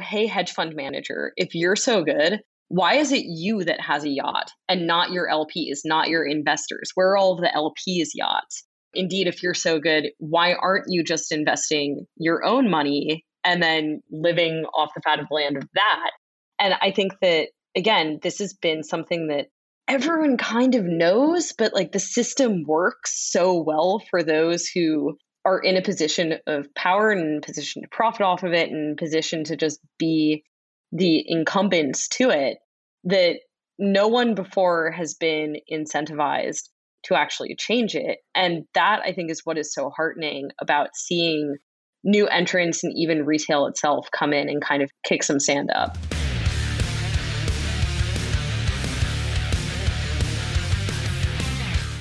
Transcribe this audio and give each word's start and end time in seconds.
hey, 0.00 0.26
hedge 0.26 0.52
fund 0.52 0.74
manager, 0.74 1.32
if 1.36 1.54
you're 1.54 1.76
so 1.76 2.02
good, 2.02 2.40
why 2.68 2.94
is 2.94 3.12
it 3.12 3.24
you 3.26 3.64
that 3.64 3.80
has 3.80 4.04
a 4.04 4.08
yacht 4.08 4.50
and 4.68 4.86
not 4.86 5.12
your 5.12 5.28
LPs, 5.28 5.80
not 5.84 6.08
your 6.08 6.24
investors? 6.24 6.90
Where 6.94 7.10
are 7.10 7.16
all 7.18 7.34
of 7.34 7.40
the 7.40 7.52
LPs' 7.54 8.10
yachts? 8.14 8.64
Indeed, 8.94 9.26
if 9.26 9.42
you're 9.42 9.54
so 9.54 9.78
good, 9.78 10.10
why 10.18 10.54
aren't 10.54 10.86
you 10.88 11.04
just 11.04 11.32
investing 11.32 12.06
your 12.16 12.44
own 12.44 12.70
money 12.70 13.24
and 13.44 13.62
then 13.62 14.00
living 14.10 14.64
off 14.74 14.90
the 14.94 15.02
fat 15.02 15.20
of 15.20 15.26
the 15.28 15.34
land 15.34 15.56
of 15.58 15.64
that? 15.74 16.10
And 16.58 16.74
I 16.80 16.92
think 16.92 17.12
that, 17.20 17.48
again, 17.76 18.20
this 18.22 18.38
has 18.38 18.54
been 18.54 18.82
something 18.82 19.28
that 19.28 19.48
everyone 19.88 20.36
kind 20.36 20.74
of 20.74 20.84
knows, 20.84 21.52
but 21.56 21.74
like 21.74 21.92
the 21.92 21.98
system 21.98 22.62
works 22.66 23.30
so 23.30 23.62
well 23.62 24.02
for 24.10 24.22
those 24.22 24.66
who 24.66 25.16
are 25.44 25.58
in 25.58 25.76
a 25.76 25.82
position 25.82 26.34
of 26.46 26.72
power 26.74 27.10
and 27.10 27.42
position 27.42 27.82
to 27.82 27.88
profit 27.88 28.22
off 28.22 28.42
of 28.42 28.52
it 28.52 28.70
and 28.70 28.96
position 28.96 29.44
to 29.44 29.56
just 29.56 29.80
be 29.98 30.44
the 30.92 31.24
incumbents 31.26 32.06
to 32.08 32.30
it 32.30 32.58
that 33.04 33.36
no 33.78 34.06
one 34.06 34.34
before 34.34 34.92
has 34.92 35.14
been 35.14 35.56
incentivized 35.70 36.68
to 37.04 37.14
actually 37.16 37.56
change 37.56 37.96
it. 37.96 38.18
And 38.34 38.64
that 38.74 39.00
I 39.04 39.12
think 39.12 39.30
is 39.30 39.40
what 39.44 39.58
is 39.58 39.74
so 39.74 39.90
heartening 39.90 40.50
about 40.60 40.94
seeing 40.94 41.56
new 42.04 42.28
entrants 42.28 42.84
and 42.84 42.92
even 42.96 43.24
retail 43.24 43.66
itself 43.66 44.08
come 44.16 44.32
in 44.32 44.48
and 44.48 44.62
kind 44.62 44.82
of 44.82 44.90
kick 45.04 45.24
some 45.24 45.40
sand 45.40 45.70
up. 45.74 45.98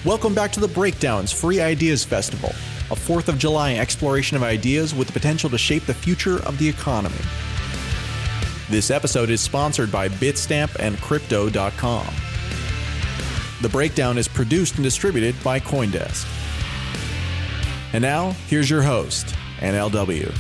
Welcome 0.04 0.34
back 0.34 0.52
to 0.54 0.60
the 0.60 0.68
Breakdowns 0.68 1.32
Free 1.32 1.62
Ideas 1.62 2.04
Festival, 2.04 2.54
a 2.92 2.96
4th 2.96 3.30
of 3.30 3.38
July 3.38 3.76
exploration 3.76 4.36
of 4.36 4.44
ideas 4.44 4.94
with 4.94 5.08
the 5.08 5.14
potential 5.14 5.50
to 5.50 5.58
shape 5.58 5.86
the 5.86 5.94
future 5.94 6.44
of 6.46 6.58
the 6.58 6.68
economy. 6.68 7.16
This 8.70 8.92
episode 8.92 9.30
is 9.30 9.40
sponsored 9.40 9.90
by 9.90 10.10
Bitstamp 10.10 10.76
and 10.78 11.00
Crypto.com. 11.00 12.14
The 13.62 13.70
breakdown 13.70 14.18
is 14.18 14.28
produced 14.28 14.76
and 14.76 14.84
distributed 14.84 15.42
by 15.42 15.62
Coindesk. 15.62 16.28
And 17.94 18.02
now, 18.02 18.32
here's 18.48 18.70
your 18.70 18.82
host, 18.82 19.36
NLW. 19.60 20.38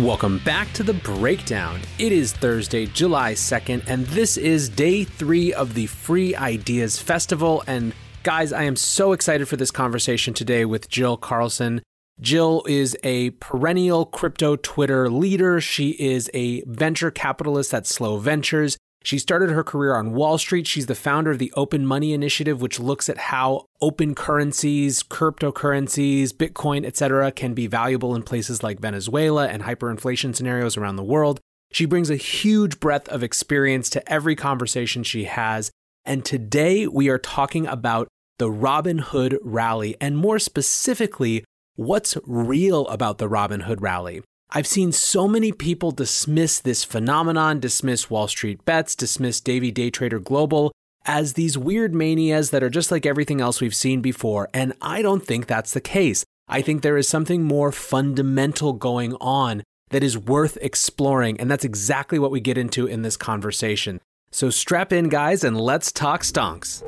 Welcome 0.00 0.38
back 0.38 0.72
to 0.72 0.82
the 0.82 0.94
breakdown. 0.94 1.80
It 1.98 2.10
is 2.10 2.32
Thursday, 2.32 2.86
July 2.86 3.34
2nd, 3.34 3.84
and 3.86 4.04
this 4.06 4.36
is 4.36 4.68
day 4.68 5.04
three 5.04 5.52
of 5.52 5.74
the 5.74 5.86
Free 5.86 6.34
Ideas 6.34 6.98
Festival. 6.98 7.62
And 7.68 7.92
guys, 8.22 8.52
I 8.52 8.64
am 8.64 8.76
so 8.76 9.12
excited 9.12 9.48
for 9.48 9.56
this 9.56 9.70
conversation 9.70 10.34
today 10.34 10.64
with 10.64 10.88
Jill 10.88 11.16
Carlson. 11.16 11.82
Jill 12.20 12.64
is 12.66 12.96
a 13.04 13.30
perennial 13.30 14.04
crypto 14.04 14.56
Twitter 14.56 15.08
leader. 15.08 15.60
She 15.60 15.90
is 15.90 16.28
a 16.34 16.62
venture 16.62 17.10
capitalist 17.10 17.72
at 17.72 17.86
Slow 17.86 18.18
Ventures. 18.18 18.76
She 19.04 19.18
started 19.18 19.50
her 19.50 19.62
career 19.62 19.94
on 19.94 20.12
Wall 20.12 20.36
Street. 20.36 20.66
She's 20.66 20.86
the 20.86 20.96
founder 20.96 21.30
of 21.30 21.38
the 21.38 21.52
Open 21.56 21.86
Money 21.86 22.12
Initiative, 22.12 22.60
which 22.60 22.80
looks 22.80 23.08
at 23.08 23.18
how 23.18 23.66
open 23.80 24.16
currencies, 24.16 25.04
cryptocurrencies, 25.04 26.30
Bitcoin, 26.30 26.84
etc., 26.84 27.30
can 27.30 27.54
be 27.54 27.68
valuable 27.68 28.16
in 28.16 28.24
places 28.24 28.62
like 28.64 28.80
Venezuela 28.80 29.46
and 29.46 29.62
hyperinflation 29.62 30.34
scenarios 30.34 30.76
around 30.76 30.96
the 30.96 31.04
world. 31.04 31.38
She 31.70 31.84
brings 31.84 32.10
a 32.10 32.16
huge 32.16 32.80
breadth 32.80 33.08
of 33.08 33.22
experience 33.22 33.88
to 33.90 34.12
every 34.12 34.34
conversation 34.34 35.04
she 35.04 35.24
has. 35.24 35.70
And 36.04 36.24
today 36.24 36.86
we 36.86 37.08
are 37.08 37.18
talking 37.18 37.66
about 37.66 38.08
the 38.38 38.50
Robinhood 38.50 39.36
rally, 39.42 39.96
and 40.00 40.16
more 40.16 40.38
specifically, 40.38 41.44
what's 41.76 42.16
real 42.24 42.86
about 42.88 43.18
the 43.18 43.28
Robinhood 43.28 43.80
rally. 43.80 44.22
I've 44.50 44.66
seen 44.66 44.92
so 44.92 45.28
many 45.28 45.52
people 45.52 45.90
dismiss 45.90 46.60
this 46.60 46.82
phenomenon, 46.84 47.60
dismiss 47.60 48.08
Wall 48.08 48.28
Street 48.28 48.64
bets, 48.64 48.94
dismiss 48.94 49.40
Davey 49.40 49.70
Day 49.70 49.90
Trader 49.90 50.18
Global 50.18 50.72
as 51.04 51.34
these 51.34 51.58
weird 51.58 51.94
manias 51.94 52.50
that 52.50 52.62
are 52.62 52.70
just 52.70 52.90
like 52.90 53.06
everything 53.06 53.40
else 53.40 53.60
we've 53.60 53.74
seen 53.74 54.00
before, 54.00 54.48
and 54.54 54.72
I 54.80 55.02
don't 55.02 55.24
think 55.26 55.46
that's 55.46 55.72
the 55.72 55.80
case. 55.80 56.24
I 56.48 56.62
think 56.62 56.82
there 56.82 56.96
is 56.96 57.08
something 57.08 57.42
more 57.42 57.72
fundamental 57.72 58.72
going 58.72 59.14
on 59.20 59.62
that 59.90 60.02
is 60.02 60.18
worth 60.18 60.58
exploring, 60.60 61.40
and 61.40 61.50
that's 61.50 61.64
exactly 61.64 62.18
what 62.18 62.30
we 62.30 62.40
get 62.40 62.58
into 62.58 62.86
in 62.86 63.02
this 63.02 63.16
conversation. 63.16 64.00
So 64.30 64.50
strap 64.50 64.92
in, 64.92 65.08
guys, 65.08 65.44
and 65.44 65.58
let's 65.58 65.90
talk 65.90 66.22
stonks. 66.22 66.82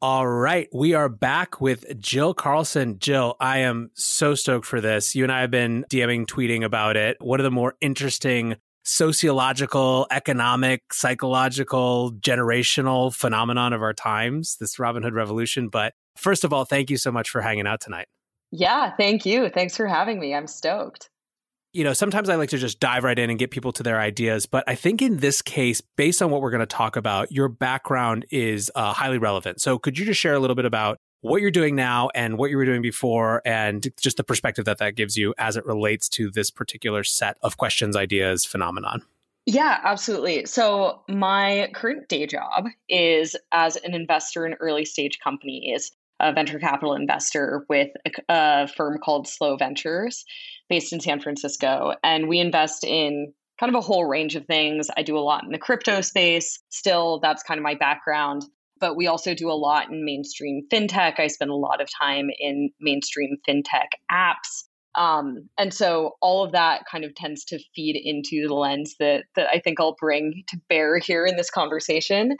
All 0.00 0.26
right, 0.26 0.68
we 0.72 0.94
are 0.94 1.08
back 1.08 1.60
with 1.60 1.84
Jill 2.00 2.34
Carlson. 2.34 2.98
Jill, 2.98 3.34
I 3.40 3.58
am 3.58 3.90
so 3.94 4.34
stoked 4.34 4.66
for 4.66 4.80
this. 4.80 5.14
You 5.14 5.24
and 5.24 5.32
I 5.32 5.40
have 5.40 5.50
been 5.50 5.84
DMing, 5.90 6.26
tweeting 6.26 6.64
about 6.64 6.96
it. 6.96 7.16
One 7.20 7.40
of 7.40 7.44
the 7.44 7.50
more 7.50 7.74
interesting 7.80 8.56
sociological, 8.84 10.06
economic, 10.12 10.92
psychological, 10.92 12.12
generational 12.12 13.12
phenomenon 13.12 13.72
of 13.72 13.82
our 13.82 13.94
times, 13.94 14.56
this 14.60 14.76
Robinhood 14.76 15.12
revolution. 15.12 15.68
But 15.68 15.92
first 16.16 16.44
of 16.44 16.52
all, 16.52 16.64
thank 16.64 16.90
you 16.90 16.96
so 16.96 17.10
much 17.10 17.28
for 17.28 17.40
hanging 17.40 17.66
out 17.66 17.80
tonight. 17.80 18.06
Yeah, 18.52 18.92
thank 18.96 19.26
you. 19.26 19.48
Thanks 19.48 19.76
for 19.76 19.88
having 19.88 20.20
me. 20.20 20.34
I'm 20.34 20.46
stoked 20.46 21.10
you 21.76 21.84
know, 21.84 21.92
sometimes 21.92 22.30
I 22.30 22.36
like 22.36 22.48
to 22.50 22.58
just 22.58 22.80
dive 22.80 23.04
right 23.04 23.18
in 23.18 23.28
and 23.28 23.38
get 23.38 23.50
people 23.50 23.70
to 23.72 23.82
their 23.82 24.00
ideas. 24.00 24.46
But 24.46 24.64
I 24.66 24.74
think 24.74 25.02
in 25.02 25.18
this 25.18 25.42
case, 25.42 25.82
based 25.82 26.22
on 26.22 26.30
what 26.30 26.40
we're 26.40 26.50
going 26.50 26.60
to 26.60 26.66
talk 26.66 26.96
about, 26.96 27.30
your 27.30 27.48
background 27.48 28.24
is 28.30 28.72
uh, 28.74 28.94
highly 28.94 29.18
relevant. 29.18 29.60
So 29.60 29.78
could 29.78 29.98
you 29.98 30.06
just 30.06 30.18
share 30.18 30.32
a 30.32 30.38
little 30.38 30.56
bit 30.56 30.64
about 30.64 30.96
what 31.20 31.42
you're 31.42 31.50
doing 31.50 31.76
now 31.76 32.08
and 32.14 32.38
what 32.38 32.50
you 32.50 32.56
were 32.56 32.64
doing 32.64 32.80
before 32.80 33.42
and 33.44 33.88
just 34.00 34.16
the 34.16 34.24
perspective 34.24 34.64
that 34.64 34.78
that 34.78 34.96
gives 34.96 35.18
you 35.18 35.34
as 35.36 35.56
it 35.56 35.66
relates 35.66 36.08
to 36.10 36.30
this 36.30 36.50
particular 36.50 37.04
set 37.04 37.36
of 37.42 37.58
questions, 37.58 37.94
ideas, 37.94 38.46
phenomenon? 38.46 39.02
Yeah, 39.44 39.78
absolutely. 39.84 40.46
So, 40.46 41.02
my 41.08 41.70
current 41.74 42.08
day 42.08 42.26
job 42.26 42.66
is 42.88 43.36
as 43.52 43.76
an 43.76 43.94
investor 43.94 44.46
in 44.46 44.54
early 44.54 44.84
stage 44.84 45.20
companies, 45.22 45.92
a 46.18 46.32
venture 46.32 46.58
capital 46.58 46.94
investor 46.94 47.64
with 47.68 47.90
a, 48.06 48.10
a 48.28 48.68
firm 48.68 48.98
called 48.98 49.28
Slow 49.28 49.56
Ventures 49.56 50.24
based 50.68 50.92
in 50.92 51.00
San 51.00 51.20
Francisco. 51.20 51.94
And 52.02 52.28
we 52.28 52.38
invest 52.38 52.84
in 52.84 53.32
kind 53.58 53.74
of 53.74 53.78
a 53.78 53.84
whole 53.84 54.04
range 54.04 54.36
of 54.36 54.46
things. 54.46 54.88
I 54.96 55.02
do 55.02 55.16
a 55.16 55.20
lot 55.20 55.44
in 55.44 55.50
the 55.50 55.58
crypto 55.58 56.00
space. 56.00 56.60
Still, 56.68 57.20
that's 57.20 57.42
kind 57.42 57.58
of 57.58 57.64
my 57.64 57.74
background. 57.74 58.44
But 58.78 58.96
we 58.96 59.06
also 59.06 59.34
do 59.34 59.50
a 59.50 59.56
lot 59.56 59.90
in 59.90 60.04
mainstream 60.04 60.66
fintech. 60.70 61.18
I 61.18 61.28
spend 61.28 61.50
a 61.50 61.54
lot 61.54 61.80
of 61.80 61.88
time 61.98 62.28
in 62.38 62.70
mainstream 62.80 63.36
fintech 63.48 63.88
apps. 64.12 64.64
Um, 64.96 65.48
and 65.58 65.72
so 65.72 66.12
all 66.22 66.44
of 66.44 66.52
that 66.52 66.82
kind 66.90 67.04
of 67.04 67.14
tends 67.14 67.44
to 67.46 67.58
feed 67.74 68.00
into 68.02 68.48
the 68.48 68.54
lens 68.54 68.94
that 68.98 69.24
that 69.36 69.48
I 69.52 69.60
think 69.60 69.78
I'll 69.80 69.96
bring 70.00 70.42
to 70.48 70.56
bear 70.68 70.98
here 70.98 71.26
in 71.26 71.36
this 71.36 71.50
conversation. 71.50 72.36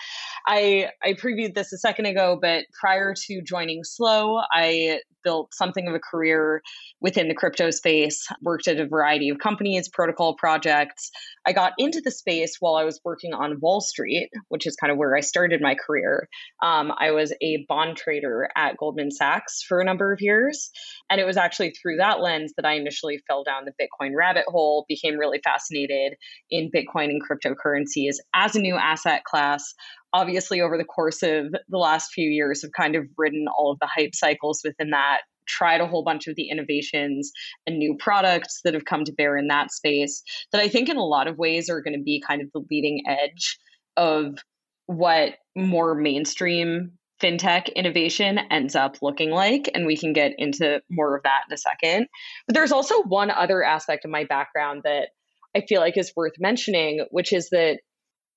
I 0.46 0.88
I 1.02 1.12
previewed 1.12 1.54
this 1.54 1.72
a 1.72 1.78
second 1.78 2.06
ago, 2.06 2.38
but 2.40 2.64
prior 2.80 3.14
to 3.26 3.42
joining 3.42 3.84
Slow, 3.84 4.40
I 4.52 5.00
built 5.26 5.52
something 5.52 5.88
of 5.88 5.94
a 5.94 5.98
career 5.98 6.62
within 7.00 7.26
the 7.26 7.34
crypto 7.34 7.70
space, 7.70 8.24
worked 8.42 8.68
at 8.68 8.78
a 8.78 8.86
variety 8.86 9.28
of 9.28 9.38
companies, 9.38 9.88
protocol 9.88 10.36
projects. 10.36 11.10
I 11.44 11.52
got 11.52 11.72
into 11.78 12.00
the 12.00 12.12
space 12.12 12.56
while 12.60 12.76
I 12.76 12.84
was 12.84 13.00
working 13.04 13.34
on 13.34 13.58
Wall 13.60 13.80
Street, 13.80 14.30
which 14.48 14.68
is 14.68 14.76
kind 14.76 14.92
of 14.92 14.98
where 14.98 15.16
I 15.16 15.20
started 15.20 15.60
my 15.60 15.74
career. 15.74 16.28
Um, 16.62 16.92
I 16.96 17.10
was 17.10 17.34
a 17.42 17.66
bond 17.68 17.96
trader 17.96 18.48
at 18.56 18.76
Goldman 18.76 19.10
Sachs 19.10 19.62
for 19.62 19.80
a 19.80 19.84
number 19.84 20.12
of 20.12 20.20
years. 20.20 20.70
And 21.10 21.20
it 21.20 21.26
was 21.26 21.36
actually 21.36 21.70
through 21.70 21.96
that 21.96 22.20
lens 22.20 22.45
that 22.56 22.66
I 22.66 22.74
initially 22.74 23.20
fell 23.26 23.44
down 23.44 23.64
the 23.64 23.72
Bitcoin 23.72 24.12
rabbit 24.16 24.44
hole, 24.48 24.84
became 24.88 25.18
really 25.18 25.40
fascinated 25.42 26.14
in 26.50 26.70
Bitcoin 26.70 27.10
and 27.10 27.22
cryptocurrencies 27.22 28.16
as 28.34 28.56
a 28.56 28.60
new 28.60 28.76
asset 28.76 29.24
class. 29.24 29.74
Obviously 30.12 30.60
over 30.60 30.78
the 30.78 30.84
course 30.84 31.22
of 31.22 31.52
the 31.68 31.78
last 31.78 32.12
few 32.12 32.28
years 32.28 32.62
have 32.62 32.72
kind 32.72 32.96
of 32.96 33.04
ridden 33.18 33.46
all 33.48 33.72
of 33.72 33.78
the 33.80 33.88
hype 33.94 34.14
cycles 34.14 34.60
within 34.64 34.90
that 34.90 35.20
tried 35.46 35.80
a 35.80 35.86
whole 35.86 36.02
bunch 36.02 36.26
of 36.26 36.34
the 36.36 36.48
innovations 36.50 37.30
and 37.66 37.78
new 37.78 37.96
products 37.98 38.60
that 38.64 38.74
have 38.74 38.84
come 38.84 39.04
to 39.04 39.12
bear 39.12 39.36
in 39.36 39.48
that 39.48 39.70
space 39.70 40.22
that 40.52 40.60
I 40.60 40.68
think 40.68 40.88
in 40.88 40.96
a 40.96 41.04
lot 41.04 41.28
of 41.28 41.38
ways 41.38 41.70
are 41.70 41.80
going 41.80 41.96
to 41.96 42.02
be 42.02 42.22
kind 42.26 42.42
of 42.42 42.48
the 42.52 42.64
leading 42.70 43.04
edge 43.06 43.58
of 43.96 44.38
what 44.86 45.34
more 45.56 45.94
mainstream 45.94 46.92
fintech 47.22 47.74
innovation 47.74 48.38
ends 48.50 48.76
up 48.76 48.96
looking 49.02 49.30
like. 49.30 49.70
And 49.74 49.86
we 49.86 49.96
can 49.96 50.12
get 50.12 50.32
into 50.38 50.80
more 50.90 51.16
of 51.16 51.22
that 51.24 51.42
in 51.48 51.54
a 51.54 51.56
second. 51.56 52.06
But 52.46 52.54
there's 52.54 52.72
also 52.72 53.02
one 53.02 53.30
other 53.30 53.62
aspect 53.62 54.04
of 54.04 54.10
my 54.10 54.24
background 54.24 54.82
that 54.84 55.08
I 55.54 55.62
feel 55.66 55.80
like 55.80 55.96
is 55.96 56.12
worth 56.14 56.34
mentioning, 56.38 57.06
which 57.10 57.32
is 57.32 57.48
that 57.50 57.78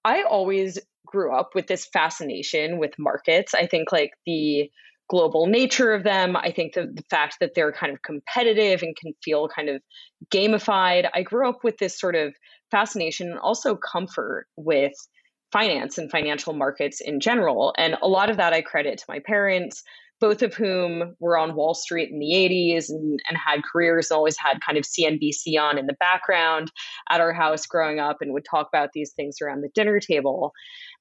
I 0.05 0.23
always 0.23 0.79
grew 1.05 1.35
up 1.35 1.49
with 1.55 1.67
this 1.67 1.87
fascination 1.91 2.77
with 2.77 2.91
markets. 2.97 3.53
I 3.53 3.67
think 3.67 3.91
like 3.91 4.11
the 4.25 4.69
global 5.09 5.47
nature 5.47 5.91
of 5.93 6.03
them. 6.03 6.37
I 6.37 6.51
think 6.51 6.73
the, 6.73 6.83
the 6.93 7.03
fact 7.09 7.37
that 7.41 7.53
they're 7.55 7.73
kind 7.73 7.91
of 7.91 8.01
competitive 8.01 8.83
and 8.83 8.95
can 8.95 9.13
feel 9.23 9.49
kind 9.49 9.67
of 9.67 9.81
gamified. 10.31 11.09
I 11.13 11.23
grew 11.23 11.49
up 11.49 11.63
with 11.63 11.77
this 11.79 11.99
sort 11.99 12.15
of 12.15 12.33
fascination 12.71 13.31
and 13.31 13.39
also 13.39 13.75
comfort 13.75 14.45
with 14.55 14.93
finance 15.51 15.97
and 15.97 16.11
financial 16.11 16.53
markets 16.53 17.01
in 17.01 17.19
general. 17.19 17.73
And 17.77 17.95
a 18.01 18.07
lot 18.07 18.29
of 18.29 18.37
that 18.37 18.53
I 18.53 18.61
credit 18.61 18.99
to 18.99 19.05
my 19.07 19.19
parents, 19.19 19.83
both 20.19 20.41
of 20.41 20.53
whom 20.53 21.15
were 21.19 21.37
on 21.37 21.55
Wall 21.55 21.73
Street 21.73 22.09
in 22.11 22.19
the 22.19 22.33
80s 22.33 22.89
and, 22.89 23.19
and 23.27 23.37
had 23.37 23.63
careers 23.63 24.11
and 24.11 24.17
always 24.17 24.37
had 24.37 24.59
kind 24.61 24.77
of 24.77 24.83
CNBC 24.83 25.59
on 25.59 25.77
in 25.77 25.85
the 25.85 25.95
background 25.99 26.71
at 27.09 27.21
our 27.21 27.33
house 27.33 27.65
growing 27.65 27.99
up 27.99 28.17
and 28.21 28.33
would 28.33 28.45
talk 28.49 28.67
about 28.67 28.89
these 28.93 29.13
things 29.13 29.37
around 29.41 29.61
the 29.61 29.69
dinner 29.73 29.99
table. 29.99 30.51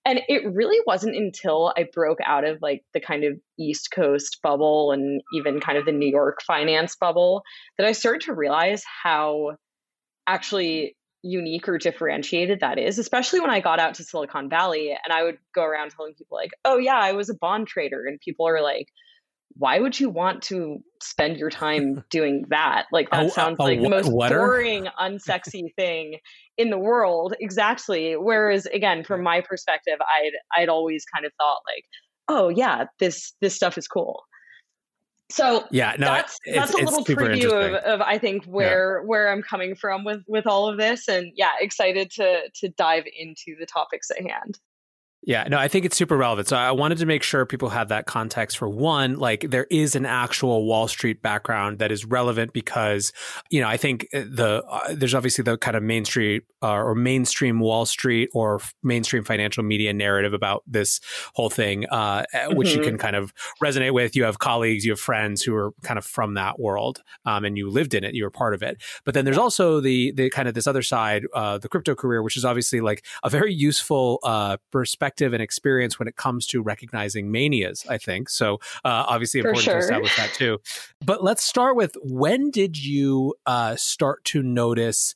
And 0.04 0.20
it 0.28 0.42
really 0.54 0.78
wasn't 0.86 1.16
until 1.16 1.74
I 1.76 1.86
broke 1.92 2.20
out 2.24 2.44
of 2.44 2.58
like 2.62 2.82
the 2.94 3.00
kind 3.00 3.24
of 3.24 3.34
East 3.58 3.90
Coast 3.90 4.38
bubble 4.42 4.92
and 4.92 5.20
even 5.34 5.60
kind 5.60 5.76
of 5.76 5.84
the 5.84 5.92
New 5.92 6.08
York 6.08 6.40
finance 6.46 6.96
bubble 6.98 7.42
that 7.76 7.86
I 7.86 7.92
started 7.92 8.22
to 8.22 8.34
realize 8.34 8.84
how 9.02 9.56
actually 10.26 10.94
unique 11.28 11.68
or 11.68 11.78
differentiated 11.78 12.60
that 12.60 12.78
is, 12.78 12.98
especially 12.98 13.40
when 13.40 13.50
I 13.50 13.60
got 13.60 13.78
out 13.78 13.94
to 13.94 14.04
Silicon 14.04 14.48
Valley 14.48 14.90
and 14.90 15.12
I 15.12 15.22
would 15.22 15.38
go 15.54 15.62
around 15.62 15.90
telling 15.90 16.14
people, 16.14 16.36
like, 16.36 16.50
oh, 16.64 16.78
yeah, 16.78 16.98
I 16.98 17.12
was 17.12 17.28
a 17.28 17.34
bond 17.34 17.66
trader. 17.66 18.04
And 18.06 18.20
people 18.20 18.46
are 18.48 18.62
like, 18.62 18.88
why 19.58 19.80
would 19.80 19.98
you 19.98 20.08
want 20.08 20.42
to 20.44 20.78
spend 21.02 21.36
your 21.36 21.50
time 21.50 22.04
doing 22.10 22.44
that? 22.50 22.86
Like 22.92 23.10
that 23.10 23.32
sounds 23.32 23.56
a, 23.58 23.62
a, 23.62 23.64
like 23.64 23.80
the 23.80 23.88
most 23.88 24.10
boring, 24.10 24.88
unsexy 25.00 25.74
thing 25.74 26.18
in 26.56 26.70
the 26.70 26.78
world. 26.78 27.34
Exactly. 27.40 28.16
Whereas 28.16 28.66
again, 28.66 29.04
from 29.04 29.22
my 29.22 29.40
perspective, 29.40 29.98
I'd 30.00 30.32
I'd 30.56 30.68
always 30.68 31.04
kind 31.12 31.26
of 31.26 31.32
thought 31.38 31.60
like, 31.66 31.84
oh 32.28 32.48
yeah, 32.48 32.84
this 33.00 33.32
this 33.40 33.54
stuff 33.54 33.76
is 33.76 33.88
cool. 33.88 34.22
So 35.30 35.66
yeah, 35.70 35.94
no, 35.98 36.06
that's 36.06 36.38
that's 36.46 36.72
a 36.72 36.78
little 36.78 37.04
preview 37.04 37.52
of, 37.52 37.74
of 37.74 38.00
I 38.00 38.16
think 38.18 38.44
where 38.46 39.00
yeah. 39.00 39.06
where 39.06 39.30
I'm 39.30 39.42
coming 39.42 39.74
from 39.74 40.04
with 40.04 40.22
with 40.26 40.46
all 40.46 40.68
of 40.68 40.78
this, 40.78 41.06
and 41.06 41.32
yeah, 41.36 41.52
excited 41.60 42.10
to 42.12 42.48
to 42.54 42.68
dive 42.70 43.04
into 43.18 43.54
the 43.58 43.66
topics 43.66 44.10
at 44.10 44.22
hand. 44.22 44.58
Yeah, 45.28 45.44
no, 45.46 45.58
I 45.58 45.68
think 45.68 45.84
it's 45.84 45.94
super 45.94 46.16
relevant. 46.16 46.48
So 46.48 46.56
I 46.56 46.70
wanted 46.70 46.96
to 46.98 47.06
make 47.06 47.22
sure 47.22 47.44
people 47.44 47.68
have 47.68 47.88
that 47.88 48.06
context 48.06 48.56
for 48.56 48.66
one, 48.66 49.18
like 49.18 49.42
there 49.42 49.66
is 49.70 49.94
an 49.94 50.06
actual 50.06 50.64
Wall 50.64 50.88
Street 50.88 51.20
background 51.20 51.80
that 51.80 51.92
is 51.92 52.06
relevant 52.06 52.54
because, 52.54 53.12
you 53.50 53.60
know, 53.60 53.68
I 53.68 53.76
think 53.76 54.08
uh, 54.14 54.20
the 54.20 54.64
uh, 54.66 54.94
there's 54.94 55.14
obviously 55.14 55.42
the 55.42 55.58
kind 55.58 55.76
of 55.76 55.82
Main 55.82 56.06
Street 56.06 56.44
uh, 56.62 56.72
or 56.72 56.94
mainstream 56.94 57.60
Wall 57.60 57.84
Street 57.84 58.30
or 58.32 58.62
mainstream 58.82 59.22
financial 59.22 59.62
media 59.62 59.92
narrative 59.92 60.32
about 60.32 60.62
this 60.66 60.98
whole 61.34 61.50
thing, 61.50 61.84
uh, 61.90 62.22
mm-hmm. 62.34 62.56
which 62.56 62.70
you 62.70 62.76
mm-hmm. 62.76 62.84
can 62.84 62.98
kind 62.98 63.14
of 63.14 63.34
resonate 63.62 63.92
with. 63.92 64.16
You 64.16 64.24
have 64.24 64.38
colleagues, 64.38 64.86
you 64.86 64.92
have 64.92 65.00
friends 65.00 65.42
who 65.42 65.54
are 65.54 65.72
kind 65.82 65.98
of 65.98 66.06
from 66.06 66.34
that 66.34 66.58
world, 66.58 67.02
um, 67.26 67.44
and 67.44 67.58
you 67.58 67.68
lived 67.68 67.92
in 67.92 68.02
it, 68.02 68.14
you 68.14 68.24
were 68.24 68.30
part 68.30 68.54
of 68.54 68.62
it. 68.62 68.82
But 69.04 69.12
then 69.12 69.26
there's 69.26 69.36
also 69.36 69.82
the 69.82 70.10
the 70.12 70.30
kind 70.30 70.48
of 70.48 70.54
this 70.54 70.66
other 70.66 70.80
side, 70.80 71.26
uh, 71.34 71.58
the 71.58 71.68
crypto 71.68 71.94
career, 71.94 72.22
which 72.22 72.38
is 72.38 72.46
obviously 72.46 72.80
like 72.80 73.04
a 73.22 73.28
very 73.28 73.52
useful 73.52 74.20
uh, 74.22 74.56
perspective 74.72 75.17
perspective 75.18 75.32
and 75.34 75.42
experience 75.42 75.98
when 75.98 76.08
it 76.08 76.16
comes 76.16 76.46
to 76.46 76.62
recognizing 76.62 77.30
manias, 77.30 77.84
I 77.88 77.98
think. 77.98 78.28
So 78.28 78.54
uh, 78.84 79.04
obviously 79.08 79.40
important 79.40 79.64
sure. 79.64 79.74
to 79.74 79.80
establish 79.80 80.16
that 80.16 80.32
too. 80.34 80.58
But 81.04 81.22
let's 81.22 81.42
start 81.42 81.76
with 81.76 81.96
when 82.02 82.50
did 82.50 82.82
you 82.82 83.34
uh, 83.46 83.76
start 83.76 84.24
to 84.26 84.42
notice 84.42 85.14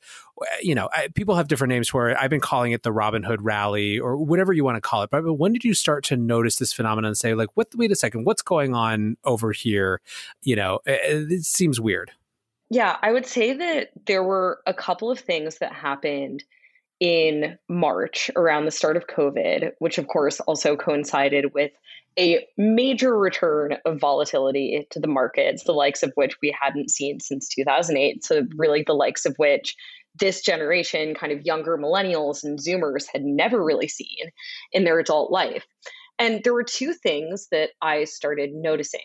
you 0.60 0.74
know, 0.74 0.88
I, 0.92 1.06
people 1.14 1.36
have 1.36 1.46
different 1.46 1.68
names 1.68 1.88
for 1.88 2.08
it. 2.08 2.16
I've 2.18 2.30
been 2.30 2.40
calling 2.40 2.72
it 2.72 2.82
the 2.82 2.90
Robinhood 2.90 3.36
rally 3.42 4.00
or 4.00 4.16
whatever 4.16 4.52
you 4.52 4.64
want 4.64 4.76
to 4.76 4.80
call 4.80 5.04
it. 5.04 5.10
But 5.10 5.34
when 5.34 5.52
did 5.52 5.62
you 5.62 5.72
start 5.72 6.02
to 6.04 6.16
notice 6.16 6.56
this 6.56 6.72
phenomenon 6.72 7.10
and 7.10 7.16
say, 7.16 7.34
like, 7.34 7.50
what, 7.54 7.68
wait 7.76 7.92
a 7.92 7.94
second, 7.94 8.24
what's 8.24 8.42
going 8.42 8.74
on 8.74 9.18
over 9.22 9.52
here? 9.52 10.00
You 10.42 10.56
know, 10.56 10.80
it, 10.84 11.30
it 11.30 11.44
seems 11.44 11.80
weird. 11.80 12.10
Yeah, 12.70 12.96
I 13.02 13.12
would 13.12 13.26
say 13.26 13.52
that 13.52 13.90
there 14.06 14.24
were 14.24 14.62
a 14.66 14.74
couple 14.74 15.12
of 15.12 15.20
things 15.20 15.58
that 15.58 15.72
happened 15.72 16.42
in 17.02 17.58
March 17.68 18.30
around 18.36 18.64
the 18.64 18.70
start 18.70 18.96
of 18.96 19.08
COVID, 19.08 19.72
which 19.80 19.98
of 19.98 20.06
course 20.06 20.38
also 20.38 20.76
coincided 20.76 21.52
with 21.52 21.72
a 22.16 22.46
major 22.56 23.18
return 23.18 23.74
of 23.84 23.98
volatility 23.98 24.86
to 24.90 25.00
the 25.00 25.08
markets, 25.08 25.64
the 25.64 25.72
likes 25.72 26.04
of 26.04 26.12
which 26.14 26.36
we 26.40 26.54
hadn't 26.58 26.92
seen 26.92 27.18
since 27.18 27.48
2008. 27.48 28.24
So, 28.24 28.42
really, 28.54 28.84
the 28.86 28.92
likes 28.92 29.26
of 29.26 29.34
which 29.36 29.74
this 30.20 30.42
generation, 30.42 31.16
kind 31.16 31.32
of 31.32 31.44
younger 31.44 31.76
millennials 31.76 32.44
and 32.44 32.60
Zoomers, 32.60 33.06
had 33.12 33.24
never 33.24 33.64
really 33.64 33.88
seen 33.88 34.30
in 34.70 34.84
their 34.84 35.00
adult 35.00 35.32
life. 35.32 35.66
And 36.20 36.44
there 36.44 36.54
were 36.54 36.62
two 36.62 36.92
things 36.92 37.48
that 37.50 37.70
I 37.82 38.04
started 38.04 38.50
noticing 38.52 39.00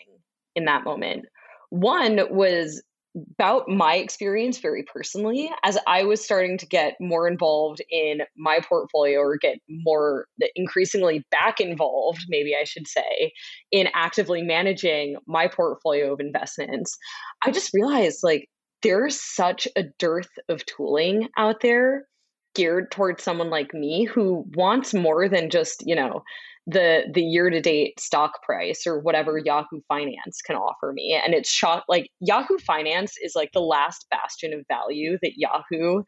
in 0.54 0.66
that 0.66 0.84
moment. 0.84 1.24
One 1.70 2.20
was 2.30 2.80
about 3.16 3.68
my 3.68 3.96
experience 3.96 4.58
very 4.58 4.82
personally 4.82 5.50
as 5.64 5.78
I 5.86 6.04
was 6.04 6.22
starting 6.24 6.58
to 6.58 6.66
get 6.66 6.94
more 7.00 7.26
involved 7.26 7.80
in 7.90 8.22
my 8.36 8.60
portfolio 8.60 9.18
or 9.20 9.36
get 9.36 9.58
more 9.68 10.26
increasingly 10.54 11.24
back 11.30 11.60
involved, 11.60 12.26
maybe 12.28 12.54
I 12.54 12.64
should 12.64 12.86
say, 12.86 13.32
in 13.72 13.88
actively 13.94 14.42
managing 14.42 15.16
my 15.26 15.48
portfolio 15.48 16.12
of 16.12 16.20
investments. 16.20 16.96
I 17.44 17.50
just 17.50 17.72
realized 17.74 18.20
like 18.22 18.48
there's 18.82 19.20
such 19.20 19.66
a 19.76 19.84
dearth 19.98 20.30
of 20.48 20.64
tooling 20.66 21.28
out 21.36 21.60
there 21.60 22.06
geared 22.54 22.90
towards 22.90 23.22
someone 23.22 23.50
like 23.50 23.74
me 23.74 24.04
who 24.04 24.44
wants 24.54 24.94
more 24.94 25.28
than 25.28 25.50
just, 25.50 25.82
you 25.86 25.94
know, 25.94 26.22
the 26.68 27.04
the 27.12 27.22
year 27.22 27.48
to 27.48 27.60
date 27.60 27.98
stock 27.98 28.42
price 28.42 28.86
or 28.86 29.00
whatever 29.00 29.38
Yahoo 29.38 29.80
Finance 29.88 30.42
can 30.46 30.56
offer 30.56 30.92
me. 30.92 31.18
And 31.24 31.34
it's 31.34 31.50
shot 31.50 31.84
like 31.88 32.10
Yahoo 32.20 32.58
Finance 32.58 33.14
is 33.22 33.32
like 33.34 33.52
the 33.52 33.60
last 33.60 34.06
bastion 34.10 34.52
of 34.52 34.66
value 34.68 35.18
that 35.22 35.32
Yahoo 35.36 36.02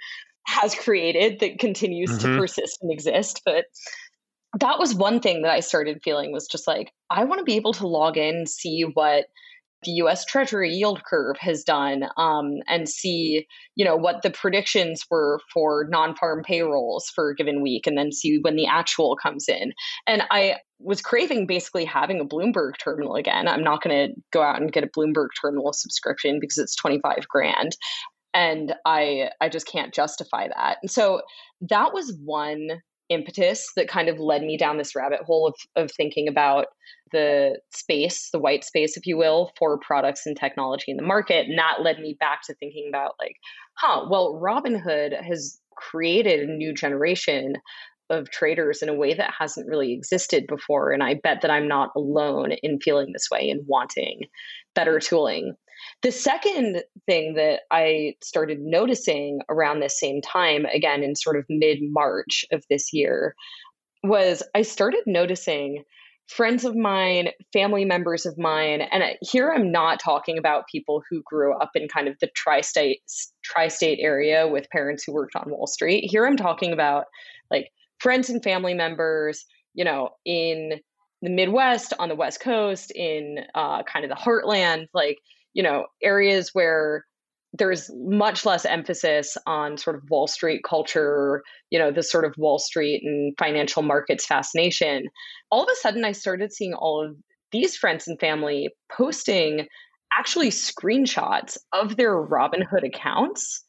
has 0.47 0.75
created 0.75 1.41
that 1.41 1.59
continues 1.59 2.11
mm-hmm. 2.11 2.35
to 2.35 2.39
persist 2.39 2.79
and 2.83 2.93
exist. 2.93 3.41
But 3.45 3.65
that 4.59 4.79
was 4.79 4.95
one 4.95 5.21
thing 5.21 5.43
that 5.43 5.53
I 5.53 5.61
started 5.61 6.03
feeling 6.03 6.31
was 6.31 6.47
just 6.47 6.67
like, 6.67 6.93
I 7.09 7.25
want 7.25 7.39
to 7.39 7.45
be 7.45 7.57
able 7.57 7.73
to 7.75 7.87
log 7.87 8.19
in, 8.19 8.47
see 8.47 8.83
what 8.83 9.27
the 9.83 9.93
US 9.93 10.25
Treasury 10.25 10.73
yield 10.73 11.03
curve 11.05 11.37
has 11.41 11.65
done 11.65 12.05
um, 12.17 12.59
and 12.69 12.89
see, 12.89 13.47
you 13.77 13.85
know, 13.85 13.97
what 13.97 14.23
the 14.23 14.31
predictions 14.31 15.05
were 15.11 15.41
for 15.53 15.87
non-farm 15.89 16.43
payrolls 16.45 17.11
for 17.15 17.31
a 17.31 17.35
given 17.35 17.63
week 17.63 17.87
and 17.87 17.97
then 17.97 18.13
see 18.13 18.39
when 18.43 18.57
the 18.57 18.67
actual 18.67 19.17
comes 19.17 19.49
in. 19.49 19.73
And 20.07 20.23
I 20.31 20.57
was 20.79 21.01
craving 21.01 21.47
basically 21.47 21.85
having 21.85 22.21
a 22.21 22.25
Bloomberg 22.25 22.73
terminal 22.83 23.15
again. 23.15 23.49
I'm 23.49 23.65
not 23.65 23.83
going 23.83 24.09
to 24.09 24.15
go 24.33 24.43
out 24.43 24.61
and 24.61 24.73
get 24.73 24.85
a 24.85 24.89
Bloomberg 24.89 25.29
terminal 25.41 25.73
subscription 25.73 26.39
because 26.41 26.59
it's 26.59 26.77
25 26.77 27.29
grand 27.29 27.77
and 28.33 28.75
I 28.87 29.31
I 29.41 29.49
just 29.49 29.67
can't 29.67 29.93
justify 29.93 30.49
that. 30.49 30.79
And 30.83 30.91
so 30.91 31.23
that 31.63 31.93
was 31.93 32.17
one 32.25 32.81
impetus 33.11 33.69
that 33.77 33.89
kind 33.89 34.09
of 34.09 34.19
led 34.19 34.43
me 34.43 34.57
down 34.57 34.79
this 34.79 34.97
rabbit 34.97 35.21
hole 35.21 35.49
of, 35.49 35.55
of 35.83 35.91
thinking 35.91 36.29
about 36.29 36.67
the 37.13 37.59
space, 37.75 38.31
the 38.33 38.39
white 38.39 38.65
space, 38.65 38.97
if 38.97 39.05
you 39.05 39.17
will, 39.17 39.51
for 39.59 39.79
products 39.79 40.27
and 40.27 40.37
technology 40.37 40.91
in 40.91 40.97
the 40.97 41.03
market. 41.03 41.47
And 41.47 41.59
that 41.59 41.83
led 41.83 41.99
me 41.99 42.17
back 42.19 42.43
to 42.45 42.55
thinking 42.55 42.87
about 42.89 43.15
like, 43.21 43.35
huh, 43.75 44.07
well, 44.09 44.41
Robinhood 44.43 45.21
has 45.23 45.59
created 45.77 46.49
a 46.49 46.53
new 46.53 46.73
generation 46.73 47.55
of 48.11 48.31
traders 48.31 48.83
in 48.83 48.89
a 48.89 48.95
way 48.95 49.15
that 49.15 49.33
hasn't 49.39 49.69
really 49.69 49.93
existed 49.93 50.47
before. 50.49 50.93
And 50.93 51.03
I 51.03 51.15
bet 51.15 51.43
that 51.43 51.51
I'm 51.51 51.69
not 51.69 51.91
alone 51.97 52.53
in 52.63 52.81
feeling 52.81 53.13
this 53.13 53.29
way 53.31 53.51
and 53.51 53.63
wanting 53.67 54.23
better 54.75 54.99
tooling. 54.99 55.55
The 56.03 56.13
second 56.13 56.83
thing 57.07 57.35
that 57.35 57.61
I 57.71 58.15
started 58.23 58.61
noticing 58.61 59.41
around 59.51 59.81
this 59.81 60.01
same 60.01 60.23
time, 60.23 60.65
again 60.67 61.03
in 61.03 61.15
sort 61.15 61.37
of 61.37 61.45
mid 61.49 61.79
March 61.83 62.45
of 62.53 62.65
this 62.71 62.93
year, 62.93 63.35
was 64.03 64.43
I 64.55 64.63
started 64.63 65.03
noticing 65.07 65.85
friends 66.27 66.65
of 66.65 66.77
mine, 66.77 67.31
family 67.53 67.85
members 67.85 68.25
of 68.25 68.39
mine, 68.39 68.81
and 68.81 69.03
here 69.21 69.53
I'm 69.53 69.73
not 69.73 70.01
talking 70.01 70.39
about 70.39 70.69
people 70.71 71.03
who 71.11 71.23
grew 71.25 71.55
up 71.59 71.71
in 71.75 71.89
kind 71.89 72.09
of 72.09 72.17
the 72.21 72.31
tri-state 72.35 73.03
tri-state 73.45 73.99
area 74.01 74.49
with 74.49 74.71
parents 74.71 75.05
who 75.05 75.13
worked 75.13 75.37
on 75.37 75.51
Wall 75.51 75.67
Street. 75.67 76.09
Here 76.09 76.25
I'm 76.25 76.37
talking 76.37 76.73
about 76.73 77.07
like 77.51 77.71
friends 77.99 78.31
and 78.31 78.43
family 78.43 78.75
members, 78.75 79.45
you 79.75 79.85
know, 79.85 80.11
in 80.25 80.81
the 81.21 81.31
Midwest, 81.31 81.93
on 81.99 82.09
the 82.09 82.15
West 82.15 82.41
Coast, 82.41 82.91
in 82.95 83.41
uh, 83.55 83.83
kind 83.83 84.05
of 84.05 84.09
the 84.09 84.17
heartland, 84.17 84.87
like 84.95 85.19
you 85.53 85.63
know, 85.63 85.87
areas 86.03 86.51
where 86.53 87.05
there's 87.53 87.91
much 87.95 88.47
less 88.47 88.65
emphasis 88.65 89.37
on 89.47 89.77
sort 89.77 89.97
of 89.97 90.09
Wall 90.09 90.29
Street 90.29 90.63
culture, 90.69 91.43
you 91.71 91.79
know, 91.79 91.91
the 91.91 92.03
sort 92.03 92.25
of 92.25 92.35
Wall 92.39 92.59
Street 92.59 93.03
and 93.05 93.35
financial 93.39 93.83
markets 93.83 94.25
fascination. 94.25 95.07
All 95.51 95.63
of 95.63 95.69
a 95.71 95.77
sudden, 95.77 96.05
I 96.05 96.13
started 96.13 96.53
seeing 96.53 96.75
all 96.75 97.05
of 97.05 97.17
these 97.51 97.77
friends 97.77 98.07
and 98.07 98.21
family 98.21 98.71
posting 98.97 99.67
actually 100.17 100.51
screenshots 100.51 101.57
of 101.73 101.97
their 101.97 102.15
Robinhood 102.15 102.85
accounts, 102.85 103.65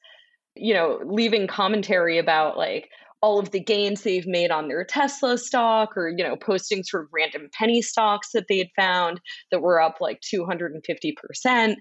you 0.55 0.73
know, 0.73 1.00
leaving 1.03 1.47
commentary 1.47 2.19
about 2.19 2.57
like, 2.57 2.89
all 3.21 3.39
of 3.39 3.51
the 3.51 3.59
gains 3.59 4.01
they've 4.01 4.25
made 4.25 4.49
on 4.49 4.67
their 4.67 4.83
Tesla 4.83 5.37
stock 5.37 5.95
or, 5.95 6.09
you 6.09 6.23
know, 6.23 6.35
posting 6.35 6.83
sort 6.83 7.03
of 7.03 7.09
random 7.13 7.49
penny 7.53 7.81
stocks 7.81 8.29
that 8.33 8.45
they 8.49 8.57
had 8.57 8.69
found 8.75 9.21
that 9.51 9.61
were 9.61 9.79
up 9.79 9.97
like 10.01 10.19
250%. 10.33 11.75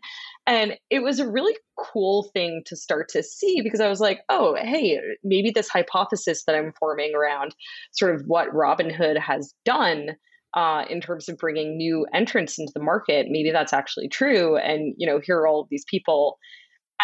And 0.47 0.75
it 0.90 1.02
was 1.02 1.18
a 1.18 1.28
really 1.28 1.56
cool 1.78 2.30
thing 2.35 2.62
to 2.66 2.76
start 2.76 3.09
to 3.11 3.23
see 3.23 3.62
because 3.62 3.80
I 3.80 3.88
was 3.88 4.00
like, 4.00 4.20
oh, 4.28 4.54
hey, 4.61 4.99
maybe 5.25 5.50
this 5.50 5.68
hypothesis 5.68 6.44
that 6.47 6.56
I'm 6.56 6.73
forming 6.78 7.14
around 7.14 7.54
sort 7.92 8.14
of 8.14 8.23
what 8.26 8.52
Robinhood 8.52 9.18
has 9.18 9.54
done 9.64 10.11
uh, 10.54 10.85
in 10.90 11.00
terms 11.00 11.28
of 11.28 11.38
bringing 11.38 11.76
new 11.76 12.06
entrants 12.12 12.59
into 12.59 12.73
the 12.75 12.82
market. 12.82 13.26
Maybe 13.30 13.50
that's 13.50 13.73
actually 13.73 14.09
true. 14.09 14.56
And, 14.56 14.94
you 14.99 15.06
know, 15.06 15.20
here 15.23 15.38
are 15.38 15.47
all 15.47 15.62
of 15.62 15.68
these 15.70 15.85
people 15.88 16.38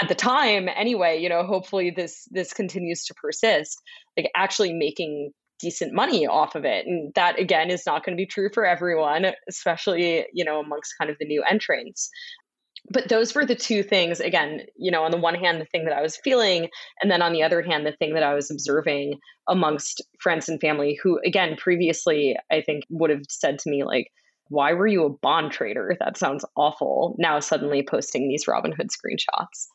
at 0.00 0.08
the 0.08 0.14
time 0.14 0.68
anyway, 0.68 1.20
you 1.20 1.28
know, 1.28 1.44
hopefully 1.44 1.90
this 1.90 2.28
this 2.30 2.52
continues 2.52 3.04
to 3.04 3.14
persist, 3.14 3.80
like 4.16 4.30
actually 4.34 4.72
making 4.72 5.32
decent 5.58 5.92
money 5.94 6.26
off 6.26 6.54
of 6.54 6.64
it. 6.64 6.86
And 6.86 7.12
that 7.14 7.38
again 7.38 7.70
is 7.70 7.84
not 7.86 8.04
going 8.04 8.16
to 8.16 8.20
be 8.20 8.26
true 8.26 8.50
for 8.52 8.66
everyone, 8.66 9.26
especially, 9.48 10.26
you 10.32 10.44
know, 10.44 10.60
amongst 10.60 10.94
kind 10.98 11.10
of 11.10 11.16
the 11.18 11.26
new 11.26 11.42
entrants. 11.42 12.10
But 12.90 13.08
those 13.08 13.34
were 13.34 13.44
the 13.44 13.56
two 13.56 13.82
things 13.82 14.20
again 14.20 14.60
you 14.76 14.92
know 14.92 15.02
on 15.02 15.10
the 15.10 15.16
one 15.16 15.34
hand 15.34 15.60
the 15.60 15.64
thing 15.64 15.86
that 15.86 15.96
i 15.96 16.02
was 16.02 16.20
feeling 16.22 16.68
and 17.00 17.10
then 17.10 17.20
on 17.20 17.32
the 17.32 17.42
other 17.42 17.60
hand 17.60 17.84
the 17.84 17.90
thing 17.90 18.14
that 18.14 18.22
i 18.22 18.32
was 18.32 18.48
observing 18.48 19.18
amongst 19.48 20.02
friends 20.20 20.48
and 20.48 20.60
family 20.60 20.96
who 21.02 21.18
again 21.26 21.56
previously 21.56 22.36
i 22.48 22.60
think 22.60 22.84
would 22.88 23.10
have 23.10 23.22
said 23.28 23.58
to 23.58 23.70
me 23.70 23.82
like 23.82 24.06
why 24.50 24.72
were 24.74 24.86
you 24.86 25.04
a 25.04 25.10
bond 25.10 25.50
trader? 25.50 25.96
That 25.98 26.16
sounds 26.16 26.44
awful. 26.56 27.16
Now 27.18 27.40
suddenly 27.40 27.82
posting 27.82 28.28
these 28.28 28.44
robinhood 28.44 28.90
screenshots 28.90 29.66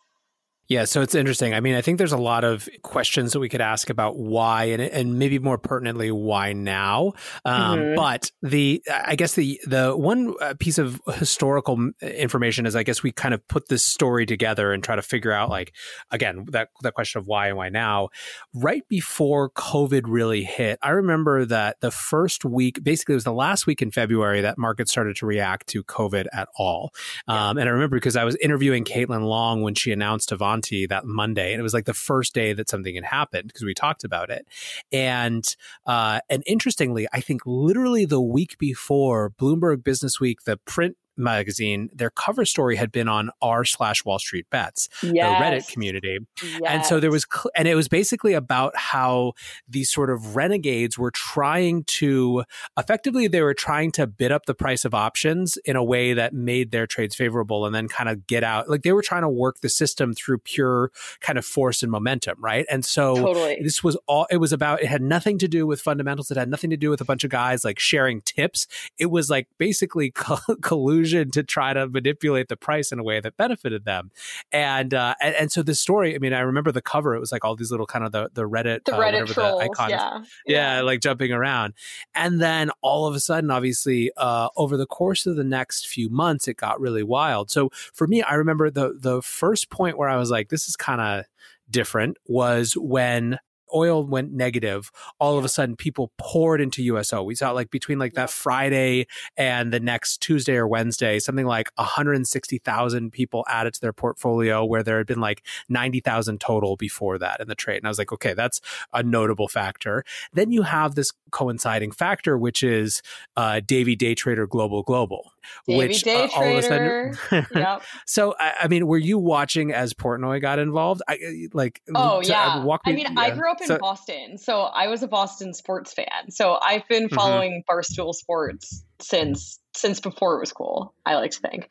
yeah, 0.71 0.85
so 0.85 1.01
it's 1.01 1.15
interesting. 1.15 1.53
I 1.53 1.59
mean, 1.59 1.75
I 1.75 1.81
think 1.81 1.97
there's 1.97 2.13
a 2.13 2.17
lot 2.17 2.45
of 2.45 2.69
questions 2.81 3.33
that 3.33 3.41
we 3.41 3.49
could 3.49 3.59
ask 3.59 3.89
about 3.89 4.15
why, 4.15 4.63
and 4.63 4.81
and 4.81 5.19
maybe 5.19 5.37
more 5.37 5.57
pertinently, 5.57 6.11
why 6.11 6.53
now. 6.53 7.11
Um, 7.43 7.77
mm-hmm. 7.77 7.95
But 7.95 8.31
the, 8.41 8.81
I 8.89 9.17
guess 9.17 9.35
the 9.35 9.59
the 9.65 9.91
one 9.97 10.33
uh, 10.39 10.53
piece 10.57 10.77
of 10.77 11.01
historical 11.15 11.89
information 12.01 12.65
is, 12.65 12.77
I 12.77 12.83
guess 12.83 13.03
we 13.03 13.11
kind 13.11 13.33
of 13.33 13.45
put 13.49 13.67
this 13.67 13.85
story 13.85 14.25
together 14.25 14.71
and 14.71 14.81
try 14.81 14.95
to 14.95 15.01
figure 15.01 15.33
out, 15.33 15.49
like, 15.49 15.73
again, 16.09 16.45
that 16.51 16.69
that 16.83 16.93
question 16.93 17.19
of 17.19 17.27
why 17.27 17.49
and 17.49 17.57
why 17.57 17.67
now. 17.67 18.07
Right 18.53 18.87
before 18.87 19.49
COVID 19.49 20.03
really 20.05 20.45
hit, 20.45 20.79
I 20.81 20.91
remember 20.91 21.43
that 21.43 21.81
the 21.81 21.91
first 21.91 22.45
week, 22.45 22.81
basically, 22.81 23.11
it 23.11 23.17
was 23.17 23.25
the 23.25 23.33
last 23.33 23.67
week 23.67 23.81
in 23.81 23.91
February 23.91 24.39
that 24.39 24.57
markets 24.57 24.89
started 24.89 25.17
to 25.17 25.25
react 25.25 25.67
to 25.67 25.83
COVID 25.83 26.27
at 26.31 26.47
all. 26.55 26.93
Um, 27.27 27.57
and 27.57 27.67
I 27.67 27.73
remember 27.73 27.97
because 27.97 28.15
I 28.15 28.23
was 28.23 28.37
interviewing 28.37 28.85
Caitlin 28.85 29.25
Long 29.25 29.63
when 29.63 29.75
she 29.75 29.91
announced 29.91 30.31
Avanti 30.31 30.60
that 30.87 31.05
Monday, 31.05 31.53
and 31.53 31.59
it 31.59 31.63
was 31.63 31.73
like 31.73 31.85
the 31.85 31.93
first 31.93 32.33
day 32.33 32.53
that 32.53 32.69
something 32.69 32.95
had 32.95 33.03
happened 33.03 33.47
because 33.47 33.63
we 33.63 33.73
talked 33.73 34.03
about 34.03 34.29
it. 34.29 34.47
And 34.91 35.43
uh, 35.85 36.19
and 36.29 36.43
interestingly, 36.45 37.07
I 37.11 37.21
think 37.21 37.41
literally 37.45 38.05
the 38.05 38.21
week 38.21 38.57
before 38.57 39.31
Bloomberg 39.31 39.83
Business 39.83 40.19
Week, 40.19 40.43
the 40.43 40.57
print 40.57 40.95
magazine, 41.21 41.89
their 41.93 42.09
cover 42.09 42.45
story 42.45 42.75
had 42.75 42.91
been 42.91 43.07
on 43.07 43.29
r 43.41 43.63
slash 43.63 44.03
Wall 44.05 44.19
Street 44.19 44.45
Bets, 44.49 44.89
yes. 45.01 45.13
the 45.13 45.43
Reddit 45.43 45.71
community, 45.71 46.19
yes. 46.43 46.61
and 46.65 46.85
so 46.85 46.99
there 46.99 47.11
was, 47.11 47.25
and 47.55 47.67
it 47.67 47.75
was 47.75 47.87
basically 47.87 48.33
about 48.33 48.75
how 48.75 49.33
these 49.67 49.91
sort 49.91 50.09
of 50.09 50.35
renegades 50.35 50.97
were 50.97 51.11
trying 51.11 51.83
to, 51.85 52.43
effectively, 52.77 53.27
they 53.27 53.41
were 53.41 53.53
trying 53.53 53.91
to 53.93 54.07
bid 54.07 54.31
up 54.31 54.45
the 54.45 54.53
price 54.53 54.85
of 54.85 54.93
options 54.93 55.57
in 55.65 55.75
a 55.75 55.83
way 55.83 56.13
that 56.13 56.33
made 56.33 56.71
their 56.71 56.87
trades 56.87 57.15
favorable, 57.15 57.65
and 57.65 57.73
then 57.73 57.87
kind 57.87 58.09
of 58.09 58.27
get 58.27 58.43
out, 58.43 58.69
like 58.69 58.81
they 58.81 58.91
were 58.91 59.01
trying 59.01 59.21
to 59.21 59.29
work 59.29 59.59
the 59.61 59.69
system 59.69 60.13
through 60.13 60.37
pure 60.39 60.91
kind 61.19 61.37
of 61.37 61.45
force 61.45 61.83
and 61.83 61.91
momentum, 61.91 62.37
right? 62.39 62.65
And 62.69 62.83
so 62.83 63.15
totally. 63.15 63.59
this 63.61 63.83
was 63.83 63.97
all 64.07 64.27
it 64.31 64.37
was 64.37 64.53
about. 64.53 64.81
It 64.81 64.87
had 64.87 65.01
nothing 65.01 65.37
to 65.39 65.47
do 65.47 65.67
with 65.67 65.81
fundamentals. 65.81 66.31
It 66.31 66.37
had 66.37 66.49
nothing 66.49 66.69
to 66.69 66.77
do 66.77 66.89
with 66.89 67.01
a 67.01 67.05
bunch 67.05 67.23
of 67.23 67.29
guys 67.29 67.63
like 67.63 67.79
sharing 67.79 68.21
tips. 68.21 68.67
It 68.97 69.07
was 69.07 69.29
like 69.29 69.47
basically 69.57 70.11
collusion 70.61 71.10
to 71.11 71.43
try 71.43 71.73
to 71.73 71.87
manipulate 71.87 72.47
the 72.47 72.57
price 72.57 72.91
in 72.91 72.99
a 72.99 73.03
way 73.03 73.19
that 73.19 73.37
benefited 73.37 73.85
them. 73.85 74.11
And 74.51 74.93
uh, 74.93 75.15
and, 75.21 75.35
and, 75.35 75.51
so 75.51 75.63
this 75.63 75.79
story, 75.79 76.15
I 76.15 76.19
mean, 76.19 76.33
I 76.33 76.39
remember 76.39 76.71
the 76.71 76.81
cover. 76.81 77.15
It 77.15 77.19
was 77.19 77.31
like 77.31 77.45
all 77.45 77.55
these 77.55 77.71
little 77.71 77.85
kind 77.85 78.05
of 78.05 78.11
the 78.11 78.29
the 78.33 78.47
Reddit, 78.47 78.85
the 78.85 78.95
uh, 78.95 78.99
Reddit 78.99 79.27
trolls, 79.27 79.59
the 79.59 79.65
icons, 79.65 79.91
yeah. 79.91 80.19
yeah. 80.45 80.75
yeah, 80.75 80.81
like 80.81 81.01
jumping 81.01 81.31
around. 81.31 81.73
And 82.15 82.41
then 82.41 82.71
all 82.81 83.07
of 83.07 83.15
a 83.15 83.19
sudden, 83.19 83.51
obviously, 83.51 84.11
uh, 84.17 84.49
over 84.55 84.77
the 84.77 84.87
course 84.87 85.25
of 85.25 85.35
the 85.35 85.43
next 85.43 85.87
few 85.87 86.09
months, 86.09 86.47
it 86.47 86.57
got 86.57 86.79
really 86.79 87.03
wild. 87.03 87.51
So 87.51 87.69
for 87.93 88.07
me, 88.07 88.21
I 88.21 88.35
remember 88.35 88.69
the 88.69 88.97
the 88.97 89.21
first 89.21 89.69
point 89.69 89.97
where 89.97 90.09
I 90.09 90.17
was 90.17 90.31
like, 90.31 90.49
this 90.49 90.67
is 90.67 90.75
kind 90.75 91.01
of 91.01 91.25
different 91.69 92.17
was 92.27 92.75
when 92.75 93.39
oil 93.73 94.05
went 94.05 94.31
negative, 94.31 94.91
all 95.19 95.37
of 95.37 95.45
a 95.45 95.49
sudden 95.49 95.75
people 95.75 96.11
poured 96.17 96.61
into 96.61 96.83
USO. 96.83 97.23
We 97.23 97.35
saw 97.35 97.51
like 97.51 97.71
between 97.71 97.99
like 97.99 98.13
that 98.13 98.29
Friday 98.29 99.07
and 99.37 99.71
the 99.71 99.79
next 99.79 100.21
Tuesday 100.21 100.55
or 100.55 100.67
Wednesday, 100.67 101.19
something 101.19 101.45
like 101.45 101.69
160,000 101.75 103.11
people 103.11 103.45
added 103.47 103.73
to 103.73 103.81
their 103.81 103.93
portfolio 103.93 104.63
where 104.65 104.83
there 104.83 104.97
had 104.97 105.07
been 105.07 105.21
like 105.21 105.45
90,000 105.69 106.39
total 106.39 106.75
before 106.75 107.17
that 107.17 107.39
in 107.39 107.47
the 107.47 107.55
trade. 107.55 107.77
And 107.77 107.85
I 107.85 107.89
was 107.89 107.97
like, 107.97 108.11
okay, 108.11 108.33
that's 108.33 108.61
a 108.93 109.03
notable 109.03 109.47
factor. 109.47 110.03
Then 110.33 110.51
you 110.51 110.63
have 110.63 110.95
this 110.95 111.11
coinciding 111.31 111.91
factor, 111.91 112.37
which 112.37 112.63
is 112.63 113.01
uh, 113.37 113.61
Davey 113.65 113.95
Day 113.95 114.15
Trader 114.15 114.47
Global 114.47 114.83
Global, 114.83 115.31
Davey 115.67 115.77
which 115.77 116.03
Day 116.03 116.23
uh, 116.23 116.29
all 116.35 116.43
of 116.43 116.57
a 116.57 116.63
sudden. 116.63 117.47
yep. 117.55 117.83
So 118.05 118.35
I, 118.39 118.53
I, 118.63 118.67
mean, 118.67 118.87
were 118.87 118.97
you 118.97 119.17
watching 119.17 119.71
as 119.71 119.93
Portnoy 119.93 120.41
got 120.41 120.59
involved? 120.59 121.01
I 121.07 121.17
like. 121.53 121.81
Oh 121.93 122.21
yeah. 122.21 122.63
Walk 122.63 122.85
me, 122.85 122.93
I 122.93 122.95
mean, 122.95 123.07
yeah. 123.13 123.21
I 123.21 123.31
grew 123.31 123.51
up 123.51 123.61
in 123.61 123.67
so, 123.67 123.77
Boston, 123.77 124.37
so 124.37 124.61
I 124.61 124.87
was 124.87 125.03
a 125.03 125.07
Boston 125.07 125.53
sports 125.53 125.93
fan. 125.93 126.29
So 126.29 126.59
I've 126.61 126.87
been 126.87 127.05
mm-hmm. 127.05 127.15
following 127.15 127.63
mm-hmm. 127.67 127.79
Barstool 127.79 128.13
Sports 128.13 128.83
since 129.01 129.59
since 129.75 129.99
before 129.99 130.37
it 130.37 130.39
was 130.39 130.51
cool. 130.51 130.93
I 131.05 131.15
like 131.15 131.31
to 131.31 131.39
think. 131.39 131.67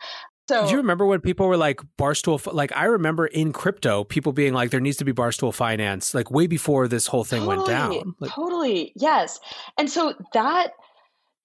So, 0.50 0.64
Do 0.64 0.72
you 0.72 0.78
remember 0.78 1.06
when 1.06 1.20
people 1.20 1.46
were 1.46 1.56
like 1.56 1.80
Barstool? 1.96 2.52
Like 2.52 2.76
I 2.76 2.86
remember 2.86 3.24
in 3.24 3.52
crypto, 3.52 4.02
people 4.02 4.32
being 4.32 4.52
like, 4.52 4.70
"There 4.70 4.80
needs 4.80 4.96
to 4.96 5.04
be 5.04 5.12
Barstool 5.12 5.54
Finance," 5.54 6.12
like 6.12 6.28
way 6.28 6.48
before 6.48 6.88
this 6.88 7.06
whole 7.06 7.22
thing 7.22 7.44
totally, 7.44 7.56
went 7.58 7.68
down. 7.68 8.14
Like, 8.18 8.32
totally, 8.32 8.92
yes. 8.96 9.38
And 9.78 9.88
so 9.88 10.12
that, 10.32 10.72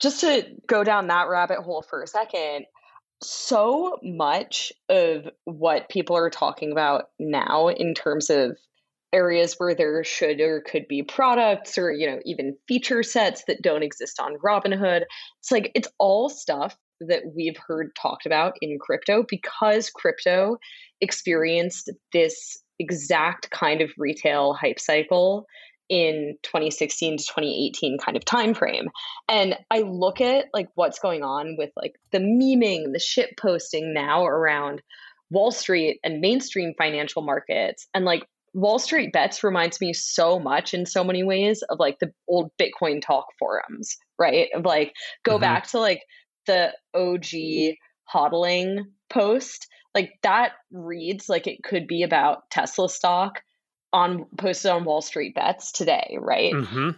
just 0.02 0.22
to 0.22 0.46
go 0.68 0.84
down 0.84 1.08
that 1.08 1.30
rabbit 1.30 1.60
hole 1.60 1.82
for 1.82 2.02
a 2.02 2.08
second, 2.08 2.66
so 3.22 3.98
much 4.04 4.74
of 4.90 5.30
what 5.46 5.90
people 5.90 6.18
are 6.18 6.30
talking 6.30 6.72
about 6.72 7.06
now 7.20 7.70
in 7.70 7.94
terms 7.94 8.30
of 8.30 8.58
areas 9.14 9.56
where 9.58 9.74
there 9.74 10.04
should 10.04 10.42
or 10.42 10.62
could 10.62 10.88
be 10.90 11.02
products 11.02 11.78
or 11.78 11.92
you 11.92 12.06
know 12.06 12.20
even 12.26 12.58
feature 12.68 13.02
sets 13.02 13.44
that 13.48 13.62
don't 13.62 13.84
exist 13.84 14.20
on 14.20 14.36
robinhood 14.46 15.04
it's 15.40 15.52
like 15.52 15.72
it's 15.74 15.88
all 16.00 16.28
stuff 16.28 16.76
that 17.00 17.22
we've 17.34 17.56
heard 17.66 17.96
talked 17.96 18.26
about 18.26 18.56
in 18.62 18.78
crypto 18.78 19.24
because 19.30 19.90
crypto 19.90 20.58
experienced 21.00 21.90
this 22.12 22.62
exact 22.80 23.50
kind 23.52 23.80
of 23.80 23.90
retail 23.98 24.54
hype 24.54 24.80
cycle 24.80 25.46
in 25.90 26.36
2016 26.44 27.18
to 27.18 27.24
2018 27.24 27.98
kind 27.98 28.18
of 28.18 28.26
time 28.26 28.54
frame 28.54 28.88
and 29.30 29.56
i 29.70 29.82
look 29.82 30.20
at 30.20 30.46
like 30.54 30.68
what's 30.76 30.98
going 30.98 31.22
on 31.24 31.56
with 31.58 31.70
like 31.76 31.94
the 32.12 32.18
memeing 32.18 32.92
the 32.92 33.00
shit 33.00 33.38
posting 33.38 33.94
now 33.94 34.26
around 34.26 34.82
wall 35.32 35.52
street 35.52 36.00
and 36.04 36.22
mainstream 36.22 36.74
financial 36.78 37.22
markets. 37.22 37.88
And 37.94 38.06
like 38.06 38.24
wall 38.54 38.80
street 38.80 39.12
bets 39.12 39.44
reminds 39.44 39.82
me 39.82 39.94
so 39.94 40.40
much 40.40 40.74
in 40.74 40.86
so 40.86 41.04
many 41.04 41.24
ways 41.24 41.62
of 41.70 41.80
like 41.80 42.00
the 42.00 42.12
old 42.28 42.52
bitcoin 42.60 43.02
talk 43.02 43.26
forums 43.38 43.98
right? 44.18 44.48
Of 44.56 44.64
like 44.64 44.94
go 45.24 45.34
mm-hmm. 45.34 45.42
back 45.42 45.68
to 45.72 45.80
like 45.80 46.02
the 46.48 46.72
OG 46.94 47.76
hodling 48.14 48.86
post, 49.10 49.68
like 49.94 50.12
that 50.24 50.54
reads 50.72 51.28
like 51.28 51.48
it 51.48 51.64
could 51.64 51.88
be 51.88 52.04
about 52.04 52.50
Tesla 52.50 52.88
stock 52.88 53.42
on 53.96 54.26
posted 54.38 54.72
on 54.72 54.84
Wall 54.84 55.02
Street 55.02 55.34
bets 55.34 55.72
today, 55.72 56.18
right? 56.20 56.54
Mm-hmm. 56.54 56.90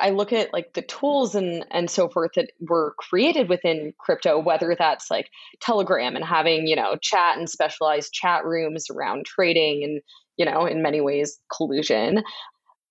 I 0.00 0.10
look 0.10 0.32
at 0.32 0.52
like 0.52 0.72
the 0.72 0.82
tools 0.82 1.34
and 1.34 1.64
and 1.70 1.88
so 1.88 2.08
forth 2.08 2.32
that 2.34 2.50
were 2.60 2.94
created 2.98 3.48
within 3.48 3.94
crypto, 3.98 4.38
whether 4.38 4.74
that's 4.76 5.10
like 5.10 5.30
Telegram 5.60 6.16
and 6.16 6.24
having 6.24 6.66
you 6.66 6.74
know 6.74 6.96
chat 7.00 7.38
and 7.38 7.48
specialized 7.48 8.12
chat 8.12 8.44
rooms 8.44 8.90
around 8.90 9.26
trading 9.26 9.84
and 9.84 10.00
you 10.36 10.44
know 10.44 10.66
in 10.66 10.82
many 10.82 11.00
ways 11.00 11.38
collusion, 11.54 12.24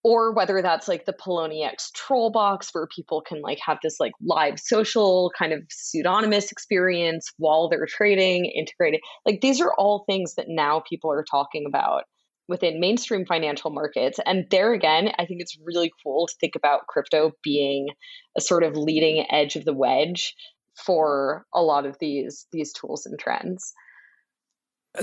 or 0.04 0.32
whether 0.32 0.62
that's 0.62 0.88
like 0.88 1.06
the 1.06 1.14
Poloniex 1.14 1.92
troll 1.94 2.32
box 2.32 2.70
where 2.74 2.88
people 2.88 3.22
can 3.22 3.42
like 3.42 3.60
have 3.66 3.80
this 3.84 4.00
like 4.00 4.14
live 4.22 4.58
social 4.58 5.34
kind 5.38 5.52
of 5.52 5.64
pseudonymous 5.70 6.52
experience 6.54 7.34
while 7.38 7.68
they're 7.68 7.88
trading, 7.88 8.46
integrated. 8.46 9.02
Like 9.26 9.42
these 9.42 9.60
are 9.60 9.74
all 9.78 10.06
things 10.06 10.36
that 10.36 10.46
now 10.48 10.82
people 10.88 11.12
are 11.12 11.26
talking 11.30 11.66
about 11.68 12.04
within 12.50 12.80
mainstream 12.80 13.26
financial 13.26 13.70
markets. 13.72 14.20
And 14.26 14.46
there 14.50 14.74
again, 14.74 15.12
I 15.18 15.26
think 15.26 15.40
it's 15.40 15.58
really 15.64 15.92
cool 16.04 16.28
to 16.28 16.36
think 16.42 16.56
about 16.56 16.88
crypto 16.88 17.32
being 17.44 17.90
a 18.36 18.42
sort 18.42 18.64
of 18.64 18.76
leading 18.76 19.26
edge 19.30 19.56
of 19.56 19.64
the 19.64 19.74
wedge 19.74 20.34
for 20.76 21.46
a 21.54 21.62
lot 21.62 21.86
of 21.86 21.98
these 22.00 22.48
these 22.52 22.74
tools 22.74 23.06
and 23.06 23.18
trends. 23.18 23.74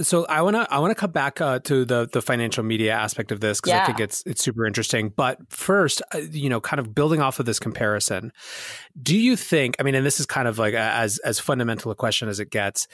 So 0.03 0.26
I 0.26 0.43
want 0.43 0.57
to 0.57 0.67
I 0.69 0.81
want 0.81 0.91
to 0.91 0.97
come 0.97 1.12
back 1.12 1.41
uh, 1.41 1.61
to 1.61 1.85
the 1.85 2.09
the 2.12 2.21
financial 2.21 2.65
media 2.65 2.93
aspect 2.93 3.31
of 3.31 3.38
this 3.38 3.61
because 3.61 3.71
yeah. 3.71 3.83
I 3.85 3.87
think 3.87 4.00
it's 4.00 4.25
it's 4.26 4.43
super 4.43 4.67
interesting. 4.67 5.12
But 5.17 5.38
first, 5.49 6.03
uh, 6.12 6.19
you 6.19 6.50
know, 6.50 6.61
kind 6.61 6.81
of 6.81 6.93
building 6.93 7.21
off 7.21 7.38
of 7.38 7.47
this 7.47 7.61
comparison, 7.61 8.33
do 9.00 9.17
you 9.17 9.37
think? 9.37 9.76
I 9.79 9.85
mean, 9.85 9.95
and 9.95 10.05
this 10.05 10.19
is 10.19 10.26
kind 10.26 10.49
of 10.49 10.59
like 10.59 10.75
a, 10.75 10.79
as 10.79 11.19
as 11.19 11.38
fundamental 11.38 11.93
a 11.93 11.95
question 11.95 12.29
as 12.29 12.41
it 12.41 12.50
gets. 12.50 12.88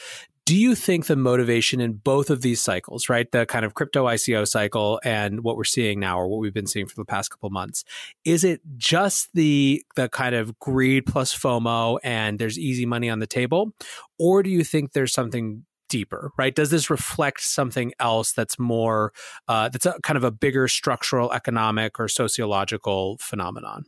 Do 0.44 0.56
you 0.56 0.74
think 0.74 1.06
the 1.06 1.16
motivation 1.16 1.80
in 1.80 1.94
both 1.94 2.28
of 2.28 2.40
these 2.42 2.60
cycles, 2.60 3.08
right, 3.08 3.30
the 3.30 3.46
kind 3.46 3.64
of 3.64 3.74
crypto 3.74 4.06
ICO 4.06 4.46
cycle 4.46 5.00
and 5.04 5.44
what 5.44 5.56
we're 5.56 5.64
seeing 5.64 6.00
now, 6.00 6.18
or 6.18 6.26
what 6.26 6.40
we've 6.40 6.54
been 6.54 6.66
seeing 6.66 6.86
for 6.86 6.96
the 6.96 7.04
past 7.04 7.30
couple 7.30 7.48
months, 7.50 7.84
is 8.24 8.42
it 8.42 8.60
just 8.76 9.28
the 9.34 9.84
the 9.94 10.08
kind 10.08 10.34
of 10.34 10.58
greed 10.58 11.06
plus 11.06 11.34
FOMO 11.36 11.98
and 12.02 12.38
there's 12.38 12.58
easy 12.58 12.86
money 12.86 13.08
on 13.08 13.20
the 13.20 13.26
table, 13.26 13.72
or 14.18 14.42
do 14.42 14.50
you 14.50 14.64
think 14.64 14.92
there's 14.92 15.12
something 15.12 15.64
deeper, 15.88 16.32
right? 16.38 16.54
Does 16.54 16.70
this 16.70 16.90
reflect 16.90 17.42
something 17.42 17.92
else 18.00 18.32
that's 18.32 18.58
more 18.58 19.12
uh, 19.46 19.68
that's 19.68 19.86
a 19.86 19.94
kind 20.02 20.16
of 20.16 20.24
a 20.24 20.30
bigger 20.30 20.66
structural, 20.66 21.32
economic, 21.32 22.00
or 22.00 22.08
sociological 22.08 23.18
phenomenon? 23.20 23.84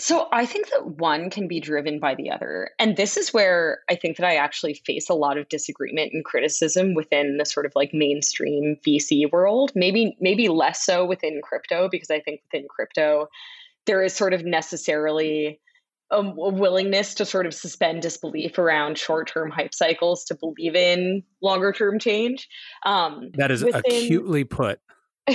So 0.00 0.26
I 0.32 0.44
think 0.44 0.70
that 0.70 0.86
one 0.98 1.30
can 1.30 1.46
be 1.46 1.60
driven 1.60 2.00
by 2.00 2.16
the 2.16 2.30
other. 2.30 2.70
And 2.80 2.96
this 2.96 3.16
is 3.16 3.32
where 3.32 3.78
I 3.88 3.94
think 3.94 4.16
that 4.16 4.26
I 4.26 4.36
actually 4.36 4.74
face 4.74 5.08
a 5.08 5.14
lot 5.14 5.38
of 5.38 5.48
disagreement 5.48 6.12
and 6.12 6.24
criticism 6.24 6.94
within 6.94 7.36
the 7.36 7.46
sort 7.46 7.64
of 7.64 7.72
like 7.76 7.94
mainstream 7.94 8.76
VC 8.84 9.30
world. 9.30 9.70
Maybe 9.76 10.16
maybe 10.20 10.48
less 10.48 10.84
so 10.84 11.04
within 11.04 11.40
crypto 11.42 11.88
because 11.88 12.10
I 12.10 12.18
think 12.20 12.40
within 12.42 12.66
crypto 12.68 13.28
there 13.86 14.02
is 14.02 14.14
sort 14.14 14.32
of 14.32 14.44
necessarily 14.44 15.60
a, 16.10 16.16
a 16.16 16.50
willingness 16.50 17.14
to 17.14 17.24
sort 17.24 17.46
of 17.46 17.54
suspend 17.54 18.02
disbelief 18.02 18.58
around 18.58 18.98
short-term 18.98 19.50
hype 19.50 19.74
cycles 19.74 20.24
to 20.24 20.34
believe 20.34 20.74
in 20.74 21.22
longer-term 21.42 21.98
change. 21.98 22.48
Um, 22.84 23.30
that 23.34 23.50
is 23.50 23.62
within... 23.62 23.82
acutely 23.86 24.44
put. 24.44 24.80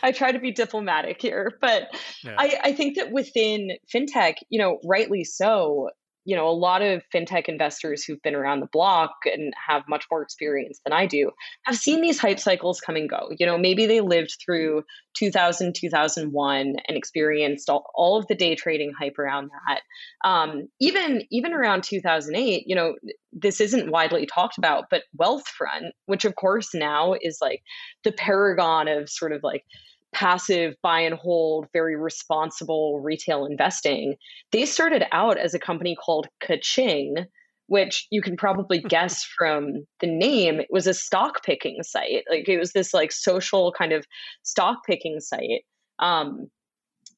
I 0.02 0.12
try 0.12 0.32
to 0.32 0.38
be 0.38 0.52
diplomatic 0.52 1.20
here, 1.20 1.52
but 1.60 1.88
yeah. 2.24 2.34
I, 2.38 2.58
I 2.64 2.72
think 2.72 2.96
that 2.96 3.12
within 3.12 3.72
fintech, 3.94 4.36
you 4.48 4.60
know, 4.60 4.78
rightly 4.84 5.24
so, 5.24 5.90
you 6.24 6.36
know, 6.36 6.46
a 6.48 6.52
lot 6.52 6.82
of 6.82 7.02
fintech 7.14 7.46
investors 7.48 8.04
who've 8.04 8.20
been 8.22 8.34
around 8.34 8.60
the 8.60 8.68
block 8.72 9.12
and 9.24 9.54
have 9.68 9.82
much 9.88 10.04
more 10.10 10.22
experience 10.22 10.78
than 10.84 10.92
I 10.92 11.06
do 11.06 11.30
have 11.64 11.76
seen 11.76 12.02
these 12.02 12.18
hype 12.18 12.38
cycles 12.38 12.80
come 12.80 12.96
and 12.96 13.08
go. 13.08 13.30
You 13.38 13.46
know, 13.46 13.56
maybe 13.56 13.86
they 13.86 14.00
lived 14.00 14.36
through 14.44 14.84
2000, 15.16 15.74
2001 15.74 16.76
and 16.86 16.96
experienced 16.96 17.70
all, 17.70 17.90
all 17.94 18.18
of 18.18 18.26
the 18.26 18.34
day 18.34 18.54
trading 18.54 18.92
hype 18.98 19.18
around 19.18 19.50
that. 19.66 20.28
Um, 20.28 20.68
even 20.78 21.22
even 21.30 21.54
around 21.54 21.84
2008, 21.84 22.64
you 22.66 22.76
know, 22.76 22.94
this 23.32 23.60
isn't 23.60 23.90
widely 23.90 24.26
talked 24.26 24.58
about, 24.58 24.84
but 24.90 25.04
Wealthfront, 25.18 25.90
which 26.04 26.26
of 26.26 26.34
course 26.34 26.74
now 26.74 27.14
is 27.20 27.38
like 27.40 27.62
the 28.04 28.12
paragon 28.12 28.88
of 28.88 29.08
sort 29.08 29.32
of 29.32 29.40
like 29.42 29.64
passive 30.12 30.74
buy 30.82 31.00
and 31.00 31.14
hold, 31.14 31.66
very 31.72 31.96
responsible 31.96 33.00
retail 33.00 33.46
investing. 33.46 34.16
They 34.52 34.66
started 34.66 35.04
out 35.12 35.38
as 35.38 35.54
a 35.54 35.58
company 35.58 35.96
called 35.96 36.28
Kaching, 36.42 37.26
which 37.66 38.06
you 38.10 38.20
can 38.20 38.36
probably 38.36 38.80
guess 38.88 39.24
from 39.24 39.86
the 40.00 40.06
name. 40.06 40.60
It 40.60 40.68
was 40.70 40.86
a 40.86 40.94
stock 40.94 41.44
picking 41.44 41.82
site. 41.82 42.24
Like 42.28 42.48
it 42.48 42.58
was 42.58 42.72
this 42.72 42.92
like 42.92 43.12
social 43.12 43.72
kind 43.72 43.92
of 43.92 44.04
stock 44.42 44.78
picking 44.86 45.20
site. 45.20 45.64
Um, 45.98 46.48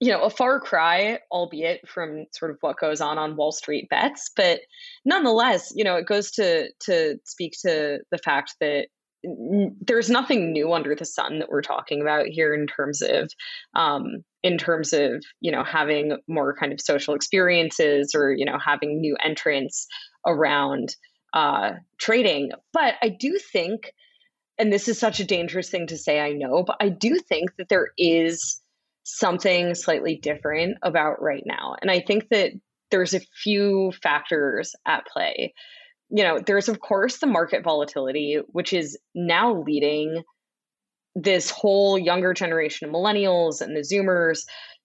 you 0.00 0.10
know, 0.10 0.22
a 0.22 0.30
far 0.30 0.58
cry, 0.58 1.20
albeit 1.30 1.88
from 1.88 2.26
sort 2.32 2.50
of 2.50 2.56
what 2.60 2.76
goes 2.76 3.00
on 3.00 3.18
on 3.18 3.36
Wall 3.36 3.52
Street 3.52 3.88
bets, 3.88 4.30
but 4.34 4.62
nonetheless, 5.04 5.72
you 5.76 5.84
know, 5.84 5.94
it 5.94 6.06
goes 6.06 6.32
to 6.32 6.68
to 6.86 7.18
speak 7.24 7.54
to 7.64 8.00
the 8.10 8.18
fact 8.18 8.56
that 8.60 8.88
there's 9.24 10.10
nothing 10.10 10.52
new 10.52 10.72
under 10.72 10.94
the 10.94 11.04
sun 11.04 11.38
that 11.38 11.48
we're 11.48 11.62
talking 11.62 12.00
about 12.00 12.26
here 12.26 12.52
in 12.54 12.66
terms 12.66 13.02
of 13.02 13.30
um, 13.74 14.24
in 14.42 14.58
terms 14.58 14.92
of 14.92 15.22
you 15.40 15.52
know 15.52 15.64
having 15.64 16.18
more 16.26 16.56
kind 16.56 16.72
of 16.72 16.80
social 16.80 17.14
experiences 17.14 18.14
or 18.14 18.32
you 18.32 18.44
know 18.44 18.58
having 18.58 19.00
new 19.00 19.16
entrants 19.22 19.86
around 20.26 20.94
uh, 21.32 21.72
trading. 21.98 22.50
But 22.72 22.94
i 23.02 23.08
do 23.08 23.38
think 23.38 23.92
and 24.58 24.72
this 24.72 24.88
is 24.88 24.98
such 24.98 25.20
a 25.20 25.24
dangerous 25.24 25.70
thing 25.70 25.86
to 25.86 25.96
say 25.96 26.20
i 26.20 26.32
know 26.32 26.62
but 26.62 26.76
i 26.80 26.88
do 26.88 27.18
think 27.18 27.56
that 27.56 27.68
there 27.68 27.88
is 27.96 28.60
something 29.04 29.74
slightly 29.74 30.16
different 30.16 30.78
about 30.82 31.20
right 31.22 31.42
now. 31.46 31.76
And 31.80 31.90
i 31.90 32.00
think 32.00 32.28
that 32.30 32.52
there's 32.90 33.14
a 33.14 33.20
few 33.42 33.92
factors 34.02 34.74
at 34.86 35.06
play 35.06 35.54
you 36.14 36.22
know, 36.22 36.38
there's 36.44 36.68
of 36.68 36.80
course 36.80 37.18
the 37.18 37.26
market 37.26 37.64
volatility, 37.64 38.38
which 38.48 38.72
is 38.72 38.98
now 39.14 39.62
leading 39.62 40.22
this 41.14 41.50
whole 41.50 41.98
younger 41.98 42.32
generation 42.34 42.88
of 42.88 42.94
millennials 42.94 43.60
and 43.60 43.76
the 43.76 43.80
Zoomers 43.80 44.40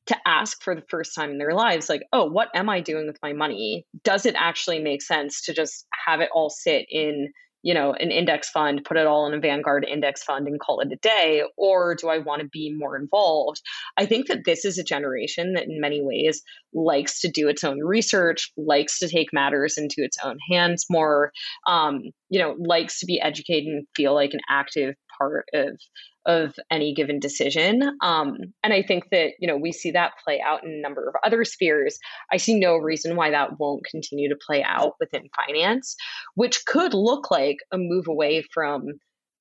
to 0.07 0.17
ask 0.25 0.63
for 0.63 0.73
the 0.73 0.83
first 0.89 1.13
time 1.13 1.31
in 1.31 1.37
their 1.37 1.53
lives, 1.53 1.89
like, 1.89 2.03
oh, 2.13 2.25
what 2.25 2.49
am 2.55 2.69
I 2.69 2.79
doing 2.79 3.07
with 3.07 3.17
my 3.21 3.33
money? 3.33 3.85
Does 4.03 4.25
it 4.25 4.35
actually 4.37 4.79
make 4.79 5.01
sense 5.01 5.43
to 5.43 5.53
just 5.53 5.85
have 6.05 6.21
it 6.21 6.29
all 6.33 6.49
sit 6.49 6.85
in 6.89 7.31
you 7.67 7.73
know, 7.73 7.91
an 7.99 8.11
index 8.11 8.49
fund, 8.49 8.85
put 8.85 8.95
it 8.95 9.05
all 9.05 9.27
in 9.27 9.33
a 9.33 9.39
Vanguard 9.41 9.85
index 9.85 10.23
fund 10.23 10.47
and 10.47 10.57
call 10.57 10.79
it 10.79 10.89
a 10.89 10.95
day? 10.95 11.43
Or 11.57 11.95
do 11.95 12.07
I 12.07 12.17
want 12.17 12.41
to 12.41 12.47
be 12.47 12.73
more 12.73 12.95
involved? 12.95 13.61
I 13.97 14.05
think 14.05 14.27
that 14.27 14.45
this 14.45 14.63
is 14.63 14.77
a 14.77 14.85
generation 14.85 15.51
that, 15.51 15.65
in 15.65 15.81
many 15.81 16.01
ways, 16.01 16.41
likes 16.73 17.19
to 17.19 17.29
do 17.29 17.49
its 17.49 17.65
own 17.65 17.81
research, 17.83 18.53
likes 18.55 18.99
to 18.99 19.09
take 19.09 19.33
matters 19.33 19.77
into 19.77 19.95
its 19.97 20.17
own 20.23 20.37
hands 20.49 20.85
more, 20.89 21.33
um, 21.67 22.03
you 22.29 22.39
know, 22.39 22.55
likes 22.57 23.01
to 23.01 23.05
be 23.05 23.19
educated 23.19 23.67
and 23.67 23.85
feel 23.97 24.13
like 24.13 24.33
an 24.33 24.39
active 24.49 24.95
part 25.17 25.45
of 25.53 25.79
of 26.25 26.53
any 26.69 26.93
given 26.93 27.19
decision. 27.19 27.81
Um, 28.01 28.35
and 28.61 28.73
I 28.73 28.83
think 28.83 29.05
that, 29.11 29.31
you 29.39 29.47
know, 29.47 29.55
we 29.55 29.71
see 29.71 29.91
that 29.91 30.11
play 30.23 30.41
out 30.45 30.63
in 30.65 30.71
a 30.71 30.81
number 30.81 31.07
of 31.07 31.15
other 31.25 31.45
spheres. 31.45 31.97
I 32.33 32.37
see 32.37 32.59
no 32.59 32.75
reason 32.75 33.15
why 33.15 33.31
that 33.31 33.57
won't 33.59 33.85
continue 33.85 34.27
to 34.27 34.35
play 34.35 34.61
out 34.61 34.95
within 34.99 35.29
finance, 35.35 35.95
which 36.35 36.65
could 36.65 36.93
look 36.93 37.31
like 37.31 37.57
a 37.71 37.77
move 37.77 38.09
away 38.09 38.43
from 38.53 38.87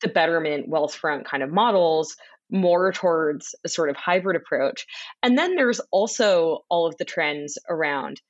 the 0.01 0.09
betterment 0.09 0.71
Wealthfront 0.71 1.25
kind 1.25 1.43
of 1.43 1.51
models 1.51 2.15
more 2.51 2.93
towards 2.93 3.57
a 3.65 3.69
sort 3.69 3.91
of 3.91 3.97
hybrid 3.97 4.37
approach. 4.37 4.87
And 5.25 5.37
then 5.37 5.57
there's 5.57 5.81
also 5.91 6.61
all 6.69 6.87
of 6.87 6.97
the 6.99 7.05
trends 7.05 7.59
around 7.69 8.21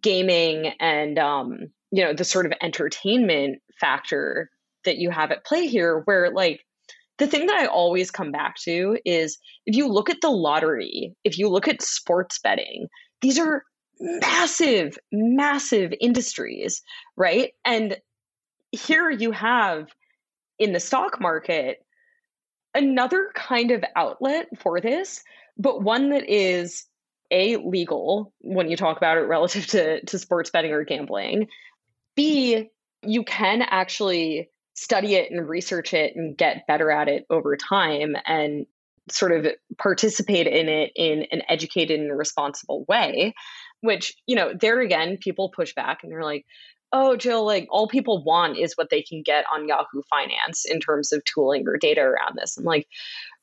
gaming 0.00 0.72
and 0.80 1.18
um, 1.18 1.58
you 1.90 2.04
know 2.04 2.12
the 2.12 2.24
sort 2.24 2.46
of 2.46 2.52
entertainment 2.60 3.60
factor 3.80 4.50
that 4.84 4.98
you 4.98 5.10
have 5.10 5.30
at 5.30 5.44
play 5.44 5.66
here 5.66 6.02
where 6.04 6.30
like 6.30 6.64
the 7.18 7.26
thing 7.26 7.46
that 7.46 7.56
I 7.56 7.66
always 7.66 8.10
come 8.10 8.30
back 8.30 8.56
to 8.62 8.98
is 9.04 9.38
if 9.64 9.74
you 9.74 9.88
look 9.88 10.10
at 10.10 10.20
the 10.20 10.30
lottery, 10.30 11.14
if 11.24 11.38
you 11.38 11.48
look 11.48 11.66
at 11.68 11.82
sports 11.82 12.38
betting, 12.38 12.88
these 13.22 13.38
are 13.38 13.62
massive, 14.00 14.98
massive 15.12 15.92
industries, 16.00 16.82
right? 17.16 17.52
And 17.64 17.96
here 18.72 19.10
you 19.10 19.32
have 19.32 19.88
in 20.58 20.72
the 20.72 20.80
stock 20.80 21.20
market 21.20 21.84
another 22.74 23.30
kind 23.34 23.70
of 23.70 23.82
outlet 23.94 24.48
for 24.58 24.80
this, 24.80 25.22
but 25.56 25.82
one 25.82 26.10
that 26.10 26.28
is 26.28 26.84
a 27.30 27.56
legal 27.56 28.32
when 28.42 28.70
you 28.70 28.76
talk 28.76 28.98
about 28.98 29.16
it 29.16 29.22
relative 29.22 29.66
to, 29.68 30.04
to 30.04 30.18
sports 30.18 30.50
betting 30.50 30.72
or 30.72 30.84
gambling. 30.84 31.48
B, 32.14 32.70
you 33.02 33.24
can 33.24 33.62
actually 33.62 34.50
study 34.76 35.14
it 35.14 35.30
and 35.30 35.48
research 35.48 35.94
it 35.94 36.14
and 36.14 36.36
get 36.36 36.66
bettor 36.68 36.90
at 36.90 37.08
it 37.08 37.24
over 37.30 37.56
time 37.56 38.14
and 38.26 38.66
sort 39.10 39.32
of 39.32 39.46
participate 39.78 40.46
in 40.46 40.68
it 40.68 40.92
in 40.96 41.26
an 41.30 41.42
educated 41.48 41.98
and 41.98 42.16
responsible 42.16 42.84
way 42.88 43.32
which 43.80 44.14
you 44.26 44.36
know 44.36 44.52
there 44.58 44.80
again 44.80 45.16
people 45.20 45.50
push 45.54 45.74
back 45.74 45.98
and 46.02 46.10
they're 46.10 46.24
like 46.24 46.44
oh 46.92 47.16
jill 47.16 47.44
like 47.44 47.66
all 47.70 47.88
people 47.88 48.24
want 48.24 48.58
is 48.58 48.74
what 48.74 48.90
they 48.90 49.02
can 49.02 49.22
get 49.22 49.44
on 49.52 49.68
yahoo 49.68 50.02
finance 50.08 50.64
in 50.64 50.80
terms 50.80 51.12
of 51.12 51.22
tooling 51.24 51.64
or 51.66 51.76
data 51.76 52.00
around 52.00 52.36
this. 52.36 52.56
I'm 52.56 52.64
like 52.64 52.86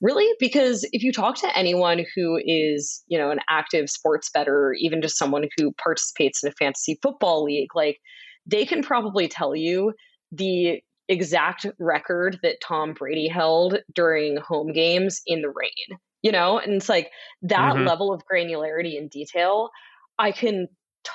really? 0.01 0.27
Because 0.37 0.85
if 0.91 1.01
you 1.01 1.13
talk 1.13 1.37
to 1.37 1.57
anyone 1.57 2.05
who 2.15 2.39
is 2.43 3.03
you 3.07 3.17
know 3.17 3.31
an 3.31 3.39
active 3.49 3.89
sports 3.89 4.29
better 4.33 4.73
even 4.77 5.01
just 5.01 5.17
someone 5.17 5.47
who 5.57 5.71
participates 5.73 6.43
in 6.43 6.49
a 6.49 6.53
fantasy 6.53 6.99
football 7.01 7.43
league 7.43 7.75
like 7.75 7.99
they 8.45 8.65
can 8.65 8.83
probably 8.83 9.27
tell 9.27 9.55
you 9.55 9.93
the 10.31 10.81
exact 11.09 11.65
record 11.79 12.39
that 12.43 12.61
Tom 12.65 12.93
Brady 12.93 13.27
held 13.27 13.79
during 13.93 14.37
home 14.37 14.71
games 14.71 15.21
in 15.25 15.41
the 15.41 15.49
rain, 15.49 15.99
you 16.21 16.31
know? 16.31 16.59
And 16.59 16.73
it's 16.73 16.89
like 16.89 17.11
that 17.43 17.75
mm-hmm. 17.75 17.87
level 17.87 18.13
of 18.13 18.23
granularity 18.31 18.97
and 18.97 19.09
detail, 19.09 19.69
I 20.17 20.31
can 20.31 20.67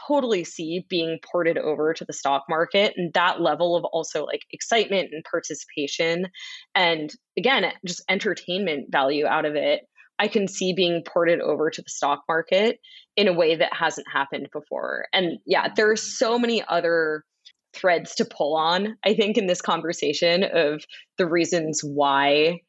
totally 0.07 0.45
see 0.45 0.85
being 0.89 1.19
ported 1.33 1.57
over 1.57 1.95
to 1.95 2.05
the 2.05 2.13
stock 2.13 2.45
market 2.49 2.93
and 2.97 3.13
that 3.15 3.41
level 3.41 3.75
of 3.75 3.85
also 3.87 4.25
like 4.25 4.43
excitement 4.53 5.09
and 5.13 5.25
participation 5.31 6.27
and 6.75 7.11
again 7.39 7.65
just 7.87 8.03
entertainment 8.07 8.85
value 8.93 9.27
out 9.27 9.47
of 9.47 9.55
it 9.55 9.81
I 10.19 10.29
can 10.29 10.49
see 10.49 10.73
being 10.73 11.03
ported 11.07 11.41
over 11.41 11.71
to 11.71 11.81
the 11.81 11.89
stock 11.89 12.23
market 12.29 12.81
in 13.17 13.29
a 13.29 13.33
way 13.33 13.55
that 13.57 13.73
hasn't 13.73 14.09
happened 14.13 14.49
before. 14.53 15.07
And 15.13 15.39
yeah, 15.47 15.69
there 15.75 15.91
are 15.91 15.97
so 15.97 16.39
many 16.39 16.63
other 16.67 17.23
threads 17.79 18.15
to 18.17 18.25
pull 18.25 18.57
on, 18.57 18.97
I 19.05 19.15
think, 19.15 19.37
in 19.37 19.47
this 19.47 19.63
conversation 19.63 20.45
of 20.45 20.85
the 21.17 21.27
reasons 21.27 21.81
why 21.83 22.61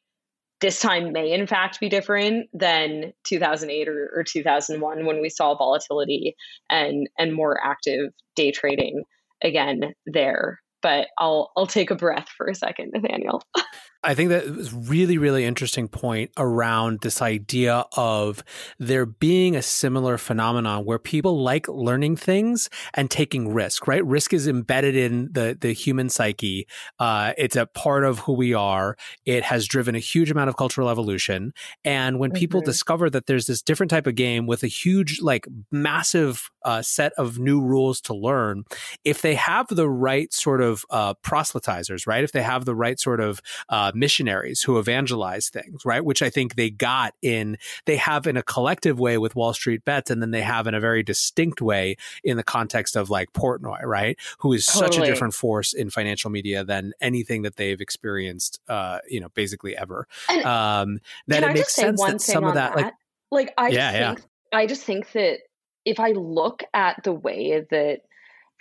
this 0.61 0.81
time 0.81 1.13
may 1.13 1.31
in 1.31 1.47
fact 1.47 1.79
be 1.79 1.87
different 1.87 2.49
than 2.53 3.13
2008 3.23 3.87
or, 3.87 4.11
or 4.13 4.23
2001 4.23 5.05
when 5.05 5.21
we 5.21 5.29
saw 5.29 5.55
volatility 5.55 6.35
and 6.69 7.07
and 7.17 7.33
more 7.33 7.57
active 7.63 8.11
day 8.35 8.51
trading 8.51 9.03
again 9.41 9.93
there 10.05 10.59
but 10.81 11.07
I'll 11.17 11.51
I'll 11.55 11.67
take 11.67 11.91
a 11.91 11.95
breath 11.95 12.29
for 12.29 12.47
a 12.47 12.55
second, 12.55 12.91
Nathaniel. 12.93 13.41
I 14.01 14.15
think 14.15 14.29
that 14.29 14.49
was 14.55 14.73
really, 14.73 15.17
really 15.17 15.43
interesting 15.43 15.89
point 15.89 16.31
around 16.37 17.01
this 17.01 17.21
idea 17.21 17.83
of 17.97 18.41
there 18.77 19.05
being 19.05 19.57
a 19.57 19.61
similar 19.61 20.17
phenomenon 20.17 20.85
where 20.85 20.99
people 20.99 21.43
like 21.43 21.67
learning 21.67 22.15
things 22.15 22.69
and 22.93 23.11
taking 23.11 23.53
risk, 23.53 23.87
right? 23.87 24.05
Risk 24.05 24.31
is 24.31 24.47
embedded 24.47 24.95
in 24.95 25.29
the, 25.33 25.57
the 25.59 25.73
human 25.73 26.07
psyche. 26.07 26.65
Uh, 26.97 27.33
it's 27.37 27.57
a 27.57 27.65
part 27.65 28.05
of 28.05 28.19
who 28.19 28.33
we 28.33 28.53
are. 28.53 28.95
It 29.25 29.43
has 29.43 29.67
driven 29.67 29.95
a 29.95 29.99
huge 29.99 30.31
amount 30.31 30.47
of 30.47 30.55
cultural 30.55 30.89
evolution. 30.89 31.51
And 31.83 32.19
when 32.19 32.31
people 32.31 32.61
mm-hmm. 32.61 32.69
discover 32.69 33.09
that 33.09 33.25
there's 33.25 33.47
this 33.47 33.61
different 33.61 33.89
type 33.89 34.07
of 34.07 34.15
game 34.15 34.47
with 34.47 34.63
a 34.63 34.67
huge, 34.67 35.19
like 35.21 35.45
massive 35.71 36.49
uh, 36.63 36.81
set 36.81 37.11
of 37.17 37.37
new 37.37 37.59
rules 37.61 37.99
to 38.01 38.13
learn, 38.13 38.63
if 39.03 39.21
they 39.21 39.35
have 39.35 39.67
the 39.67 39.89
right 39.89 40.31
sort 40.33 40.61
of 40.61 40.85
uh, 40.89 41.15
proselytizers, 41.15 42.07
right? 42.07 42.23
If 42.23 42.31
they 42.31 42.43
have 42.43 42.63
the 42.63 42.75
right 42.75 42.97
sort 42.97 43.19
of 43.19 43.41
uh, 43.67 43.88
uh, 43.89 43.91
missionaries 43.95 44.61
who 44.61 44.77
evangelize 44.77 45.49
things, 45.49 45.85
right? 45.85 46.03
Which 46.03 46.21
I 46.21 46.29
think 46.29 46.55
they 46.55 46.69
got 46.69 47.13
in, 47.21 47.57
they 47.85 47.97
have 47.97 48.27
in 48.27 48.37
a 48.37 48.43
collective 48.43 48.99
way 48.99 49.17
with 49.17 49.35
Wall 49.35 49.53
Street 49.53 49.83
Bets, 49.85 50.11
and 50.11 50.21
then 50.21 50.31
they 50.31 50.41
have 50.41 50.67
in 50.67 50.73
a 50.73 50.79
very 50.79 51.03
distinct 51.03 51.61
way 51.61 51.95
in 52.23 52.37
the 52.37 52.43
context 52.43 52.95
of 52.95 53.09
like 53.09 53.33
Portnoy, 53.33 53.83
right? 53.83 54.17
Who 54.39 54.53
is 54.53 54.65
totally. 54.65 54.91
such 54.91 55.03
a 55.03 55.05
different 55.05 55.33
force 55.33 55.73
in 55.73 55.89
financial 55.89 56.29
media 56.29 56.63
than 56.63 56.93
anything 57.01 57.43
that 57.43 57.55
they've 57.55 57.81
experienced, 57.81 58.59
uh, 58.67 58.99
you 59.09 59.19
know, 59.19 59.29
basically 59.33 59.75
ever. 59.75 60.07
um, 60.43 60.99
that 61.27 61.43
it 61.43 61.53
makes 61.53 61.73
sense 61.73 62.01
that 62.03 62.21
some 62.21 62.43
of 62.43 62.55
that, 62.55 62.75
that, 62.75 62.83
like, 62.83 62.93
like 63.31 63.53
I 63.57 63.69
yeah, 63.69 63.91
think, 63.91 64.19
yeah. 64.19 64.57
I 64.57 64.65
just 64.65 64.83
think 64.83 65.11
that 65.13 65.39
if 65.85 65.99
I 65.99 66.11
look 66.11 66.63
at 66.73 67.03
the 67.03 67.13
way 67.13 67.65
that 67.71 68.01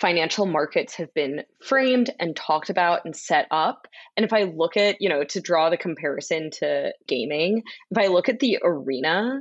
financial 0.01 0.47
markets 0.47 0.95
have 0.95 1.13
been 1.15 1.43
framed 1.63 2.11
and 2.21 2.37
talked 2.37 2.71
about 2.71 3.05
and 3.05 3.17
set 3.17 3.47
up. 3.51 3.89
And 4.17 4.25
if 4.25 4.33
I 4.33 4.45
look 4.45 4.77
at, 4.77 5.01
you 5.01 5.09
know, 5.09 5.25
to 5.25 5.41
draw 5.41 5.71
the 5.71 5.77
comparison 5.77 6.51
to 6.53 6.93
gaming, 7.07 7.63
if 7.91 7.99
I 7.99 8.07
look 8.07 8.29
at 8.29 8.39
the 8.39 8.59
arena 8.63 9.41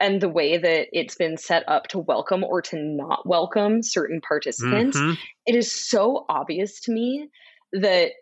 and 0.00 0.20
the 0.20 0.28
way 0.28 0.56
that 0.56 0.88
it's 0.92 1.16
been 1.16 1.36
set 1.36 1.64
up 1.68 1.88
to 1.88 1.98
welcome 1.98 2.44
or 2.44 2.62
to 2.62 2.78
not 2.78 3.26
welcome 3.26 3.82
certain 3.82 4.20
participants, 4.20 4.96
mm-hmm. 4.96 5.14
it 5.46 5.54
is 5.54 5.70
so 5.70 6.24
obvious 6.28 6.80
to 6.82 6.92
me 6.92 7.28
that 7.72 8.12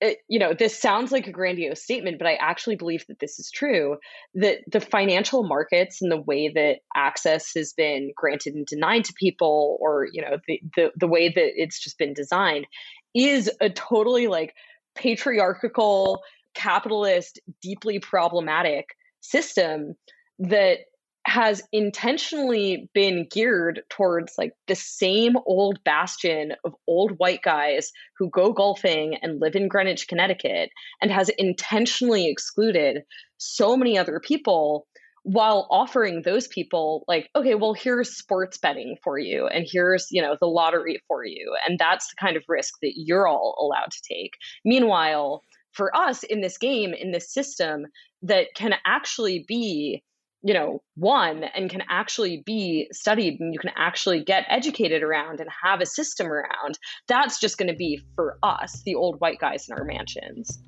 it, 0.00 0.18
you 0.28 0.38
know, 0.38 0.52
this 0.52 0.78
sounds 0.78 1.12
like 1.12 1.26
a 1.26 1.32
grandiose 1.32 1.82
statement, 1.82 2.18
but 2.18 2.26
I 2.26 2.34
actually 2.34 2.76
believe 2.76 3.04
that 3.08 3.20
this 3.20 3.38
is 3.38 3.50
true. 3.50 3.96
That 4.34 4.58
the 4.70 4.80
financial 4.80 5.44
markets 5.44 6.02
and 6.02 6.10
the 6.10 6.20
way 6.20 6.48
that 6.48 6.78
access 6.94 7.52
has 7.54 7.72
been 7.72 8.10
granted 8.16 8.54
and 8.54 8.66
denied 8.66 9.04
to 9.04 9.14
people, 9.14 9.78
or 9.80 10.08
you 10.12 10.22
know, 10.22 10.38
the 10.46 10.60
the, 10.76 10.90
the 10.96 11.08
way 11.08 11.28
that 11.28 11.50
it's 11.54 11.82
just 11.82 11.98
been 11.98 12.12
designed, 12.12 12.66
is 13.14 13.50
a 13.60 13.70
totally 13.70 14.26
like 14.26 14.54
patriarchal, 14.94 16.22
capitalist, 16.54 17.40
deeply 17.62 17.98
problematic 17.98 18.86
system 19.20 19.94
that 20.38 20.78
has 21.26 21.62
intentionally 21.72 22.90
been 22.92 23.26
geared 23.30 23.82
towards 23.88 24.34
like 24.36 24.52
the 24.66 24.74
same 24.74 25.36
old 25.46 25.82
bastion 25.82 26.52
of 26.64 26.74
old 26.86 27.12
white 27.18 27.42
guys 27.42 27.92
who 28.18 28.28
go 28.28 28.52
golfing 28.52 29.16
and 29.22 29.40
live 29.40 29.56
in 29.56 29.68
Greenwich, 29.68 30.06
Connecticut, 30.06 30.70
and 31.00 31.10
has 31.10 31.30
intentionally 31.30 32.28
excluded 32.28 33.02
so 33.38 33.76
many 33.76 33.96
other 33.96 34.20
people 34.20 34.86
while 35.22 35.66
offering 35.70 36.20
those 36.20 36.46
people 36.46 37.02
like 37.08 37.30
okay 37.34 37.54
well 37.54 37.72
here's 37.72 38.14
sports 38.14 38.58
betting 38.58 38.94
for 39.02 39.18
you 39.18 39.46
and 39.46 39.66
here's 39.66 40.06
you 40.10 40.20
know 40.20 40.36
the 40.38 40.46
lottery 40.46 41.00
for 41.08 41.24
you 41.24 41.56
and 41.66 41.78
that's 41.78 42.08
the 42.08 42.16
kind 42.20 42.36
of 42.36 42.44
risk 42.46 42.74
that 42.82 42.92
you're 42.94 43.26
all 43.26 43.56
allowed 43.58 43.90
to 43.90 44.02
take. 44.06 44.32
Meanwhile 44.66 45.42
for 45.72 45.96
us 45.96 46.22
in 46.24 46.42
this 46.42 46.58
game 46.58 46.92
in 46.92 47.10
this 47.10 47.32
system 47.32 47.86
that 48.20 48.48
can 48.54 48.74
actually 48.84 49.44
be 49.48 50.02
you 50.44 50.52
know, 50.52 50.82
one 50.94 51.42
and 51.42 51.70
can 51.70 51.82
actually 51.88 52.42
be 52.44 52.86
studied 52.92 53.40
and 53.40 53.54
you 53.54 53.58
can 53.58 53.70
actually 53.76 54.22
get 54.22 54.44
educated 54.48 55.02
around 55.02 55.40
and 55.40 55.48
have 55.64 55.80
a 55.80 55.86
system 55.86 56.26
around, 56.30 56.78
that's 57.08 57.40
just 57.40 57.56
going 57.56 57.70
to 57.70 57.74
be 57.74 58.02
for 58.14 58.36
us, 58.42 58.82
the 58.84 58.94
old 58.94 59.18
white 59.20 59.40
guys 59.40 59.66
in 59.68 59.74
our 59.74 59.84
mansions. 59.84 60.58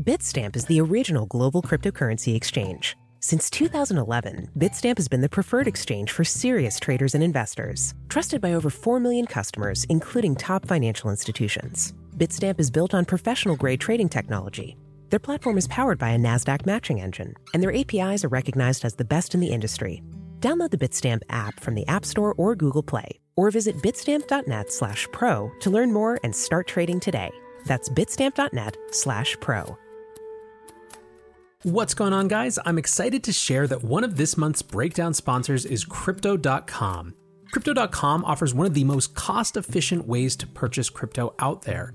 Bitstamp 0.00 0.56
is 0.56 0.64
the 0.64 0.80
original 0.80 1.26
global 1.26 1.60
cryptocurrency 1.60 2.34
exchange. 2.34 2.96
Since 3.18 3.50
2011, 3.50 4.48
Bitstamp 4.56 4.96
has 4.96 5.08
been 5.08 5.20
the 5.20 5.28
preferred 5.28 5.66
exchange 5.66 6.12
for 6.12 6.24
serious 6.24 6.80
traders 6.80 7.14
and 7.14 7.22
investors, 7.22 7.94
trusted 8.08 8.40
by 8.40 8.54
over 8.54 8.70
4 8.70 8.98
million 9.00 9.26
customers, 9.26 9.84
including 9.90 10.36
top 10.36 10.66
financial 10.66 11.10
institutions. 11.10 11.92
Bitstamp 12.20 12.60
is 12.60 12.70
built 12.70 12.92
on 12.92 13.06
professional 13.06 13.56
grade 13.56 13.80
trading 13.80 14.10
technology. 14.10 14.76
Their 15.08 15.18
platform 15.18 15.56
is 15.56 15.66
powered 15.68 15.98
by 15.98 16.10
a 16.10 16.18
NASDAQ 16.18 16.66
matching 16.66 17.00
engine, 17.00 17.34
and 17.54 17.62
their 17.62 17.74
APIs 17.74 18.26
are 18.26 18.28
recognized 18.28 18.84
as 18.84 18.94
the 18.94 19.06
best 19.06 19.34
in 19.34 19.40
the 19.40 19.48
industry. 19.48 20.02
Download 20.38 20.70
the 20.70 20.76
Bitstamp 20.76 21.22
app 21.30 21.58
from 21.60 21.74
the 21.74 21.88
App 21.88 22.04
Store 22.04 22.34
or 22.36 22.54
Google 22.54 22.82
Play, 22.82 23.20
or 23.36 23.50
visit 23.50 23.74
bitstamp.net 23.76 24.70
slash 24.70 25.08
pro 25.12 25.50
to 25.60 25.70
learn 25.70 25.94
more 25.94 26.18
and 26.22 26.36
start 26.36 26.66
trading 26.66 27.00
today. 27.00 27.30
That's 27.64 27.88
bitstamp.net 27.88 28.76
slash 28.90 29.38
pro. 29.40 29.78
What's 31.62 31.94
going 31.94 32.12
on, 32.12 32.28
guys? 32.28 32.58
I'm 32.66 32.76
excited 32.76 33.24
to 33.24 33.32
share 33.32 33.66
that 33.66 33.82
one 33.82 34.04
of 34.04 34.18
this 34.18 34.36
month's 34.36 34.60
breakdown 34.60 35.14
sponsors 35.14 35.64
is 35.64 35.86
Crypto.com. 35.86 37.14
Crypto.com 37.50 38.24
offers 38.26 38.52
one 38.52 38.66
of 38.66 38.74
the 38.74 38.84
most 38.84 39.14
cost 39.14 39.56
efficient 39.56 40.06
ways 40.06 40.36
to 40.36 40.46
purchase 40.46 40.90
crypto 40.90 41.34
out 41.38 41.62
there 41.62 41.94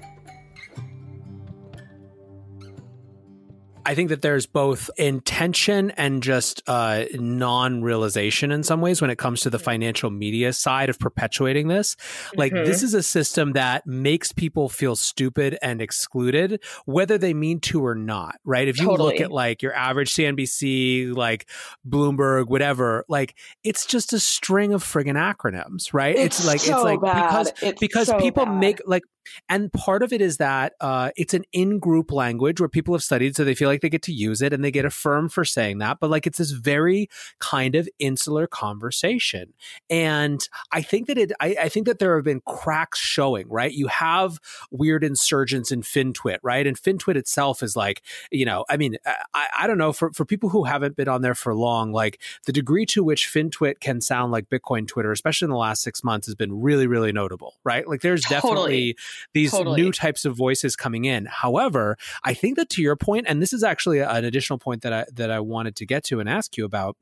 I 3.85 3.95
think 3.95 4.09
that 4.09 4.21
there's 4.21 4.45
both 4.45 4.89
intention 4.97 5.91
and 5.91 6.21
just 6.21 6.61
uh, 6.67 7.05
non 7.13 7.81
realization 7.81 8.51
in 8.51 8.63
some 8.63 8.81
ways 8.81 9.01
when 9.01 9.09
it 9.09 9.17
comes 9.17 9.41
to 9.41 9.49
the 9.49 9.59
financial 9.59 10.09
media 10.09 10.53
side 10.53 10.89
of 10.89 10.99
perpetuating 10.99 11.67
this. 11.67 11.95
Like, 12.35 12.51
mm-hmm. 12.51 12.65
this 12.65 12.83
is 12.83 12.93
a 12.93 13.03
system 13.03 13.53
that 13.53 13.87
makes 13.87 14.31
people 14.31 14.69
feel 14.69 14.95
stupid 14.95 15.57
and 15.61 15.81
excluded, 15.81 16.61
whether 16.85 17.17
they 17.17 17.33
mean 17.33 17.59
to 17.61 17.85
or 17.85 17.95
not, 17.95 18.35
right? 18.45 18.67
If 18.67 18.79
you 18.79 18.87
totally. 18.87 19.13
look 19.13 19.21
at 19.21 19.31
like 19.31 19.61
your 19.61 19.73
average 19.73 20.13
CNBC, 20.13 21.15
like 21.15 21.47
Bloomberg, 21.87 22.47
whatever, 22.47 23.05
like 23.09 23.35
it's 23.63 23.85
just 23.85 24.13
a 24.13 24.19
string 24.19 24.73
of 24.73 24.83
friggin' 24.83 25.15
acronyms, 25.15 25.93
right? 25.93 26.15
It's, 26.15 26.39
it's 26.39 26.47
like, 26.47 26.59
so 26.59 26.75
it's 26.75 26.83
like 26.83 27.01
bad. 27.01 27.27
because, 27.27 27.53
it's 27.61 27.79
because 27.79 28.07
so 28.07 28.19
people 28.19 28.45
bad. 28.45 28.59
make 28.59 28.81
like, 28.85 29.03
and 29.49 29.71
part 29.73 30.03
of 30.03 30.13
it 30.13 30.21
is 30.21 30.37
that 30.37 30.73
uh, 30.81 31.11
it's 31.15 31.33
an 31.33 31.43
in 31.51 31.79
group 31.79 32.11
language 32.11 32.59
where 32.59 32.69
people 32.69 32.93
have 32.93 33.03
studied, 33.03 33.35
so 33.35 33.43
they 33.43 33.55
feel 33.55 33.69
like 33.69 33.81
they 33.81 33.89
get 33.89 34.01
to 34.03 34.13
use 34.13 34.41
it 34.41 34.53
and 34.53 34.63
they 34.63 34.71
get 34.71 34.85
affirmed 34.85 35.33
for 35.33 35.45
saying 35.45 35.79
that. 35.79 35.99
But 35.99 36.09
like 36.09 36.27
it's 36.27 36.37
this 36.37 36.51
very 36.51 37.09
kind 37.39 37.75
of 37.75 37.87
insular 37.99 38.47
conversation. 38.47 39.53
And 39.89 40.41
I 40.71 40.81
think 40.81 41.07
that 41.07 41.17
it, 41.17 41.31
I, 41.39 41.55
I 41.61 41.69
think 41.69 41.85
that 41.87 41.99
there 41.99 42.15
have 42.15 42.25
been 42.25 42.41
cracks 42.45 42.99
showing, 42.99 43.47
right? 43.49 43.71
You 43.71 43.87
have 43.87 44.39
weird 44.71 45.03
insurgents 45.03 45.71
in 45.71 45.81
FinTwit, 45.81 46.37
right? 46.43 46.65
And 46.65 46.79
FinTwit 46.79 47.15
itself 47.15 47.63
is 47.63 47.75
like, 47.75 48.01
you 48.31 48.45
know, 48.45 48.65
I 48.69 48.77
mean, 48.77 48.97
I, 49.33 49.47
I 49.59 49.67
don't 49.67 49.77
know, 49.77 49.93
for, 49.93 50.11
for 50.13 50.25
people 50.25 50.49
who 50.49 50.63
haven't 50.63 50.95
been 50.95 51.07
on 51.07 51.21
there 51.21 51.35
for 51.35 51.53
long, 51.53 51.91
like 51.91 52.21
the 52.45 52.53
degree 52.53 52.85
to 52.87 53.03
which 53.03 53.27
FinTwit 53.27 53.79
can 53.79 54.01
sound 54.01 54.31
like 54.31 54.49
Bitcoin 54.49 54.87
Twitter, 54.87 55.11
especially 55.11 55.45
in 55.45 55.51
the 55.51 55.57
last 55.57 55.81
six 55.81 56.03
months, 56.03 56.27
has 56.27 56.35
been 56.35 56.61
really, 56.61 56.87
really 56.87 57.11
notable, 57.11 57.55
right? 57.63 57.87
Like 57.87 58.01
there's 58.01 58.23
Totally. 58.23 58.41
definitely 58.41 58.97
these 59.33 59.51
Totally. 59.51 59.81
new 59.81 59.91
types 59.91 60.25
of 60.25 60.35
voices 60.35 60.75
coming 60.75 61.05
in. 61.05 61.25
However, 61.25 61.97
I 62.23 62.33
think 62.33 62.57
that 62.57 62.69
to 62.71 62.81
your 62.81 62.95
point, 62.95 63.25
and 63.27 63.41
this 63.41 63.53
is 63.53 63.63
actually 63.63 63.99
an 63.99 64.25
additional 64.25 64.59
point 64.59 64.81
that 64.81 64.93
I 64.93 65.05
that 65.13 65.31
I 65.31 65.39
wanted 65.39 65.75
to 65.77 65.85
get 65.85 66.03
to 66.05 66.19
and 66.19 66.29
ask 66.29 66.57
you 66.57 66.65
about, 66.65 66.97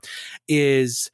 is 0.47 1.11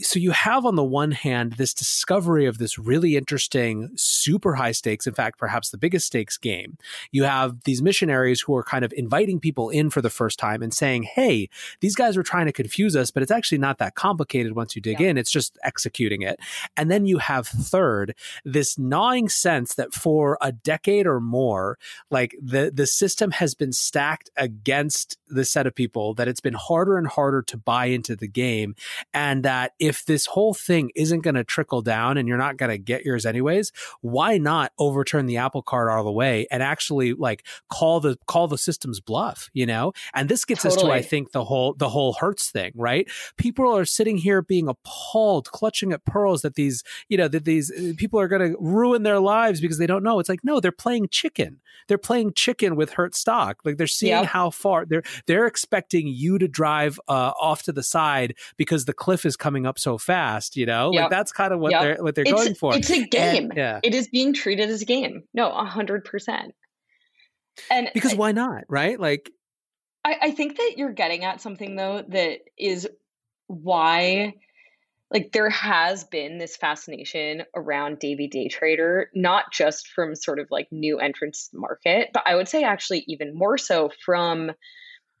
so 0.00 0.18
you 0.18 0.32
have 0.32 0.64
on 0.64 0.76
the 0.76 0.84
one 0.84 1.12
hand 1.12 1.54
this 1.54 1.74
discovery 1.74 2.46
of 2.46 2.58
this 2.58 2.78
really 2.78 3.16
interesting, 3.16 3.90
super 3.96 4.54
high 4.54 4.72
stakes, 4.72 5.06
in 5.06 5.14
fact, 5.14 5.38
perhaps 5.38 5.70
the 5.70 5.78
biggest 5.78 6.06
stakes 6.06 6.36
game. 6.36 6.76
You 7.10 7.24
have 7.24 7.62
these 7.64 7.82
missionaries 7.82 8.40
who 8.40 8.54
are 8.56 8.62
kind 8.62 8.84
of 8.84 8.92
inviting 8.96 9.40
people 9.40 9.70
in 9.70 9.90
for 9.90 10.02
the 10.02 10.10
first 10.10 10.38
time 10.38 10.62
and 10.62 10.72
saying, 10.74 11.04
hey, 11.04 11.48
these 11.80 11.94
guys 11.94 12.16
are 12.16 12.22
trying 12.22 12.46
to 12.46 12.52
confuse 12.52 12.96
us, 12.96 13.10
but 13.10 13.22
it's 13.22 13.32
actually 13.32 13.58
not 13.58 13.78
that 13.78 13.94
complicated 13.94 14.54
once 14.54 14.76
you 14.76 14.82
dig 14.82 15.00
yeah. 15.00 15.08
in. 15.08 15.18
It's 15.18 15.30
just 15.30 15.58
executing 15.62 16.22
it. 16.22 16.38
And 16.76 16.90
then 16.90 17.06
you 17.06 17.18
have 17.18 17.46
third, 17.46 18.14
this 18.44 18.78
gnawing 18.78 19.28
sense 19.28 19.74
that 19.74 19.94
for 19.94 20.38
a 20.40 20.52
decade 20.52 21.06
or 21.06 21.20
more, 21.20 21.78
like 22.10 22.34
the, 22.42 22.70
the 22.74 22.86
system 22.86 23.30
has 23.32 23.54
been 23.54 23.72
stacked 23.72 24.30
against 24.36 25.18
the 25.28 25.44
set 25.44 25.66
of 25.66 25.74
people 25.74 26.14
that 26.14 26.28
it's 26.28 26.40
been 26.40 26.54
harder 26.54 26.96
and 26.98 27.06
harder 27.06 27.42
to 27.42 27.56
buy 27.56 27.86
into 27.86 28.16
the 28.16 28.28
game. 28.28 28.74
And 29.12 29.44
that 29.44 29.72
if 29.78 30.04
this 30.04 30.26
whole 30.26 30.54
thing 30.54 30.90
isn't 30.94 31.20
going 31.20 31.34
to 31.34 31.44
trickle 31.44 31.82
down 31.82 32.16
and 32.16 32.28
you're 32.28 32.38
not 32.38 32.56
going 32.56 32.70
to 32.70 32.78
get 32.78 33.04
yours 33.04 33.26
anyways, 33.26 33.72
why 34.00 34.38
not 34.38 34.72
overturn 34.78 35.26
the 35.26 35.36
apple 35.36 35.62
cart 35.62 35.90
all 35.90 36.04
the 36.04 36.12
way 36.12 36.46
and 36.50 36.62
actually 36.62 37.12
like 37.14 37.46
call 37.68 38.00
the 38.00 38.18
call 38.26 38.48
the 38.48 38.58
system's 38.58 39.00
bluff, 39.00 39.50
you 39.52 39.66
know? 39.66 39.92
And 40.14 40.28
this 40.28 40.44
gets 40.44 40.62
totally. 40.62 40.80
us 40.80 40.88
to 40.88 40.92
I 40.92 41.02
think 41.02 41.32
the 41.32 41.44
whole 41.44 41.74
the 41.74 41.88
whole 41.88 42.14
Hertz 42.14 42.50
thing, 42.50 42.72
right? 42.74 43.08
People 43.36 43.76
are 43.76 43.84
sitting 43.84 44.16
here 44.16 44.42
being 44.42 44.68
appalled, 44.68 45.50
clutching 45.50 45.92
at 45.92 46.04
pearls 46.04 46.42
that 46.42 46.54
these, 46.54 46.82
you 47.08 47.16
know, 47.16 47.28
that 47.28 47.44
these 47.44 47.70
uh, 47.70 47.92
people 47.96 48.20
are 48.20 48.28
going 48.28 48.52
to 48.52 48.58
ruin 48.60 49.02
their 49.02 49.20
lives 49.20 49.60
because 49.60 49.78
they 49.78 49.86
don't 49.86 50.02
know. 50.02 50.18
It's 50.18 50.28
like 50.28 50.44
no, 50.44 50.60
they're 50.60 50.72
playing 50.72 51.08
chicken. 51.08 51.60
They're 51.86 51.98
playing 51.98 52.34
chicken 52.34 52.76
with 52.76 52.92
Hertz 52.92 53.18
stock. 53.18 53.58
Like 53.64 53.76
they're 53.76 53.86
seeing 53.86 54.24
how 54.24 54.50
far 54.50 54.84
they're 54.84 55.02
they're 55.26 55.46
expecting 55.46 56.06
you 56.06 56.38
to 56.38 56.48
drive 56.48 57.00
uh, 57.08 57.32
off 57.40 57.62
to 57.64 57.72
the 57.72 57.82
side 57.82 58.34
because 58.56 58.84
the 58.84 58.92
cliff 58.92 59.24
is 59.24 59.36
coming 59.36 59.66
up 59.68 59.78
so 59.78 59.98
fast. 59.98 60.56
You 60.56 60.66
know, 60.66 60.90
yep. 60.92 61.02
like 61.02 61.10
that's 61.10 61.32
kind 61.32 61.52
of 61.52 61.60
what 61.60 61.72
yep. 61.72 61.82
they're 61.82 62.02
what 62.02 62.14
they're 62.14 62.24
it's, 62.26 62.32
going 62.32 62.54
for. 62.54 62.76
It's 62.76 62.90
a 62.90 63.06
game. 63.06 63.50
And, 63.50 63.56
yeah. 63.56 63.80
It 63.82 63.94
is 63.94 64.08
being 64.08 64.34
treated 64.34 64.68
as 64.70 64.82
a 64.82 64.86
game. 64.86 65.22
No, 65.32 65.50
a 65.50 65.64
hundred 65.64 66.04
percent. 66.04 66.54
And 67.70 67.90
because 67.94 68.14
why 68.14 68.32
not, 68.32 68.64
right? 68.68 68.98
Like, 68.98 69.30
I, 70.04 70.16
I 70.22 70.30
think 70.30 70.56
that 70.56 70.74
you're 70.76 70.92
getting 70.92 71.24
at 71.24 71.40
something 71.40 71.76
though 71.76 72.04
that 72.08 72.38
is 72.56 72.88
why 73.48 74.34
like 75.10 75.32
there 75.32 75.50
has 75.50 76.04
been 76.04 76.38
this 76.38 76.56
fascination 76.56 77.42
around 77.56 77.98
Davey 77.98 78.28
Day 78.28 78.48
Trader, 78.48 79.10
not 79.14 79.52
just 79.52 79.88
from 79.88 80.14
sort 80.14 80.38
of 80.38 80.48
like 80.50 80.68
new 80.70 80.98
entrants 80.98 81.48
to 81.48 81.56
the 81.56 81.60
market, 81.60 82.10
but 82.12 82.24
I 82.26 82.34
would 82.34 82.48
say 82.48 82.62
actually 82.62 83.04
even 83.08 83.34
more 83.34 83.56
so 83.56 83.90
from 84.04 84.50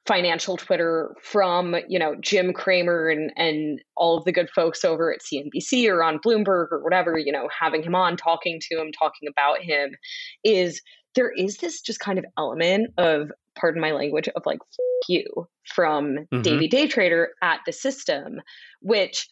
financial 0.08 0.56
Twitter 0.56 1.14
from, 1.22 1.76
you 1.86 1.98
know, 1.98 2.16
Jim 2.20 2.54
Cramer 2.54 3.08
and 3.08 3.30
and 3.36 3.80
all 3.94 4.16
of 4.16 4.24
the 4.24 4.32
good 4.32 4.48
folks 4.48 4.82
over 4.84 5.12
at 5.12 5.20
CNBC 5.20 5.88
or 5.88 6.02
on 6.02 6.18
Bloomberg 6.18 6.72
or 6.72 6.82
whatever, 6.82 7.18
you 7.18 7.30
know, 7.30 7.48
having 7.56 7.82
him 7.82 7.94
on, 7.94 8.16
talking 8.16 8.58
to 8.62 8.80
him, 8.80 8.90
talking 8.90 9.28
about 9.28 9.60
him, 9.60 9.90
is 10.42 10.80
there 11.14 11.30
is 11.30 11.58
this 11.58 11.82
just 11.82 12.00
kind 12.00 12.18
of 12.18 12.24
element 12.38 12.90
of, 12.96 13.30
pardon 13.54 13.82
my 13.82 13.92
language, 13.92 14.28
of 14.34 14.42
like 14.46 14.60
you 15.08 15.26
from 15.66 16.16
mm-hmm. 16.16 16.42
Davey 16.42 16.68
Day 16.68 16.88
Trader 16.88 17.28
at 17.42 17.60
the 17.66 17.72
system, 17.72 18.40
which 18.80 19.28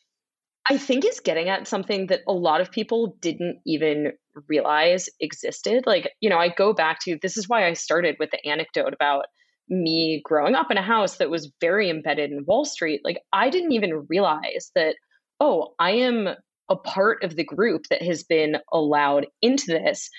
I 0.69 0.77
think 0.77 1.07
is 1.07 1.21
getting 1.21 1.49
at 1.49 1.67
something 1.67 2.09
that 2.09 2.21
a 2.29 2.33
lot 2.33 2.61
of 2.61 2.71
people 2.71 3.17
didn't 3.21 3.61
even 3.65 4.13
realize 4.49 5.09
existed. 5.21 5.85
Like, 5.87 6.11
you 6.21 6.29
know, 6.29 6.39
I 6.39 6.49
go 6.51 6.75
back 6.75 6.99
to 7.05 7.19
this 7.23 7.39
is 7.39 7.49
why 7.49 7.67
I 7.67 7.73
started 7.73 8.17
with 8.19 8.31
the 8.31 8.47
anecdote 8.47 8.93
about 8.93 9.27
me 9.69 10.21
growing 10.25 10.55
up 10.55 10.71
in 10.71 10.77
a 10.77 10.83
house 10.83 11.17
that 11.17 11.31
was 11.31 11.53
very 11.61 11.91
embedded 11.91 12.31
in 12.31 12.45
Wall 12.47 12.65
Street, 12.65 13.01
like 13.05 13.19
I 13.33 13.51
didn't 13.51 13.73
even 13.73 14.07
realize 14.09 14.71
that, 14.75 14.97
oh, 15.41 15.75
I 15.79 15.93
am 15.93 16.29
a 16.69 16.77
part 16.77 17.23
of 17.23 17.37
the 17.37 17.45
group 17.45 17.83
that 17.91 18.03
has 18.03 18.25
been 18.25 18.57
allowed 18.73 19.27
into 19.43 19.67
this 19.67 20.11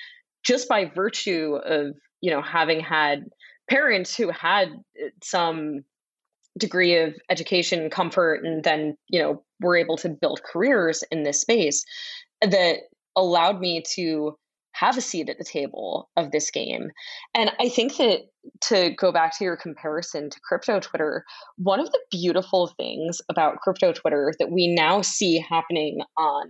just 0.46 0.70
by 0.70 0.86
virtue 0.86 1.56
of, 1.56 1.96
you 2.22 2.32
know, 2.32 2.42
having 2.42 2.80
had 2.80 3.26
parents 3.70 4.16
who 4.16 4.32
had 4.32 4.70
uh, 4.70 5.10
some 5.22 5.84
degree 6.58 6.98
of 6.98 7.16
education, 7.30 7.90
comfort, 7.90 8.44
and 8.44 8.64
then, 8.64 8.96
you 9.10 9.22
know, 9.22 9.44
were 9.60 9.78
able 9.78 9.98
to 9.98 10.10
build 10.10 10.42
careers 10.44 11.04
in 11.12 11.24
this 11.24 11.42
space 11.42 11.84
that 12.42 12.78
allowed 13.16 13.60
me 13.60 13.84
to 13.96 14.38
have 14.72 14.98
a 14.98 15.02
seat 15.02 15.30
at 15.30 15.38
the 15.38 15.44
table 15.44 16.10
of 16.16 16.32
this 16.32 16.52
game. 16.52 16.92
And 17.34 17.52
I 17.60 17.70
think 17.70 17.98
that 17.98 18.22
to 18.62 18.92
go 18.92 19.12
back 19.12 19.38
to 19.38 19.44
your 19.44 19.58
comparison 19.58 20.30
to 20.30 20.40
crypto 20.42 20.80
Twitter, 20.80 21.26
one 21.58 21.80
of 21.80 21.92
the 21.92 22.00
beautiful 22.12 22.68
things 22.78 23.22
about 23.30 23.60
crypto 23.62 23.92
Twitter 23.92 24.34
that 24.40 24.52
we 24.52 24.68
now 24.68 25.02
see 25.02 25.40
happening 25.40 26.00
on 26.18 26.50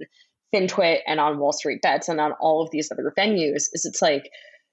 FinTwit 0.53 0.99
and 1.07 1.19
on 1.19 1.39
Wall 1.39 1.51
Street 1.51 1.81
Bets 1.81 2.07
and 2.07 2.19
on 2.19 2.33
all 2.39 2.61
of 2.61 2.71
these 2.71 2.91
other 2.91 3.13
venues 3.17 3.65
is 3.73 3.85
it's 3.85 4.01
like 4.01 4.29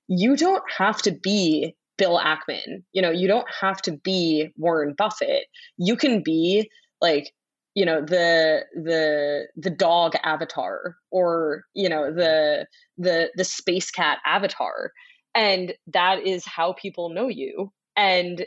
you 0.08 0.36
don't 0.36 0.62
have 0.76 1.00
to 1.02 1.10
be 1.10 1.74
Bill 1.96 2.18
Ackman. 2.18 2.82
You 2.92 3.02
know, 3.02 3.10
you 3.10 3.28
don't 3.28 3.48
have 3.60 3.80
to 3.82 3.92
be 3.92 4.50
Warren 4.56 4.94
Buffett. 4.96 5.46
You 5.76 5.96
can 5.96 6.22
be 6.22 6.70
like 7.00 7.32
you 7.74 7.84
know 7.84 8.00
the 8.00 8.64
the 8.74 9.48
the 9.56 9.70
dog 9.70 10.14
avatar 10.22 10.96
or 11.10 11.64
you 11.74 11.88
know 11.88 12.12
the 12.12 12.66
the 12.98 13.30
the 13.34 13.44
space 13.44 13.90
cat 13.90 14.18
avatar 14.24 14.92
and 15.34 15.74
that 15.92 16.26
is 16.26 16.44
how 16.44 16.72
people 16.72 17.08
know 17.10 17.28
you 17.28 17.72
and 17.96 18.46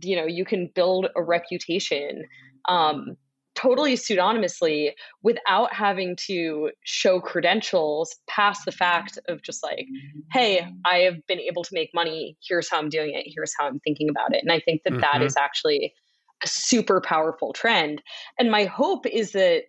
you 0.00 0.16
know 0.16 0.26
you 0.26 0.44
can 0.44 0.70
build 0.74 1.08
a 1.16 1.22
reputation 1.22 2.24
um 2.68 3.16
totally 3.56 3.94
pseudonymously 3.94 4.92
without 5.22 5.74
having 5.74 6.16
to 6.16 6.70
show 6.84 7.20
credentials 7.20 8.16
past 8.28 8.64
the 8.64 8.72
fact 8.72 9.18
of 9.28 9.42
just 9.42 9.62
like 9.62 9.86
hey 10.32 10.66
i 10.86 10.98
have 10.98 11.16
been 11.26 11.40
able 11.40 11.62
to 11.62 11.74
make 11.74 11.90
money 11.92 12.36
here's 12.46 12.70
how 12.70 12.78
i'm 12.78 12.88
doing 12.88 13.12
it 13.14 13.24
here's 13.26 13.52
how 13.58 13.66
i'm 13.66 13.80
thinking 13.80 14.08
about 14.08 14.34
it 14.34 14.42
and 14.42 14.52
i 14.52 14.60
think 14.60 14.82
that, 14.84 14.92
mm-hmm. 14.92 15.00
that 15.00 15.22
is 15.22 15.36
actually 15.36 15.92
a 16.42 16.48
super 16.48 17.00
powerful 17.00 17.52
trend. 17.52 18.02
And 18.38 18.50
my 18.50 18.64
hope 18.64 19.06
is 19.06 19.32
that 19.32 19.64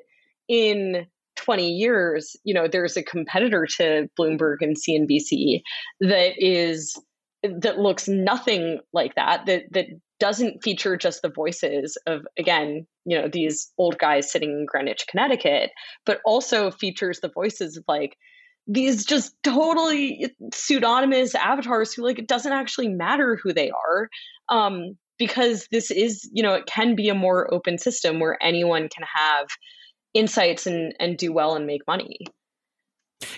in 0.47 1.07
20 1.37 1.69
years, 1.69 2.35
you 2.43 2.53
know, 2.53 2.67
there's 2.67 2.97
a 2.97 3.03
competitor 3.03 3.67
to 3.77 4.07
Bloomberg 4.19 4.57
and 4.61 4.75
CNBC 4.75 5.61
that 6.01 6.33
is 6.37 6.99
that 7.43 7.79
looks 7.79 8.07
nothing 8.07 8.79
like 8.93 9.15
that, 9.15 9.45
that 9.47 9.63
that 9.71 9.87
doesn't 10.19 10.63
feature 10.63 10.95
just 10.95 11.23
the 11.23 11.29
voices 11.29 11.97
of 12.05 12.25
again, 12.37 12.85
you 13.05 13.19
know, 13.19 13.27
these 13.27 13.71
old 13.77 13.97
guys 13.97 14.31
sitting 14.31 14.51
in 14.51 14.65
Greenwich, 14.67 15.05
Connecticut, 15.09 15.71
but 16.05 16.19
also 16.25 16.69
features 16.69 17.19
the 17.19 17.31
voices 17.33 17.77
of 17.77 17.83
like 17.87 18.15
these 18.67 19.05
just 19.05 19.33
totally 19.43 20.31
pseudonymous 20.53 21.33
avatars 21.33 21.93
who 21.93 22.03
like 22.03 22.19
it 22.19 22.27
doesn't 22.27 22.53
actually 22.53 22.87
matter 22.87 23.35
who 23.35 23.51
they 23.51 23.71
are 23.71 24.07
um 24.49 24.95
because 25.21 25.67
this 25.71 25.91
is, 25.91 26.27
you 26.33 26.41
know, 26.41 26.55
it 26.55 26.65
can 26.65 26.95
be 26.95 27.07
a 27.07 27.13
more 27.13 27.53
open 27.53 27.77
system 27.77 28.19
where 28.19 28.39
anyone 28.41 28.89
can 28.89 29.05
have 29.13 29.45
insights 30.13 30.67
and, 30.67 30.93
and 30.99 31.17
do 31.17 31.31
well 31.31 31.55
and 31.55 31.65
make 31.65 31.85
money. 31.87 32.25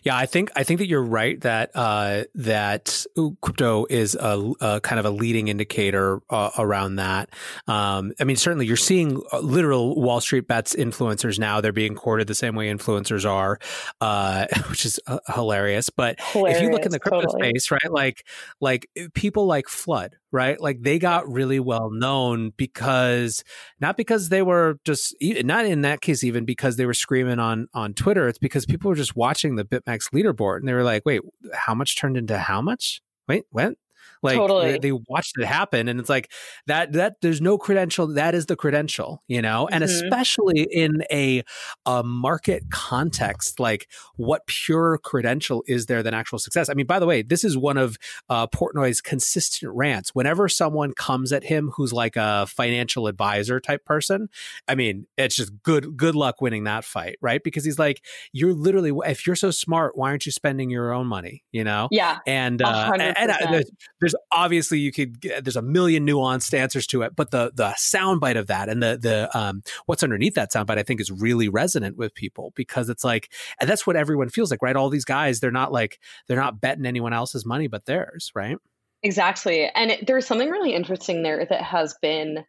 Yeah, 0.04 0.18
I 0.18 0.26
think 0.26 0.52
I 0.56 0.64
think 0.64 0.80
that 0.80 0.88
you're 0.88 1.04
right 1.04 1.40
that 1.42 1.72
uh, 1.76 2.24
that 2.36 3.06
crypto 3.42 3.86
is 3.90 4.16
a, 4.16 4.54
a, 4.62 4.82
kind 4.82 5.00
of 5.00 5.06
a 5.06 5.10
leading 5.10 5.48
indicator 5.48 6.22
uh, 6.30 6.52
around 6.58 6.98
that. 6.98 7.30
Um, 7.68 8.14
I 8.20 8.24
mean, 8.24 8.36
certainly 8.36 8.66
you're 8.66 8.78
seeing 8.78 9.22
uh, 9.32 9.40
literal 9.40 10.00
Wall 10.00 10.22
Street 10.22 10.48
bets 10.48 10.76
influencers 10.76 11.40
now. 11.40 11.62
They're 11.62 11.72
being 11.72 11.96
courted 11.96 12.28
the 12.28 12.36
same 12.36 12.56
way 12.56 12.72
influencers 12.72 13.30
are, 13.30 13.60
uh, 14.02 14.48
which 14.70 14.86
is 14.86 15.00
uh, 15.08 15.20
hilarious. 15.34 15.90
But 15.90 16.20
hilarious, 16.20 16.58
if 16.58 16.64
you 16.64 16.72
look 16.72 16.86
in 16.86 16.92
the 16.92 17.00
crypto 17.00 17.22
totally. 17.22 17.50
space, 17.50 17.72
right, 17.72 17.92
like 17.92 18.26
like 18.60 18.88
people 19.14 19.46
like 19.46 19.68
Flood, 19.68 20.18
right? 20.34 20.60
Like 20.60 20.82
they 20.82 21.00
got 21.00 21.32
really 21.32 21.60
well 21.60 21.92
known 21.92 22.52
because 22.58 23.44
not 23.80 23.96
because 23.96 24.30
they 24.30 24.42
were 24.42 24.80
just 24.84 25.16
not 25.22 25.66
in 25.66 25.82
that 25.82 26.02
case 26.02 26.24
even 26.24 26.44
because 26.44 26.76
they 26.76 26.86
were 26.86 26.94
screaming 26.94 27.40
on 27.40 27.68
on 27.74 27.94
Twitter. 27.94 28.28
It's 28.28 28.40
because 28.40 28.66
people 28.66 28.90
were 28.90 28.96
just 28.96 29.16
watching 29.16 29.56
the 29.56 29.64
BitMEX 29.64 30.10
leaderboard 30.14 30.58
and 30.58 30.68
they 30.68 30.74
were 30.74 30.84
like, 30.84 31.04
"Wait, 31.06 31.22
how 31.54 31.76
much 31.76 31.98
turned 31.98 32.18
into 32.18 32.38
how 32.38 32.62
much? 32.62 33.02
Wait, 33.28 33.44
what? 33.52 33.76
Like 34.24 34.38
totally. 34.38 34.72
they, 34.72 34.80
they, 34.80 34.92
watched 35.10 35.38
it 35.38 35.46
happen, 35.46 35.90
and 35.90 36.00
it's 36.00 36.10
like 36.10 36.32
that. 36.68 36.94
That 36.94 37.16
there's 37.22 37.42
no 37.42 37.58
credential. 37.58 38.08
That 38.08 38.34
is 38.34 38.46
the 38.46 38.56
credential, 38.56 39.22
you 39.28 39.42
know. 39.42 39.68
And 39.70 39.84
mm-hmm. 39.84 40.06
especially 40.06 40.66
in 40.72 41.04
a 41.12 41.44
a 41.86 42.04
market 42.04 42.64
context, 42.72 43.60
like 43.60 43.90
what 44.16 44.48
pure 44.48 44.98
credential 44.98 45.64
is 45.68 45.88
there 45.88 46.02
than 46.02 46.14
actual 46.14 46.40
success? 46.40 46.70
I 46.70 46.74
mean, 46.74 46.86
by 46.86 47.00
the 47.00 47.06
way, 47.06 47.22
this 47.22 47.44
is 47.44 47.58
one 47.58 47.78
of 47.78 47.98
uh, 48.30 48.48
Portnoy's 48.48 49.02
consistent 49.02 49.74
rants. 49.76 50.16
Whenever 50.16 50.48
someone 50.48 50.94
comes 50.94 51.34
at 51.34 51.44
him 51.44 51.72
who's 51.76 51.92
like 51.92 52.16
a 52.16 52.48
financial 52.48 53.08
advisor 53.08 53.60
type 53.60 53.84
person, 53.84 54.30
I 54.70 54.76
mean, 54.76 55.06
it's 55.18 55.36
just 55.36 55.52
good 55.64 55.98
good 55.98 56.16
luck 56.16 56.40
winning 56.40 56.64
that 56.64 56.86
fight, 56.86 57.18
right? 57.22 57.44
Because 57.44 57.66
he's 57.66 57.78
like, 57.78 58.02
you're 58.32 58.54
literally 58.54 58.94
if 59.06 59.28
you're 59.28 59.36
so 59.36 59.52
smart, 59.52 59.98
why 59.98 60.10
aren't 60.10 60.26
you 60.26 60.32
spending 60.32 60.70
your 60.70 60.94
own 60.94 61.08
money? 61.08 61.44
You 61.52 61.66
know? 61.66 61.90
Yeah. 61.92 62.20
And 62.26 62.62
uh, 62.62 62.92
and, 62.94 63.02
and 63.18 63.32
uh, 63.32 63.52
there's, 63.52 63.72
there's 64.00 64.13
there's 64.14 64.22
obviously 64.32 64.80
you 64.80 64.92
could 64.92 65.22
there's 65.22 65.56
a 65.56 65.62
million 65.62 66.06
nuanced 66.06 66.54
answers 66.54 66.88
to 66.88 67.02
it, 67.02 67.16
but 67.16 67.32
the 67.32 67.52
the 67.54 67.70
soundbite 67.78 68.38
of 68.38 68.48
that 68.48 68.70
and 68.70 68.82
the 68.82 68.98
the 68.98 69.38
um 69.38 69.64
what's 69.86 70.04
underneath 70.04 70.36
that 70.36 70.52
soundbite 70.52 70.78
I 70.78 70.84
think 70.84 71.02
is 71.02 71.12
really 71.12 71.50
resonant 71.50 71.98
with 71.98 72.14
people 72.14 72.54
because 72.56 72.90
it's 72.90 73.04
like 73.04 73.32
and 73.60 73.70
that's 73.70 73.88
what 73.88 73.96
everyone 73.96 74.30
feels 74.30 74.52
like, 74.52 74.62
right? 74.62 74.76
All 74.76 74.90
these 74.90 75.06
guys, 75.06 75.40
they're 75.40 75.52
not 75.52 75.72
like 75.72 76.00
they're 76.28 76.38
not 76.38 76.62
betting 76.62 76.86
anyone 76.86 77.14
else's 77.14 77.46
money 77.46 77.68
but 77.68 77.86
theirs, 77.86 78.32
right? 78.36 78.58
Exactly. 79.02 79.70
And 79.76 79.92
it, 79.92 80.08
there's 80.08 80.26
something 80.26 80.50
really 80.50 80.74
interesting 80.74 81.24
there 81.24 81.46
that 81.46 81.62
has 81.62 81.96
been 82.02 82.46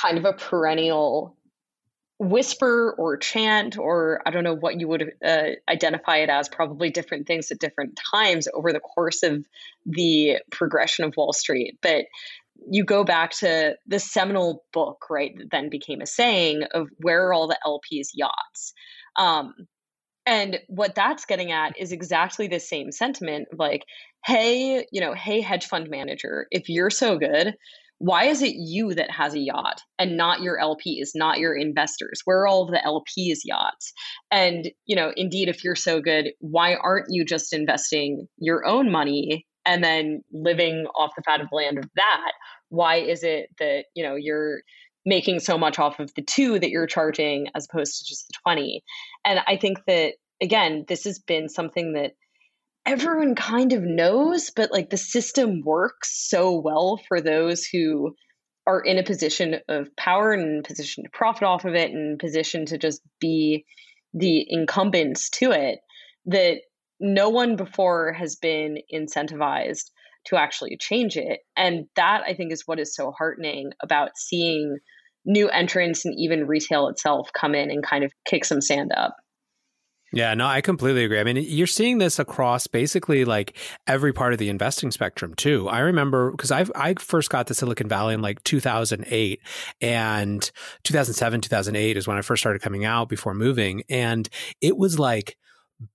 kind 0.00 0.16
of 0.16 0.24
a 0.24 0.32
perennial 0.32 1.36
whisper 2.18 2.94
or 2.98 3.16
chant, 3.16 3.78
or 3.78 4.20
I 4.26 4.30
don't 4.30 4.44
know 4.44 4.56
what 4.56 4.80
you 4.80 4.88
would 4.88 5.12
uh, 5.24 5.50
identify 5.68 6.18
it 6.18 6.28
as, 6.28 6.48
probably 6.48 6.90
different 6.90 7.26
things 7.26 7.50
at 7.50 7.60
different 7.60 7.98
times 8.12 8.48
over 8.52 8.72
the 8.72 8.80
course 8.80 9.22
of 9.22 9.46
the 9.86 10.38
progression 10.50 11.04
of 11.04 11.16
Wall 11.16 11.32
Street. 11.32 11.78
But 11.80 12.06
you 12.70 12.84
go 12.84 13.04
back 13.04 13.30
to 13.30 13.76
the 13.86 14.00
seminal 14.00 14.64
book, 14.72 15.06
right, 15.08 15.32
that 15.38 15.50
then 15.50 15.70
became 15.70 16.00
a 16.00 16.06
saying 16.06 16.64
of 16.74 16.88
where 17.00 17.28
are 17.28 17.32
all 17.32 17.46
the 17.46 17.58
LPs' 17.64 18.08
yachts? 18.14 18.72
Um, 19.16 19.54
and 20.26 20.58
what 20.66 20.94
that's 20.94 21.24
getting 21.24 21.52
at 21.52 21.78
is 21.78 21.92
exactly 21.92 22.48
the 22.48 22.60
same 22.60 22.92
sentiment 22.92 23.48
like, 23.56 23.84
hey, 24.26 24.84
you 24.92 25.00
know, 25.00 25.14
hey, 25.14 25.40
hedge 25.40 25.66
fund 25.66 25.88
manager, 25.88 26.48
if 26.50 26.68
you're 26.68 26.90
so 26.90 27.16
good, 27.16 27.54
why 27.98 28.24
is 28.24 28.42
it 28.42 28.54
you 28.54 28.94
that 28.94 29.10
has 29.10 29.34
a 29.34 29.40
yacht 29.40 29.82
and 29.98 30.16
not 30.16 30.40
your 30.40 30.58
LPs, 30.58 31.10
not 31.14 31.38
your 31.38 31.54
investors? 31.54 32.20
Where 32.24 32.40
are 32.40 32.46
all 32.46 32.66
the 32.66 32.80
LPs' 32.84 33.40
yachts? 33.44 33.92
And, 34.30 34.70
you 34.86 34.94
know, 34.94 35.12
indeed, 35.16 35.48
if 35.48 35.64
you're 35.64 35.74
so 35.74 36.00
good, 36.00 36.28
why 36.40 36.76
aren't 36.76 37.08
you 37.10 37.24
just 37.24 37.52
investing 37.52 38.28
your 38.38 38.64
own 38.64 38.90
money 38.90 39.46
and 39.66 39.82
then 39.82 40.22
living 40.32 40.86
off 40.96 41.10
the 41.16 41.22
fat 41.22 41.40
of 41.40 41.48
the 41.50 41.56
land 41.56 41.78
of 41.78 41.84
that? 41.96 42.32
Why 42.68 42.96
is 42.96 43.24
it 43.24 43.48
that, 43.58 43.86
you 43.94 44.04
know, 44.04 44.14
you're 44.14 44.60
making 45.04 45.40
so 45.40 45.58
much 45.58 45.78
off 45.78 45.98
of 45.98 46.12
the 46.14 46.22
two 46.22 46.58
that 46.58 46.70
you're 46.70 46.86
charging 46.86 47.48
as 47.56 47.66
opposed 47.68 47.98
to 47.98 48.04
just 48.06 48.28
the 48.28 48.34
20? 48.44 48.82
And 49.24 49.40
I 49.46 49.56
think 49.56 49.78
that, 49.88 50.14
again, 50.40 50.84
this 50.86 51.02
has 51.02 51.18
been 51.18 51.48
something 51.48 51.94
that 51.94 52.12
everyone 52.88 53.34
kind 53.34 53.74
of 53.74 53.82
knows, 53.82 54.50
but 54.56 54.72
like 54.72 54.88
the 54.88 54.96
system 54.96 55.60
works 55.62 56.28
so 56.30 56.58
well 56.58 56.98
for 57.06 57.20
those 57.20 57.66
who 57.66 58.14
are 58.66 58.80
in 58.80 58.96
a 58.96 59.02
position 59.02 59.56
of 59.68 59.94
power 59.96 60.32
and 60.32 60.64
position 60.64 61.04
to 61.04 61.10
profit 61.10 61.42
off 61.42 61.66
of 61.66 61.74
it 61.74 61.90
and 61.90 62.18
position 62.18 62.64
to 62.64 62.78
just 62.78 63.02
be 63.20 63.66
the 64.14 64.42
incumbents 64.48 65.28
to 65.28 65.50
it 65.50 65.80
that 66.24 66.62
no 66.98 67.28
one 67.28 67.56
before 67.56 68.14
has 68.14 68.36
been 68.36 68.78
incentivized 68.92 69.90
to 70.24 70.36
actually 70.36 70.78
change 70.78 71.18
it. 71.18 71.40
And 71.58 71.88
that 71.94 72.22
I 72.26 72.32
think 72.32 72.52
is 72.52 72.62
what 72.64 72.80
is 72.80 72.94
so 72.94 73.12
heartening 73.12 73.72
about 73.82 74.16
seeing 74.16 74.78
new 75.26 75.50
entrants 75.50 76.06
and 76.06 76.14
even 76.18 76.46
retail 76.46 76.88
itself 76.88 77.28
come 77.38 77.54
in 77.54 77.70
and 77.70 77.84
kind 77.84 78.02
of 78.02 78.12
kick 78.24 78.46
some 78.46 78.62
sand 78.62 78.92
up. 78.96 79.14
Yeah, 80.12 80.32
no, 80.34 80.46
I 80.46 80.62
completely 80.62 81.04
agree. 81.04 81.20
I 81.20 81.24
mean, 81.24 81.36
you're 81.36 81.66
seeing 81.66 81.98
this 81.98 82.18
across 82.18 82.66
basically 82.66 83.24
like 83.26 83.56
every 83.86 84.12
part 84.12 84.32
of 84.32 84.38
the 84.38 84.48
investing 84.48 84.90
spectrum 84.90 85.34
too. 85.34 85.68
I 85.68 85.80
remember 85.80 86.30
because 86.30 86.50
I 86.50 86.64
I 86.74 86.94
first 86.94 87.28
got 87.28 87.46
to 87.48 87.54
Silicon 87.54 87.88
Valley 87.88 88.14
in 88.14 88.22
like 88.22 88.42
2008 88.44 89.40
and 89.82 90.50
2007, 90.84 91.40
2008 91.42 91.96
is 91.96 92.08
when 92.08 92.16
I 92.16 92.22
first 92.22 92.42
started 92.42 92.62
coming 92.62 92.84
out 92.84 93.08
before 93.08 93.34
moving 93.34 93.82
and 93.90 94.28
it 94.62 94.78
was 94.78 94.98
like 94.98 95.36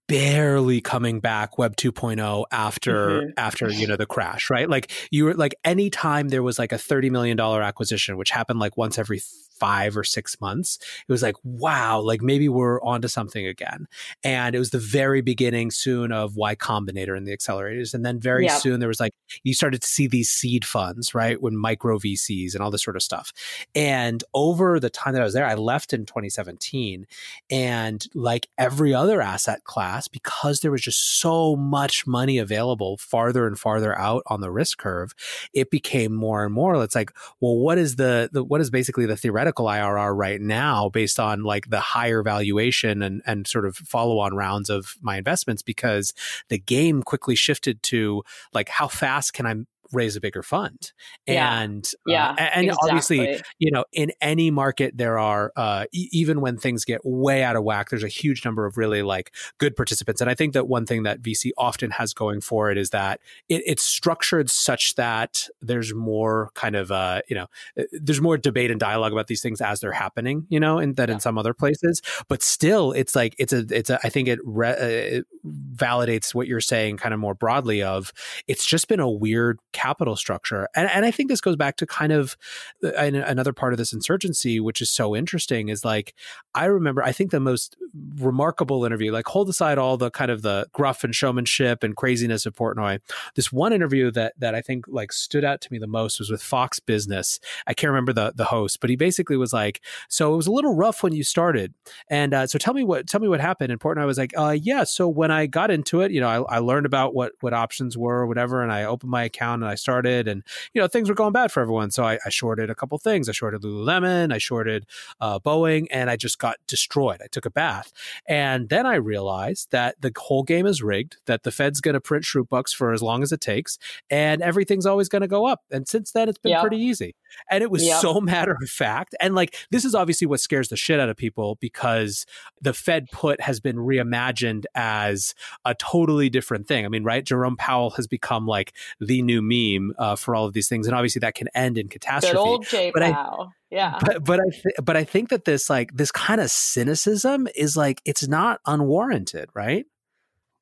barely 0.07 0.79
coming 0.79 1.19
back 1.19 1.57
web 1.57 1.75
2.0 1.75 2.45
after 2.51 2.93
mm-hmm. 2.93 3.29
after 3.35 3.69
you 3.69 3.85
know 3.85 3.97
the 3.97 4.05
crash 4.05 4.49
right 4.49 4.69
like 4.69 4.91
you 5.11 5.25
were 5.25 5.33
like 5.33 5.55
anytime 5.65 6.29
there 6.29 6.43
was 6.43 6.57
like 6.57 6.71
a 6.71 6.77
30 6.77 7.09
million 7.09 7.35
dollar 7.35 7.61
acquisition 7.61 8.15
which 8.15 8.29
happened 8.29 8.59
like 8.59 8.77
once 8.77 8.97
every 8.97 9.21
five 9.59 9.97
or 9.97 10.03
six 10.03 10.39
months, 10.41 10.77
it 11.07 11.11
was 11.11 11.21
like, 11.21 11.35
wow, 11.43 11.99
like 11.99 12.21
maybe 12.21 12.49
we're 12.49 12.81
onto 12.81 13.07
something 13.07 13.45
again. 13.47 13.87
And 14.23 14.55
it 14.55 14.59
was 14.59 14.71
the 14.71 14.79
very 14.79 15.21
beginning 15.21 15.71
soon 15.71 16.11
of 16.11 16.35
Y 16.35 16.55
Combinator 16.55 17.15
and 17.15 17.27
the 17.27 17.35
accelerators. 17.35 17.93
And 17.93 18.05
then 18.05 18.19
very 18.19 18.47
soon 18.49 18.79
there 18.79 18.87
was 18.87 18.99
like, 18.99 19.13
you 19.43 19.53
started 19.53 19.81
to 19.81 19.87
see 19.87 20.07
these 20.07 20.29
seed 20.29 20.65
funds, 20.65 21.13
right? 21.13 21.41
When 21.41 21.55
micro 21.55 21.97
VCs 21.97 22.53
and 22.53 22.63
all 22.63 22.71
this 22.71 22.83
sort 22.83 22.95
of 22.95 23.03
stuff. 23.03 23.31
And 23.75 24.23
over 24.33 24.79
the 24.79 24.89
time 24.89 25.13
that 25.13 25.21
I 25.21 25.25
was 25.25 25.33
there, 25.33 25.45
I 25.45 25.55
left 25.55 25.93
in 25.93 26.05
2017. 26.05 27.05
And 27.49 28.05
like 28.13 28.47
every 28.57 28.93
other 28.93 29.21
asset 29.21 29.63
class, 29.63 30.07
because 30.07 30.59
there 30.59 30.71
was 30.71 30.81
just 30.81 31.19
so 31.19 31.55
much 31.55 32.05
money 32.07 32.37
available 32.37 32.97
farther 32.97 33.47
and 33.47 33.57
farther 33.57 33.97
out 33.97 34.23
on 34.27 34.41
the 34.41 34.51
risk 34.51 34.77
curve, 34.77 35.13
it 35.53 35.69
became 35.69 36.13
more 36.13 36.43
and 36.43 36.53
more. 36.53 36.81
It's 36.83 36.95
like, 36.95 37.11
well, 37.39 37.57
what 37.57 37.77
is 37.77 37.95
the, 37.95 38.29
the 38.31 38.43
what 38.43 38.61
is 38.61 38.69
basically 38.69 39.05
the 39.05 39.15
theoretical 39.15 39.42
theoretical 39.43 39.65
IRR 39.65 40.15
right 40.15 40.39
now 40.39 40.87
based 40.87 41.19
on 41.19 41.43
like 41.43 41.69
the 41.69 41.79
higher 41.81 42.23
valuation 42.23 43.01
and, 43.01 43.21
and 43.25 43.45
sort 43.45 43.65
of 43.65 43.75
follow 43.75 44.19
on 44.19 44.33
rounds 44.33 44.69
of 44.69 44.95
my 45.01 45.17
investments 45.17 45.61
because 45.61 46.13
the 46.47 46.57
game 46.57 47.03
quickly 47.03 47.35
shifted 47.35 47.83
to 47.83 48.23
like 48.53 48.69
how 48.69 48.87
fast 48.87 49.33
can 49.33 49.45
I 49.45 49.55
raise 49.93 50.15
a 50.15 50.21
bigger 50.21 50.43
fund. 50.43 50.91
And 51.27 51.89
yeah, 52.05 52.31
uh, 52.31 52.35
and 52.39 52.65
exactly. 52.65 52.89
obviously, 52.89 53.41
you 53.59 53.71
know, 53.71 53.85
in 53.93 54.11
any 54.21 54.51
market 54.51 54.97
there 54.97 55.19
are 55.19 55.51
uh, 55.55 55.85
e- 55.91 56.09
even 56.11 56.41
when 56.41 56.57
things 56.57 56.85
get 56.85 57.01
way 57.03 57.43
out 57.43 57.55
of 57.55 57.63
whack, 57.63 57.89
there's 57.89 58.03
a 58.03 58.09
huge 58.09 58.43
number 58.43 58.65
of 58.65 58.77
really 58.77 59.03
like 59.03 59.33
good 59.59 59.75
participants. 59.75 60.21
And 60.21 60.29
I 60.29 60.35
think 60.35 60.53
that 60.53 60.67
one 60.67 60.85
thing 60.85 61.03
that 61.03 61.21
VC 61.21 61.51
often 61.57 61.91
has 61.91 62.13
going 62.13 62.41
for 62.41 62.71
it 62.71 62.77
is 62.77 62.89
that 62.91 63.19
it, 63.49 63.63
it's 63.65 63.83
structured 63.83 64.49
such 64.49 64.95
that 64.95 65.47
there's 65.61 65.93
more 65.93 66.49
kind 66.55 66.75
of 66.75 66.91
uh, 66.91 67.21
you 67.29 67.35
know, 67.35 67.47
uh, 67.77 67.83
there's 67.91 68.21
more 68.21 68.37
debate 68.37 68.71
and 68.71 68.79
dialogue 68.79 69.11
about 69.11 69.27
these 69.27 69.41
things 69.41 69.61
as 69.61 69.79
they're 69.79 69.91
happening, 69.91 70.45
you 70.49 70.59
know, 70.59 70.77
and 70.77 70.95
that 70.95 71.09
yeah. 71.09 71.15
in 71.15 71.21
some 71.21 71.37
other 71.37 71.53
places. 71.53 72.01
But 72.27 72.41
still, 72.41 72.91
it's 72.91 73.15
like 73.15 73.35
it's 73.37 73.53
a 73.53 73.65
it's 73.69 73.89
a 73.89 73.99
I 74.03 74.09
think 74.09 74.27
it, 74.27 74.39
re- 74.43 74.69
uh, 74.69 75.17
it 75.19 75.25
validates 75.45 76.33
what 76.33 76.47
you're 76.47 76.61
saying 76.61 76.97
kind 76.97 77.13
of 77.13 77.19
more 77.19 77.35
broadly 77.35 77.83
of 77.83 78.11
it's 78.47 78.65
just 78.65 78.87
been 78.87 78.99
a 78.99 79.09
weird 79.09 79.59
capital 79.83 80.15
structure. 80.15 80.67
And, 80.75 80.89
and 80.89 81.05
I 81.05 81.11
think 81.11 81.29
this 81.29 81.41
goes 81.41 81.57
back 81.57 81.75
to 81.77 81.85
kind 81.85 82.13
of 82.13 82.37
uh, 82.83 82.91
another 82.95 83.53
part 83.53 83.73
of 83.73 83.77
this 83.77 83.91
insurgency, 83.91 84.59
which 84.59 84.81
is 84.81 84.89
so 84.89 85.15
interesting 85.15 85.69
is 85.69 85.83
like, 85.83 86.13
I 86.55 86.65
remember, 86.65 87.03
I 87.03 87.11
think 87.11 87.31
the 87.31 87.39
most 87.39 87.75
remarkable 88.15 88.85
interview, 88.85 89.11
like 89.11 89.27
hold 89.27 89.49
aside 89.49 89.77
all 89.77 89.97
the 89.97 90.09
kind 90.09 90.31
of 90.31 90.41
the 90.41 90.67
gruff 90.71 91.03
and 91.03 91.13
showmanship 91.13 91.83
and 91.83 91.95
craziness 91.95 92.45
of 92.45 92.55
Portnoy. 92.55 92.99
This 93.35 93.51
one 93.51 93.73
interview 93.73 94.09
that, 94.11 94.33
that 94.39 94.55
I 94.55 94.61
think 94.61 94.85
like 94.87 95.11
stood 95.11 95.43
out 95.43 95.59
to 95.61 95.73
me 95.73 95.79
the 95.79 95.87
most 95.87 96.19
was 96.19 96.29
with 96.29 96.41
Fox 96.41 96.79
Business. 96.79 97.39
I 97.67 97.73
can't 97.73 97.91
remember 97.91 98.13
the, 98.13 98.33
the 98.35 98.45
host, 98.45 98.79
but 98.79 98.89
he 98.89 98.95
basically 98.95 99.37
was 99.37 99.51
like, 99.51 99.81
so 100.07 100.33
it 100.33 100.37
was 100.37 100.47
a 100.47 100.51
little 100.51 100.75
rough 100.75 101.03
when 101.03 101.13
you 101.13 101.23
started. 101.23 101.73
And 102.09 102.33
uh, 102.33 102.47
so 102.47 102.57
tell 102.57 102.73
me 102.73 102.83
what, 102.83 103.07
tell 103.07 103.19
me 103.19 103.27
what 103.27 103.41
happened. 103.41 103.71
And 103.71 103.81
Portnoy 103.81 104.05
was 104.05 104.17
like, 104.17 104.33
uh, 104.37 104.55
yeah. 104.59 104.85
So 104.85 105.09
when 105.09 105.31
I 105.31 105.45
got 105.45 105.71
into 105.71 106.01
it, 106.01 106.11
you 106.11 106.21
know, 106.21 106.29
I, 106.29 106.55
I 106.55 106.59
learned 106.59 106.85
about 106.85 107.13
what, 107.13 107.33
what 107.41 107.53
options 107.53 107.97
were 107.97 108.19
or 108.19 108.27
whatever. 108.27 108.63
And 108.63 108.71
I 108.71 108.85
opened 108.85 109.11
my 109.11 109.23
account 109.23 109.61
and 109.61 109.69
I 109.69 109.72
started, 109.75 110.27
and 110.27 110.43
you 110.73 110.81
know 110.81 110.87
things 110.87 111.09
were 111.09 111.15
going 111.15 111.33
bad 111.33 111.51
for 111.51 111.61
everyone. 111.61 111.91
So 111.91 112.03
I, 112.03 112.19
I 112.25 112.29
shorted 112.29 112.69
a 112.69 112.75
couple 112.75 112.97
things. 112.97 113.29
I 113.29 113.31
shorted 113.31 113.61
Lululemon, 113.61 114.33
I 114.33 114.37
shorted 114.37 114.85
uh, 115.19 115.39
Boeing, 115.39 115.87
and 115.91 116.09
I 116.09 116.15
just 116.15 116.39
got 116.39 116.57
destroyed. 116.67 117.21
I 117.23 117.27
took 117.27 117.45
a 117.45 117.51
bath, 117.51 117.91
and 118.27 118.69
then 118.69 118.85
I 118.85 118.95
realized 118.95 119.71
that 119.71 120.01
the 120.01 120.11
whole 120.17 120.43
game 120.43 120.65
is 120.65 120.81
rigged. 120.81 121.17
That 121.25 121.43
the 121.43 121.51
Fed's 121.51 121.81
going 121.81 121.93
to 121.93 122.01
print 122.01 122.25
Shroot 122.25 122.49
bucks 122.49 122.73
for 122.73 122.93
as 122.93 123.01
long 123.01 123.23
as 123.23 123.31
it 123.31 123.41
takes, 123.41 123.77
and 124.09 124.41
everything's 124.41 124.85
always 124.85 125.09
going 125.09 125.21
to 125.21 125.27
go 125.27 125.45
up. 125.45 125.61
And 125.71 125.87
since 125.87 126.11
then, 126.11 126.29
it's 126.29 126.37
been 126.37 126.51
yep. 126.51 126.61
pretty 126.61 126.77
easy. 126.77 127.15
And 127.49 127.63
it 127.63 127.71
was 127.71 127.83
yep. 127.83 128.01
so 128.01 128.21
matter 128.21 128.57
of 128.61 128.69
fact. 128.69 129.15
And 129.19 129.35
like 129.35 129.55
this 129.71 129.85
is 129.85 129.95
obviously 129.95 130.27
what 130.27 130.39
scares 130.39 130.69
the 130.69 130.77
shit 130.77 130.99
out 130.99 131.09
of 131.09 131.17
people 131.17 131.57
because 131.59 132.25
the 132.61 132.73
Fed 132.73 133.07
put 133.11 133.41
has 133.41 133.59
been 133.59 133.77
reimagined 133.77 134.65
as 134.75 135.33
a 135.65 135.75
totally 135.75 136.29
different 136.29 136.67
thing. 136.67 136.85
I 136.85 136.89
mean, 136.89 137.03
right? 137.03 137.23
Jerome 137.23 137.57
Powell 137.57 137.91
has 137.91 138.07
become 138.07 138.45
like 138.45 138.73
the 138.99 139.21
new 139.21 139.41
meme 139.53 139.93
uh, 139.97 140.15
for 140.15 140.35
all 140.35 140.45
of 140.45 140.53
these 140.53 140.67
things, 140.67 140.87
and 140.87 140.95
obviously 140.95 141.19
that 141.19 141.35
can 141.35 141.47
end 141.53 141.77
in 141.77 141.87
catastrophe. 141.87 142.33
Good 142.33 142.39
old 142.39 142.67
J 142.67 142.91
but 142.93 143.03
I, 143.03 143.35
yeah. 143.69 143.99
But 144.01 144.23
but 144.23 144.39
I 144.39 144.49
th- 144.49 144.75
but 144.83 144.97
I 144.97 145.03
think 145.03 145.29
that 145.29 145.45
this 145.45 145.69
like 145.69 145.95
this 145.95 146.11
kind 146.11 146.41
of 146.41 146.49
cynicism 146.49 147.47
is 147.55 147.75
like 147.77 148.01
it's 148.05 148.27
not 148.27 148.59
unwarranted, 148.65 149.49
right? 149.53 149.85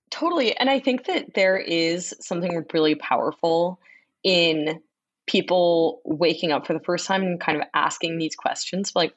Totally, 0.09 0.57
and 0.57 0.69
I 0.69 0.79
think 0.79 1.05
that 1.05 1.33
there 1.35 1.57
is 1.57 2.13
something 2.19 2.65
really 2.73 2.95
powerful 2.95 3.79
in 4.23 4.81
people 5.27 6.01
waking 6.03 6.51
up 6.51 6.67
for 6.67 6.73
the 6.73 6.79
first 6.79 7.07
time 7.07 7.23
and 7.23 7.39
kind 7.39 7.57
of 7.57 7.67
asking 7.73 8.17
these 8.17 8.35
questions 8.35 8.91
like 8.95 9.13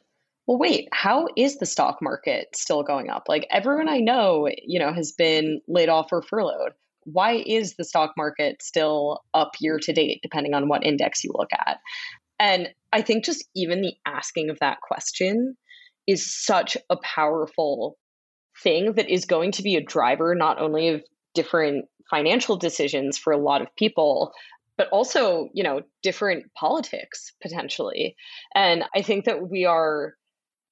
well 0.47 0.59
wait 0.59 0.89
how 0.93 1.27
is 1.37 1.57
the 1.57 1.67
stock 1.67 2.01
market 2.03 2.49
still 2.55 2.83
going 2.83 3.09
up 3.11 3.25
like 3.29 3.47
everyone 3.51 3.89
i 3.89 3.99
know 3.99 4.49
you 4.65 4.79
know 4.79 4.93
has 4.93 5.13
been 5.13 5.61
laid 5.67 5.89
off 5.89 6.13
or 6.13 6.23
furloughed 6.23 6.73
why 7.05 7.43
is 7.47 7.77
the 7.77 7.85
stock 7.85 8.13
market 8.17 8.63
still 8.63 9.21
up 9.33 9.53
year 9.61 9.79
to 9.83 9.93
date, 9.93 10.21
depending 10.23 10.55
on 10.55 10.69
what 10.69 10.85
index 10.85 11.25
you 11.25 11.33
look 11.35 11.53
at? 11.53 11.79
And 12.39 12.69
I 12.93 13.03
think 13.03 13.25
just 13.25 13.45
even 13.55 13.81
the 13.81 13.95
asking 14.07 14.51
of 14.51 14.59
that 14.61 14.81
question 14.81 15.57
is 16.07 16.45
such 16.45 16.77
a 16.91 16.97
powerful 16.97 17.97
thing 18.63 18.95
that 18.95 19.09
is 19.09 19.25
going 19.25 19.53
to 19.53 19.63
be 19.63 19.77
a 19.77 19.85
driver 19.85 20.35
not 20.35 20.61
only 20.61 20.89
of 20.89 21.03
different 21.35 21.87
financial 22.11 22.57
decisions 22.57 23.19
for 23.19 23.33
a 23.33 23.39
lot 23.39 23.63
of 23.63 23.75
people, 23.77 24.33
but 24.77 24.89
also, 24.89 25.49
you 25.55 25.63
know, 25.63 25.81
different 26.03 26.45
politics 26.55 27.33
potentially. 27.41 28.17
And 28.55 28.85
I 28.95 29.03
think 29.03 29.25
that 29.25 29.49
we 29.49 29.65
are 29.65 30.15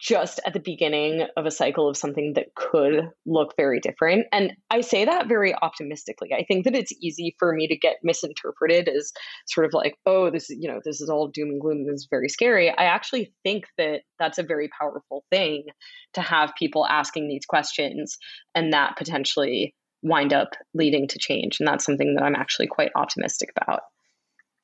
just 0.03 0.41
at 0.45 0.53
the 0.53 0.61
beginning 0.61 1.25
of 1.37 1.47
a 1.47 1.51
cycle 1.51 1.89
of 1.89 1.97
something 1.97 2.33
that 2.35 2.53
could 2.57 3.09
look 3.25 3.55
very 3.57 3.79
different. 3.79 4.27
And 4.33 4.53
I 4.69 4.81
say 4.81 5.05
that 5.05 5.29
very 5.29 5.55
optimistically. 5.55 6.31
I 6.35 6.43
think 6.43 6.65
that 6.65 6.75
it's 6.75 6.93
easy 7.01 7.37
for 7.39 7.53
me 7.53 7.69
to 7.69 7.77
get 7.77 7.99
misinterpreted 8.03 8.89
as 8.89 9.13
sort 9.47 9.65
of 9.65 9.73
like, 9.73 9.95
oh, 10.05 10.29
this 10.29 10.51
is, 10.51 10.59
you 10.61 10.69
know, 10.69 10.81
this 10.85 11.01
is 11.01 11.09
all 11.09 11.29
doom 11.29 11.51
and 11.51 11.61
gloom. 11.61 11.87
This 11.87 12.01
is 12.01 12.09
very 12.11 12.29
scary. 12.29 12.69
I 12.69 12.85
actually 12.85 13.33
think 13.45 13.67
that 13.79 14.01
that's 14.19 14.39
a 14.39 14.43
very 14.43 14.69
powerful 14.77 15.25
thing 15.31 15.67
to 16.15 16.21
have 16.21 16.53
people 16.59 16.85
asking 16.85 17.29
these 17.29 17.47
questions 17.47 18.19
and 18.57 18.73
that 18.73 18.97
potentially 18.97 19.73
wind 20.03 20.33
up 20.33 20.49
leading 20.75 21.07
to 21.07 21.19
change. 21.21 21.59
And 21.61 21.69
that's 21.69 21.85
something 21.85 22.17
that 22.17 22.25
I'm 22.25 22.35
actually 22.35 22.67
quite 22.67 22.91
optimistic 22.97 23.51
about. 23.57 23.83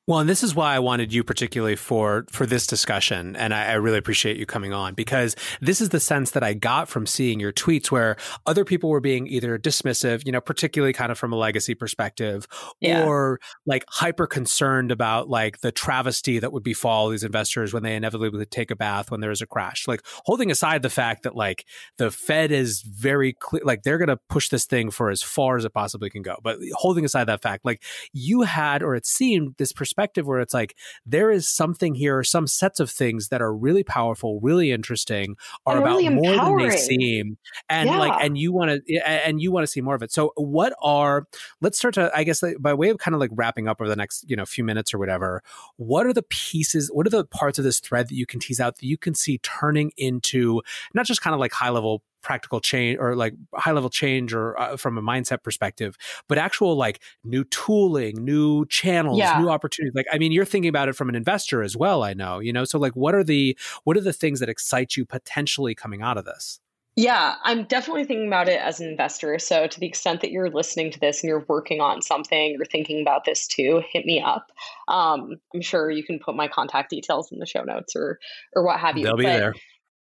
Well, 0.09 0.17
and 0.17 0.27
this 0.27 0.41
is 0.41 0.55
why 0.55 0.73
I 0.73 0.79
wanted 0.79 1.13
you 1.13 1.23
particularly 1.23 1.75
for 1.75 2.25
for 2.31 2.47
this 2.47 2.65
discussion, 2.65 3.35
and 3.35 3.53
I, 3.53 3.67
I, 3.67 3.73
really 3.73 3.99
appreciate 3.99 4.37
you 4.37 4.47
coming 4.47 4.73
on 4.73 4.95
because 4.95 5.35
this 5.61 5.81
is 5.81 5.89
the 5.89 5.99
sense 5.99 6.31
that 6.31 6.41
I 6.41 6.55
got 6.55 6.89
from 6.89 7.05
seeing 7.05 7.39
your 7.39 7.53
tweets, 7.53 7.91
where 7.91 8.17
other 8.47 8.65
people 8.65 8.89
were 8.89 9.01
being 9.01 9.27
either 9.27 9.59
dismissive, 9.59 10.25
you 10.25 10.31
know, 10.31 10.41
particularly 10.41 10.93
kind 10.93 11.11
of 11.11 11.19
from 11.19 11.31
a 11.31 11.35
legacy 11.35 11.75
perspective, 11.75 12.47
yeah. 12.81 13.05
or 13.05 13.39
like 13.67 13.85
hyper 13.87 14.25
concerned 14.25 14.91
about 14.91 15.29
like 15.29 15.59
the 15.59 15.71
travesty 15.71 16.39
that 16.39 16.51
would 16.51 16.63
befall 16.63 17.09
these 17.09 17.23
investors 17.23 17.71
when 17.71 17.83
they 17.83 17.95
inevitably 17.95 18.47
take 18.47 18.71
a 18.71 18.75
bath 18.75 19.11
when 19.11 19.19
there 19.19 19.29
is 19.29 19.43
a 19.43 19.45
crash. 19.45 19.87
Like 19.87 20.01
holding 20.25 20.49
aside 20.49 20.81
the 20.81 20.89
fact 20.89 21.21
that 21.21 21.35
like 21.35 21.67
the 21.99 22.09
Fed 22.09 22.51
is 22.51 22.81
very 22.81 23.33
clear, 23.33 23.61
like 23.63 23.83
they're 23.83 23.99
going 23.99 24.07
to 24.07 24.19
push 24.27 24.49
this 24.49 24.65
thing 24.65 24.89
for 24.89 25.11
as 25.11 25.21
far 25.21 25.55
as 25.55 25.65
it 25.65 25.73
possibly 25.75 26.09
can 26.09 26.23
go, 26.23 26.37
but 26.41 26.57
holding 26.73 27.05
aside 27.05 27.25
that 27.25 27.43
fact, 27.43 27.63
like 27.63 27.83
you 28.11 28.41
had, 28.41 28.81
or 28.81 28.95
it 28.95 29.05
seemed 29.05 29.53
this 29.59 29.71
perspective 29.71 29.98
perspective 29.99 30.27
where 30.27 30.39
it's 30.39 30.53
like 30.53 30.75
there 31.05 31.29
is 31.31 31.47
something 31.47 31.93
here 31.95 32.17
or 32.17 32.23
some 32.23 32.47
sets 32.47 32.79
of 32.79 32.89
things 32.89 33.29
that 33.29 33.41
are 33.41 33.53
really 33.53 33.83
powerful, 33.83 34.39
really 34.41 34.71
interesting, 34.71 35.35
are 35.65 35.75
and 35.75 35.83
about 35.83 35.97
really 35.97 36.09
more 36.09 36.35
than 36.35 36.69
they 36.69 36.77
seem, 36.77 37.37
and 37.69 37.89
yeah. 37.89 37.99
like 37.99 38.23
and 38.23 38.37
you 38.37 38.53
want 38.53 38.71
to 38.71 38.95
eh, 38.95 39.21
and 39.25 39.41
you 39.41 39.51
want 39.51 39.63
to 39.63 39.67
see 39.67 39.81
more 39.81 39.95
of 39.95 40.01
it. 40.01 40.11
So 40.11 40.31
what 40.35 40.73
are 40.81 41.25
let's 41.61 41.77
start 41.77 41.93
to 41.95 42.11
I 42.15 42.23
guess 42.23 42.43
by 42.59 42.73
way 42.73 42.89
of 42.89 42.97
kind 42.97 43.13
of 43.13 43.19
like 43.19 43.31
wrapping 43.33 43.67
up 43.67 43.81
over 43.81 43.89
the 43.89 43.95
next 43.95 44.25
you 44.29 44.35
know 44.35 44.45
few 44.45 44.63
minutes 44.63 44.93
or 44.93 44.99
whatever. 44.99 45.43
What 45.77 46.05
are 46.05 46.13
the 46.13 46.23
pieces? 46.23 46.89
What 46.93 47.05
are 47.05 47.11
the 47.11 47.25
parts 47.25 47.57
of 47.57 47.65
this 47.65 47.79
thread 47.79 48.07
that 48.07 48.15
you 48.15 48.25
can 48.25 48.39
tease 48.39 48.59
out 48.59 48.77
that 48.77 48.85
you 48.85 48.97
can 48.97 49.13
see 49.13 49.39
turning 49.39 49.91
into 49.97 50.61
not 50.93 51.05
just 51.05 51.21
kind 51.21 51.33
of 51.33 51.39
like 51.39 51.51
high 51.51 51.69
level 51.69 52.03
practical 52.21 52.59
change 52.59 52.97
or 52.99 53.15
like 53.15 53.33
high 53.55 53.71
level 53.71 53.89
change 53.89 54.33
or 54.33 54.59
uh, 54.59 54.77
from 54.77 54.97
a 54.97 55.01
mindset 55.01 55.43
perspective 55.43 55.95
but 56.27 56.37
actual 56.37 56.75
like 56.75 57.01
new 57.23 57.43
tooling 57.45 58.23
new 58.23 58.65
channels 58.67 59.17
yeah. 59.17 59.39
new 59.39 59.49
opportunities 59.49 59.93
like 59.95 60.05
i 60.11 60.17
mean 60.17 60.31
you're 60.31 60.45
thinking 60.45 60.69
about 60.69 60.89
it 60.89 60.93
from 60.93 61.09
an 61.09 61.15
investor 61.15 61.61
as 61.61 61.75
well 61.75 62.03
i 62.03 62.13
know 62.13 62.39
you 62.39 62.53
know 62.53 62.65
so 62.65 62.77
like 62.77 62.95
what 62.95 63.15
are 63.15 63.23
the 63.23 63.57
what 63.83 63.97
are 63.97 64.01
the 64.01 64.13
things 64.13 64.39
that 64.39 64.49
excite 64.49 64.95
you 64.95 65.05
potentially 65.05 65.73
coming 65.73 66.01
out 66.01 66.17
of 66.17 66.25
this 66.25 66.59
yeah, 66.99 67.35
I'm 67.45 67.63
definitely 67.63 68.03
thinking 68.03 68.27
about 68.27 68.49
it 68.49 68.59
as 68.59 68.81
an 68.81 68.89
investor. 68.89 69.39
So, 69.39 69.67
to 69.67 69.79
the 69.79 69.87
extent 69.87 70.19
that 70.19 70.31
you're 70.31 70.49
listening 70.49 70.91
to 70.91 70.99
this 70.99 71.23
and 71.23 71.29
you're 71.29 71.45
working 71.47 71.79
on 71.79 72.01
something 72.01 72.57
or 72.59 72.65
thinking 72.65 73.01
about 73.01 73.23
this 73.23 73.47
too, 73.47 73.81
hit 73.89 74.05
me 74.05 74.19
up. 74.19 74.51
Um, 74.89 75.35
I'm 75.55 75.61
sure 75.61 75.89
you 75.89 76.03
can 76.03 76.19
put 76.19 76.35
my 76.35 76.49
contact 76.49 76.89
details 76.89 77.31
in 77.31 77.39
the 77.39 77.45
show 77.45 77.63
notes 77.63 77.95
or 77.95 78.19
or 78.53 78.65
what 78.65 78.81
have 78.81 78.97
you. 78.97 79.05
They'll 79.05 79.15
be 79.15 79.23
but, 79.23 79.37
there. 79.37 79.53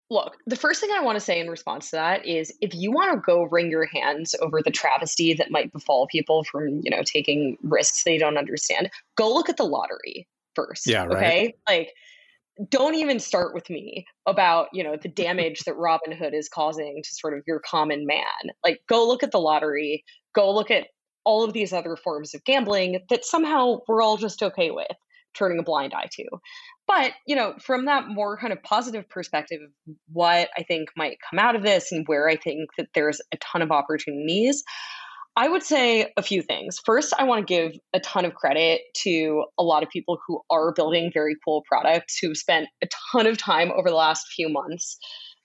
Look, 0.09 0.37
the 0.45 0.55
first 0.55 0.79
thing 0.79 0.89
I 0.93 1.01
want 1.01 1.17
to 1.17 1.23
say 1.23 1.39
in 1.39 1.49
response 1.49 1.89
to 1.89 1.97
that 1.97 2.25
is 2.25 2.53
if 2.61 2.73
you 2.73 2.91
want 2.91 3.13
to 3.13 3.21
go 3.25 3.43
wring 3.43 3.69
your 3.69 3.85
hands 3.85 4.33
over 4.41 4.61
the 4.61 4.71
travesty 4.71 5.33
that 5.33 5.51
might 5.51 5.73
befall 5.73 6.07
people 6.07 6.45
from, 6.45 6.79
you 6.81 6.89
know, 6.89 7.03
taking 7.03 7.57
risks 7.61 8.03
they 8.03 8.17
don't 8.17 8.37
understand, 8.37 8.89
go 9.15 9.33
look 9.33 9.49
at 9.49 9.57
the 9.57 9.65
lottery 9.65 10.25
first. 10.55 10.87
Yeah, 10.87 11.05
right. 11.05 11.17
Okay. 11.17 11.55
Like, 11.67 11.93
don't 12.69 12.95
even 12.95 13.19
start 13.19 13.53
with 13.53 13.69
me 13.69 14.05
about, 14.25 14.67
you 14.73 14.83
know, 14.83 14.95
the 14.95 15.09
damage 15.09 15.59
that 15.65 15.75
Robinhood 15.75 16.33
is 16.33 16.49
causing 16.49 17.01
to 17.03 17.09
sort 17.13 17.37
of 17.37 17.43
your 17.45 17.59
common 17.59 18.05
man. 18.05 18.23
Like, 18.63 18.81
go 18.87 19.05
look 19.05 19.23
at 19.23 19.31
the 19.31 19.39
lottery, 19.39 20.03
go 20.33 20.51
look 20.53 20.71
at 20.71 20.87
all 21.23 21.43
of 21.43 21.53
these 21.53 21.73
other 21.73 21.97
forms 21.97 22.33
of 22.33 22.43
gambling 22.45 23.01
that 23.09 23.25
somehow 23.25 23.79
we're 23.87 24.01
all 24.01 24.17
just 24.17 24.41
okay 24.41 24.71
with 24.71 24.87
turning 25.35 25.59
a 25.59 25.63
blind 25.63 25.93
eye 25.93 26.07
to. 26.13 26.25
But, 26.87 27.11
you 27.25 27.35
know, 27.35 27.55
from 27.59 27.85
that 27.85 28.07
more 28.07 28.37
kind 28.37 28.53
of 28.53 28.63
positive 28.63 29.09
perspective, 29.09 29.59
what 30.11 30.49
I 30.57 30.63
think 30.63 30.89
might 30.95 31.17
come 31.29 31.37
out 31.37 31.55
of 31.55 31.63
this 31.63 31.91
and 31.91 32.07
where 32.07 32.29
I 32.29 32.37
think 32.37 32.69
that 32.77 32.87
there's 32.95 33.19
a 33.33 33.37
ton 33.37 33.61
of 33.61 33.71
opportunities, 33.71 34.63
I 35.35 35.49
would 35.49 35.61
say 35.61 36.11
a 36.17 36.23
few 36.23 36.41
things. 36.41 36.79
First, 36.83 37.13
I 37.19 37.25
want 37.25 37.45
to 37.45 37.53
give 37.53 37.77
a 37.93 37.99
ton 37.99 38.25
of 38.25 38.33
credit 38.33 38.81
to 39.03 39.45
a 39.59 39.63
lot 39.63 39.83
of 39.83 39.89
people 39.89 40.17
who 40.25 40.41
are 40.49 40.73
building 40.73 41.11
very 41.13 41.35
cool 41.45 41.63
products 41.67 42.17
who've 42.19 42.35
spent 42.35 42.69
a 42.81 42.87
ton 43.11 43.27
of 43.27 43.37
time 43.37 43.71
over 43.71 43.89
the 43.89 43.95
last 43.95 44.25
few 44.35 44.49
months 44.49 44.97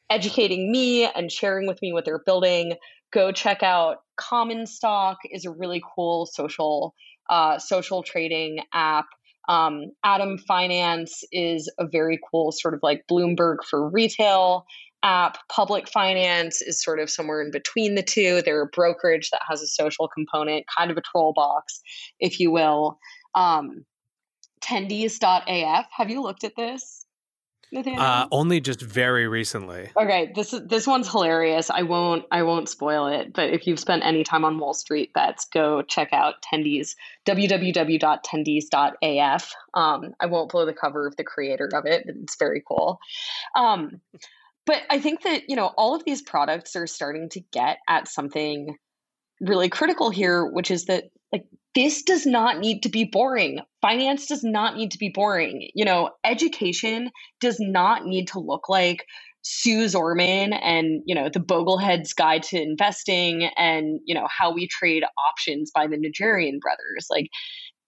educating 0.09 0.70
me 0.70 1.05
and 1.05 1.30
sharing 1.30 1.66
with 1.66 1.82
me 1.82 1.93
what 1.93 2.05
they're 2.05 2.22
building. 2.24 2.72
Go 3.12 3.32
check 3.32 3.62
out 3.62 3.99
Common 4.16 4.66
Stock 4.66 5.18
is 5.30 5.45
a 5.45 5.51
really 5.51 5.82
cool 5.95 6.24
social 6.24 6.95
uh, 7.28 7.59
social 7.59 8.03
trading 8.03 8.61
app. 8.72 9.07
Um, 9.49 9.93
Atom 10.05 10.38
Finance 10.38 11.24
is 11.32 11.70
a 11.78 11.86
very 11.86 12.18
cool 12.30 12.53
sort 12.53 12.74
of 12.74 12.80
like 12.82 13.05
Bloomberg 13.11 13.59
for 13.68 13.88
retail 13.88 14.66
app. 15.03 15.38
Public 15.49 15.88
Finance 15.88 16.62
is 16.62 16.82
sort 16.82 17.01
of 17.01 17.11
somewhere 17.11 17.43
in 17.43 17.51
between 17.51 17.95
the 17.95 18.03
two. 18.03 18.43
They're 18.43 18.62
a 18.62 18.66
brokerage 18.66 19.30
that 19.30 19.43
has 19.49 19.62
a 19.62 19.66
social 19.66 20.09
component, 20.09 20.66
kind 20.76 20.90
of 20.90 20.97
a 20.97 21.03
troll 21.03 21.32
box, 21.32 21.80
if 22.20 22.38
you 22.38 22.51
will. 22.51 22.99
Um, 23.34 23.84
tendies.af. 24.62 25.86
Have 25.97 26.11
you 26.11 26.22
looked 26.22 26.45
at 26.45 26.53
this? 26.57 27.01
Uh, 27.75 28.27
only 28.31 28.61
just 28.61 28.83
very 28.83 29.27
recently. 29.27 29.89
Okay, 29.97 30.31
this 30.35 30.51
this 30.66 30.87
one's 30.87 31.11
hilarious. 31.11 31.70
I 31.70 31.81
won't 31.83 32.27
I 32.31 32.43
won't 32.43 32.68
spoil 32.68 33.07
it, 33.07 33.33
but 33.33 33.49
if 33.51 33.66
you've 33.66 33.81
spent 33.81 34.05
any 34.05 34.25
time 34.25 34.45
on 34.45 34.59
Wall 34.59 34.75
Street 34.75 35.14
bets, 35.14 35.47
go 35.47 35.81
check 35.81 36.12
out 36.12 36.35
Tendies 36.43 36.97
www.tendies.af. 37.27 39.55
Um, 39.75 40.14
I 40.20 40.27
won't 40.27 40.53
blow 40.53 40.66
the 40.66 40.75
cover 40.75 41.07
of 41.07 41.16
the 41.16 41.25
creator 41.25 41.70
of 41.73 41.87
it, 41.87 42.03
but 42.05 42.14
it's 42.16 42.37
very 42.37 42.62
cool. 42.66 43.01
Um, 43.57 44.03
but 44.66 44.83
I 44.91 45.01
think 45.01 45.23
that 45.23 45.49
you 45.49 45.57
know 45.57 45.66
all 45.66 45.95
of 45.95 46.05
these 46.05 46.20
products 46.20 46.77
are 46.77 46.87
starting 46.87 47.31
to 47.31 47.41
get 47.41 47.79
at 47.89 48.07
something 48.07 48.77
really 49.41 49.70
critical 49.70 50.11
here, 50.11 50.45
which 50.45 50.70
is 50.70 50.85
that 50.87 51.05
like 51.33 51.47
this 51.75 52.03
does 52.03 52.27
not 52.27 52.59
need 52.59 52.83
to 52.83 52.91
be 52.91 53.05
boring. 53.05 53.61
Finance 53.83 54.26
does 54.26 54.43
not 54.43 54.76
need 54.76 54.93
to 54.93 54.99
be 54.99 55.11
boring. 55.11 55.68
You 55.74 55.85
know, 55.85 56.11
education 56.24 57.11
does 57.41 57.59
not 57.61 58.07
need 58.07 58.28
to 58.28 58.39
look 58.39 58.68
like 58.68 59.05
Suze 59.43 59.95
Orman 59.95 60.53
and, 60.53 61.03
you 61.05 61.14
know, 61.14 61.28
the 61.28 61.41
Boglehead's 61.41 62.14
Guide 62.14 62.45
to 62.45 62.62
Investing 62.62 63.51
and, 63.57 63.99
you 64.05 64.14
know, 64.14 64.28
how 64.30 64.55
we 64.55 64.68
trade 64.68 65.03
options 65.30 65.72
by 65.74 65.89
the 65.89 65.97
Najarian 65.97 66.61
brothers. 66.61 67.09
Like, 67.11 67.28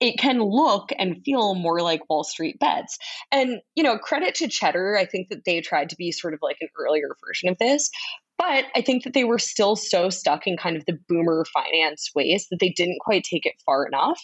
it 0.01 0.19
can 0.19 0.41
look 0.41 0.91
and 0.99 1.23
feel 1.25 1.55
more 1.55 1.81
like 1.81 2.11
Wall 2.11 2.25
Street 2.25 2.59
bets. 2.59 2.99
And, 3.31 3.61
you 3.77 3.85
know, 3.85 3.97
credit 3.97 4.35
to 4.37 4.49
Cheddar, 4.49 4.97
I 4.99 5.07
think 5.07 5.29
that 5.31 5.45
they 5.47 5.61
tried 5.61 5.91
to 5.91 5.97
be 5.97 6.11
sort 6.11 6.35
of 6.35 6.41
like 6.43 6.57
an 6.61 6.69
earlier 6.77 7.09
version 7.25 7.49
of 7.49 7.57
this. 7.59 7.91
But 8.39 8.65
I 8.75 8.83
think 8.83 9.05
that 9.05 9.15
they 9.15 9.25
were 9.25 9.39
still 9.39 9.77
so 9.77 10.11
stuck 10.11 10.47
in 10.47 10.57
kind 10.57 10.77
of 10.77 10.85
the 10.87 10.99
boomer 11.09 11.45
finance 11.53 12.11
ways 12.15 12.47
that 12.51 12.59
they 12.61 12.71
didn't 12.71 12.99
quite 13.01 13.25
take 13.25 13.47
it 13.47 13.55
far 13.65 13.87
enough. 13.87 14.21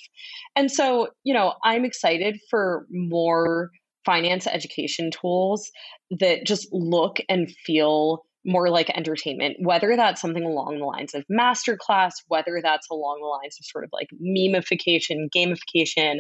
And 0.57 0.71
so, 0.71 1.09
you 1.25 1.33
know, 1.33 1.55
I'm 1.65 1.85
excited 1.85 2.39
for 2.51 2.87
more 2.91 3.71
finance 4.05 4.47
education 4.47 5.11
tools 5.11 5.71
that 6.19 6.45
just 6.45 6.69
look 6.73 7.19
and 7.29 7.51
feel 7.65 8.25
more 8.45 8.71
like 8.71 8.89
entertainment, 8.91 9.57
whether 9.61 9.97
that's 9.97 10.21
something 10.21 10.45
along 10.45 10.79
the 10.79 10.87
lines 10.87 11.15
of 11.15 11.25
masterclass, 11.31 12.13
whether 12.29 12.61
that's 12.63 12.89
along 12.91 13.19
the 13.21 13.27
lines 13.27 13.57
of 13.61 13.67
sort 13.67 13.85
of 13.85 13.91
like 13.93 14.09
memification, 14.21 15.29
gamification. 15.35 16.17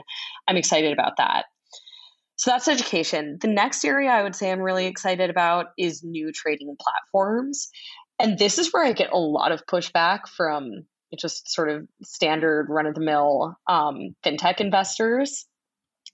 I'm 0.46 0.56
excited 0.56 0.92
about 0.92 1.16
that. 1.16 1.46
So 2.40 2.50
that's 2.50 2.68
education. 2.68 3.36
The 3.38 3.48
next 3.48 3.84
area 3.84 4.08
I 4.08 4.22
would 4.22 4.34
say 4.34 4.50
I'm 4.50 4.60
really 4.60 4.86
excited 4.86 5.28
about 5.28 5.66
is 5.76 6.02
new 6.02 6.32
trading 6.32 6.74
platforms. 6.80 7.68
And 8.18 8.38
this 8.38 8.56
is 8.56 8.72
where 8.72 8.82
I 8.82 8.94
get 8.94 9.12
a 9.12 9.18
lot 9.18 9.52
of 9.52 9.66
pushback 9.66 10.20
from 10.26 10.86
just 11.18 11.52
sort 11.52 11.68
of 11.68 11.86
standard 12.02 12.68
run 12.70 12.86
of 12.86 12.94
the 12.94 13.02
mill 13.02 13.56
um, 13.66 14.16
fintech 14.24 14.58
investors. 14.58 15.44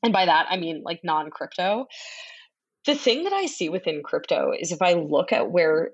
And 0.02 0.12
by 0.12 0.26
that, 0.26 0.46
I 0.50 0.56
mean 0.56 0.82
like 0.84 0.98
non 1.04 1.30
crypto. 1.30 1.86
The 2.86 2.96
thing 2.96 3.22
that 3.22 3.32
I 3.32 3.46
see 3.46 3.68
within 3.68 4.02
crypto 4.02 4.50
is 4.58 4.72
if 4.72 4.82
I 4.82 4.94
look 4.94 5.32
at 5.32 5.52
where 5.52 5.92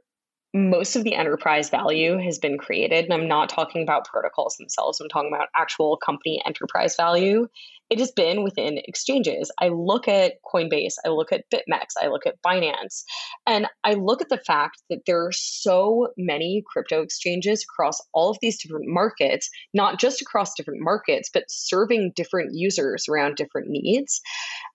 most 0.54 0.96
of 0.96 1.04
the 1.04 1.14
enterprise 1.14 1.70
value 1.70 2.18
has 2.18 2.38
been 2.38 2.58
created. 2.58 3.04
And 3.04 3.14
I'm 3.14 3.28
not 3.28 3.48
talking 3.48 3.82
about 3.82 4.06
protocols 4.06 4.56
themselves, 4.56 5.00
I'm 5.00 5.08
talking 5.08 5.32
about 5.32 5.48
actual 5.56 5.96
company 5.96 6.42
enterprise 6.44 6.94
value. 6.96 7.48
It 7.88 7.98
has 7.98 8.10
been 8.10 8.42
within 8.42 8.78
exchanges. 8.78 9.50
I 9.60 9.68
look 9.68 10.08
at 10.08 10.34
Coinbase, 10.42 10.94
I 11.04 11.10
look 11.10 11.30
at 11.30 11.44
BitMEX, 11.50 11.88
I 12.00 12.08
look 12.08 12.26
at 12.26 12.40
Binance, 12.42 13.02
and 13.46 13.66
I 13.84 13.94
look 13.94 14.22
at 14.22 14.30
the 14.30 14.40
fact 14.46 14.82
that 14.88 15.00
there 15.06 15.26
are 15.26 15.32
so 15.32 16.08
many 16.16 16.62
crypto 16.66 17.02
exchanges 17.02 17.64
across 17.64 18.00
all 18.14 18.30
of 18.30 18.38
these 18.40 18.62
different 18.62 18.86
markets, 18.88 19.50
not 19.74 20.00
just 20.00 20.22
across 20.22 20.54
different 20.54 20.80
markets, 20.80 21.28
but 21.32 21.44
serving 21.50 22.12
different 22.16 22.54
users 22.54 23.08
around 23.10 23.36
different 23.36 23.68
needs. 23.68 24.22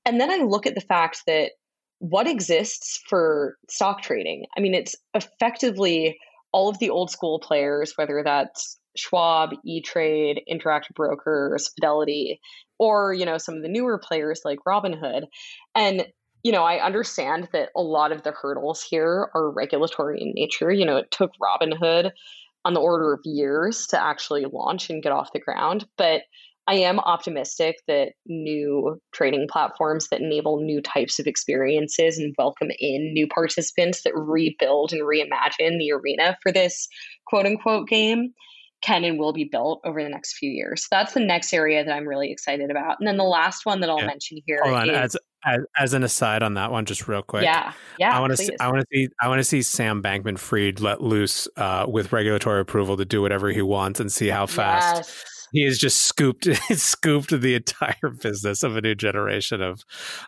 And 0.06 0.22
then 0.22 0.30
I 0.30 0.44
look 0.44 0.68
at 0.68 0.76
the 0.76 0.82
fact 0.82 1.24
that 1.26 1.54
what 2.00 2.28
exists 2.28 3.02
for 3.08 3.58
stock 3.70 4.02
trading? 4.02 4.46
I 4.58 4.62
mean, 4.62 4.74
it's 4.74 4.96
effectively 5.14 6.18
all 6.52 6.70
of 6.70 6.80
the 6.80 6.90
old 6.90 7.12
school 7.12 7.40
players, 7.40 7.94
whether 7.96 8.22
that's 8.24 8.78
Schwab, 8.96 9.52
E 9.66 9.82
Trade, 9.82 10.42
Interactive 10.52 10.96
Brokers, 10.96 11.70
Fidelity, 11.76 12.40
or 12.80 13.14
you 13.14 13.26
know 13.26 13.38
some 13.38 13.56
of 13.56 13.62
the 13.62 13.70
newer 13.70 13.98
players 13.98 14.42
like 14.44 14.60
Robinhood. 14.68 15.24
And 15.76 16.08
you 16.44 16.52
know, 16.52 16.64
I 16.64 16.84
understand 16.84 17.50
that 17.52 17.70
a 17.76 17.82
lot 17.82 18.12
of 18.12 18.24
the 18.24 18.32
hurdles 18.32 18.82
here 18.82 19.30
are 19.34 19.52
regulatory 19.52 20.22
in 20.22 20.34
nature. 20.34 20.72
You 20.72 20.86
know, 20.86 20.98
it 20.98 21.12
took 21.12 21.32
Robinhood 21.42 22.12
on 22.64 22.74
the 22.74 22.80
order 22.80 23.14
of 23.14 23.22
years 23.26 23.88
to 23.88 24.02
actually 24.02 24.46
launch 24.46 24.90
and 24.90 25.04
get 25.04 25.12
off 25.12 25.34
the 25.34 25.40
ground, 25.40 25.86
but 25.98 26.22
I 26.68 26.76
am 26.76 27.00
optimistic 27.00 27.78
that 27.88 28.10
new 28.26 29.00
trading 29.14 29.48
platforms 29.50 30.10
that 30.12 30.20
enable 30.20 30.62
new 30.62 30.82
types 30.82 31.18
of 31.18 31.26
experiences 31.26 32.18
and 32.18 32.36
welcome 32.38 32.70
in 32.78 33.14
new 33.14 33.26
participants 33.28 34.04
that 34.04 34.14
rebuild 34.16 34.92
and 34.92 35.02
reimagine 35.02 35.80
the 35.80 35.94
arena 35.94 36.38
for 36.44 36.52
this 36.52 36.90
quote 37.26 37.46
unquote 37.46 37.88
game 37.88 38.34
can 38.82 39.04
and 39.06 39.18
will 39.18 39.34
be 39.34 39.46
built 39.50 39.82
over 39.86 40.04
the 40.04 40.10
next 40.10 40.38
few 40.38 40.52
years. 40.52 40.84
So 40.84 40.88
that's 40.92 41.14
the 41.14 41.22
next 41.22 41.54
area 41.54 41.84
that 41.84 41.92
I'm 41.92 42.08
really 42.08 42.32
excited 42.32 42.70
about. 42.70 42.98
And 43.00 43.08
then 43.08 43.18
the 43.18 43.24
last 43.24 43.66
one 43.66 43.80
that 43.80 43.90
I'll 43.90 44.00
yeah. 44.00 44.06
mention 44.06 44.38
here 44.46 44.60
Hold 44.62 44.76
on, 44.76 44.90
is, 44.90 44.96
as, 44.96 45.18
as, 45.46 45.60
as 45.80 45.94
an 45.94 46.04
aside 46.04 46.44
on 46.44 46.56
that 46.56 46.72
one, 46.72 46.86
just 46.86 47.08
real 47.08 47.24
quick. 47.24 47.44
Yeah, 47.44 47.74
yeah. 47.98 48.16
I 48.16 48.20
want 48.20 48.32
to 48.34 48.38
see. 48.38 48.56
I 48.60 48.68
want 48.68 48.82
to 48.82 48.86
see. 48.94 49.08
I 49.20 49.30
want 49.30 49.40
to 49.40 49.44
see 49.44 49.64
Sam 49.64 50.04
Bankman-Fried 50.04 50.80
let 50.80 51.02
loose 51.02 51.48
uh, 51.56 51.86
with 51.88 52.12
regulatory 52.12 52.62
approval 52.62 52.98
to 52.98 53.06
do 53.06 53.22
whatever 53.22 53.50
he 53.50 53.64
wants 53.64 54.00
and 54.00 54.12
see 54.12 54.28
how 54.28 54.46
fast. 54.46 54.98
Yes 54.98 55.37
he 55.52 55.64
has 55.64 55.78
just 55.78 56.04
scooped 56.04 56.48
scooped 56.74 57.30
the 57.30 57.56
entire 57.56 58.10
business 58.22 58.64
of 58.64 58.76
a 58.76 58.82
new 58.82 58.96
generation 58.96 59.62
of 59.62 59.84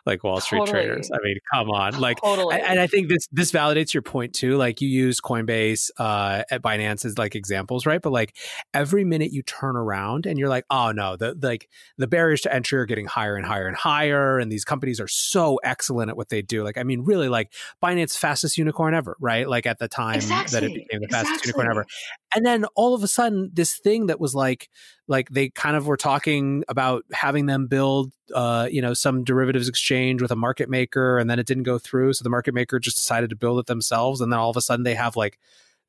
like 0.06 0.24
Wall 0.24 0.40
Street 0.40 0.60
totally. 0.60 0.86
traders. 0.86 1.10
I 1.12 1.18
mean, 1.22 1.36
come 1.52 1.70
on, 1.70 2.00
like, 2.00 2.20
totally. 2.20 2.60
and 2.60 2.80
I 2.80 2.86
think 2.86 3.08
this 3.08 3.26
this 3.30 3.52
validates 3.52 3.92
your 3.92 4.02
point 4.02 4.34
too. 4.34 4.56
Like, 4.56 4.80
you 4.80 4.88
use 4.88 5.20
Coinbase 5.20 5.90
uh, 5.98 6.44
at 6.50 6.62
Binance 6.62 7.04
as 7.04 7.18
like 7.18 7.34
examples, 7.34 7.86
right? 7.86 8.00
But 8.00 8.12
like 8.12 8.36
every 8.72 9.04
minute 9.04 9.32
you 9.32 9.42
turn 9.42 9.76
around 9.76 10.26
and 10.26 10.38
you're 10.38 10.48
like, 10.48 10.64
oh 10.70 10.92
no, 10.92 11.16
the 11.16 11.36
like 11.40 11.68
the 11.98 12.06
barriers 12.06 12.42
to 12.42 12.54
entry 12.54 12.78
are 12.78 12.86
getting 12.86 13.06
higher 13.06 13.36
and 13.36 13.44
higher 13.44 13.66
and 13.66 13.76
higher, 13.76 14.38
and 14.38 14.50
these 14.50 14.64
companies 14.64 15.00
are 15.00 15.08
so 15.08 15.60
excellent 15.62 16.10
at 16.10 16.16
what 16.16 16.28
they 16.28 16.42
do. 16.42 16.64
Like, 16.64 16.78
I 16.78 16.82
mean, 16.82 17.02
really, 17.02 17.28
like 17.28 17.52
Binance 17.82 18.16
fastest 18.16 18.56
unicorn 18.58 18.94
ever, 18.94 19.16
right? 19.20 19.48
Like 19.48 19.66
at 19.66 19.78
the 19.78 19.88
time 19.88 20.16
exactly. 20.16 20.60
that 20.60 20.66
it 20.66 20.74
became 20.74 21.00
the 21.00 21.06
exactly. 21.06 21.28
fastest 21.28 21.46
unicorn 21.46 21.70
ever, 21.70 21.86
and 22.34 22.46
then 22.46 22.64
all 22.74 22.94
of 22.94 23.02
a 23.02 23.08
sudden, 23.08 23.50
this 23.52 23.78
thing 23.78 24.06
that 24.06 24.20
was 24.20 24.34
like 24.34 24.68
like 25.10 25.28
they 25.28 25.50
kind 25.50 25.76
of 25.76 25.86
were 25.86 25.96
talking 25.96 26.64
about 26.68 27.04
having 27.12 27.46
them 27.46 27.66
build 27.66 28.12
uh, 28.34 28.68
you 28.70 28.80
know 28.80 28.94
some 28.94 29.24
derivatives 29.24 29.68
exchange 29.68 30.22
with 30.22 30.30
a 30.30 30.36
market 30.36 30.70
maker 30.70 31.18
and 31.18 31.28
then 31.28 31.38
it 31.38 31.46
didn't 31.46 31.64
go 31.64 31.78
through 31.78 32.12
so 32.12 32.22
the 32.22 32.30
market 32.30 32.54
maker 32.54 32.78
just 32.78 32.96
decided 32.96 33.28
to 33.28 33.36
build 33.36 33.58
it 33.58 33.66
themselves 33.66 34.20
and 34.20 34.32
then 34.32 34.38
all 34.38 34.48
of 34.48 34.56
a 34.56 34.60
sudden 34.62 34.84
they 34.84 34.94
have 34.94 35.16
like 35.16 35.38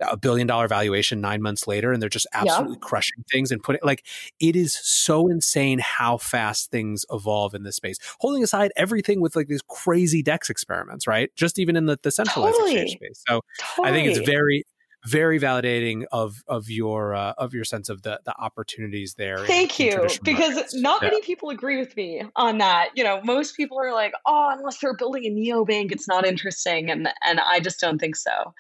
a 0.02 0.18
billion 0.18 0.48
dollar 0.48 0.68
valuation 0.68 1.22
nine 1.22 1.42
months 1.42 1.68
later 1.68 1.92
and 1.92 2.02
they're 2.02 2.10
just 2.10 2.26
absolutely 2.34 2.74
yeah. 2.74 2.88
crushing 2.88 3.24
things 3.32 3.52
and 3.52 3.62
putting 3.62 3.82
like 3.84 4.04
it 4.40 4.56
is 4.56 4.74
so 4.74 5.28
insane 5.28 5.78
how 5.78 6.18
fast 6.18 6.72
things 6.72 7.06
evolve 7.12 7.54
in 7.54 7.62
this 7.62 7.76
space 7.76 8.00
holding 8.20 8.44
aside 8.44 8.72
everything 8.76 9.22
with 9.22 9.36
like 9.36 9.48
these 9.48 9.62
crazy 9.68 10.24
dex 10.24 10.50
experiments 10.50 11.06
right 11.06 11.30
just 11.36 11.60
even 11.60 11.76
in 11.76 11.86
the, 11.86 12.00
the 12.02 12.10
centralized 12.10 12.56
totally. 12.56 12.72
exchange 12.72 12.98
space 12.98 13.24
so 13.28 13.42
totally. 13.60 13.90
i 13.90 13.92
think 13.92 14.08
it's 14.08 14.28
very 14.28 14.66
very 15.06 15.40
validating 15.40 16.06
of 16.12 16.44
of 16.48 16.70
your 16.70 17.16
uh, 17.16 17.34
of 17.38 17.54
your 17.54 17.64
sense 17.64 17.90
of 17.90 18.04
the 18.04 18.20
the 18.26 18.36
opportunities 18.38 19.16
there. 19.16 19.46
Thank 19.46 19.80
in, 19.80 19.88
you, 19.88 20.04
in 20.04 20.10
because 20.24 20.56
markets. 20.56 20.76
not 20.76 21.02
yeah. 21.02 21.10
many 21.10 21.22
people 21.22 21.50
agree 21.50 21.78
with 21.78 21.96
me 21.96 22.24
on 22.36 22.60
that. 22.60 22.90
You 22.96 23.04
know, 23.04 23.22
most 23.24 23.58
people 23.58 23.80
are 23.80 23.94
like, 23.94 24.14
"Oh, 24.26 24.50
unless 24.52 24.80
they're 24.80 24.96
building 24.96 25.26
a 25.26 25.30
neobank, 25.30 25.92
it's 25.92 26.08
not 26.08 26.26
interesting," 26.26 26.92
and 26.92 27.10
and 27.24 27.40
I 27.40 27.60
just 27.60 27.80
don't 27.80 28.00
think 28.00 28.16
so. 28.16 28.54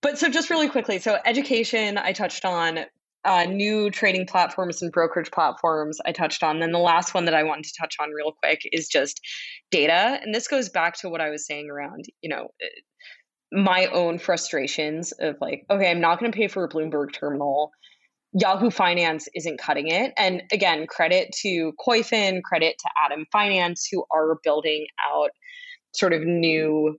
But 0.00 0.18
so 0.18 0.28
just 0.28 0.48
really 0.48 0.68
quickly, 0.68 0.98
so 0.98 1.18
education 1.24 1.98
I 1.98 2.12
touched 2.12 2.44
on. 2.44 2.80
Uh, 3.24 3.44
new 3.44 3.90
trading 3.90 4.24
platforms 4.24 4.80
and 4.80 4.92
brokerage 4.92 5.30
platforms 5.32 5.98
I 6.06 6.12
touched 6.12 6.42
on. 6.44 6.60
Then 6.60 6.70
the 6.70 6.78
last 6.78 7.12
one 7.14 7.24
that 7.24 7.34
I 7.34 7.42
wanted 7.42 7.64
to 7.64 7.74
touch 7.78 7.96
on 8.00 8.10
real 8.12 8.32
quick 8.32 8.60
is 8.72 8.88
just 8.88 9.20
data. 9.70 10.20
And 10.22 10.32
this 10.32 10.46
goes 10.46 10.68
back 10.68 10.96
to 11.00 11.10
what 11.10 11.20
I 11.20 11.28
was 11.28 11.44
saying 11.44 11.68
around, 11.68 12.04
you 12.22 12.30
know, 12.30 12.48
my 13.52 13.86
own 13.86 14.18
frustrations 14.18 15.12
of 15.12 15.36
like, 15.40 15.64
okay, 15.70 15.90
I'm 15.90 16.00
not 16.00 16.20
going 16.20 16.30
to 16.30 16.36
pay 16.36 16.48
for 16.48 16.64
a 16.64 16.68
Bloomberg 16.68 17.12
terminal. 17.12 17.70
Yahoo 18.34 18.70
Finance 18.70 19.28
isn't 19.34 19.58
cutting 19.58 19.88
it. 19.88 20.12
And 20.18 20.42
again, 20.52 20.86
credit 20.86 21.34
to 21.42 21.72
Koyfin, 21.86 22.42
credit 22.42 22.76
to 22.78 22.90
Atom 23.04 23.26
Finance, 23.32 23.88
who 23.90 24.04
are 24.14 24.38
building 24.44 24.86
out 25.10 25.30
sort 25.94 26.12
of 26.12 26.22
new 26.22 26.98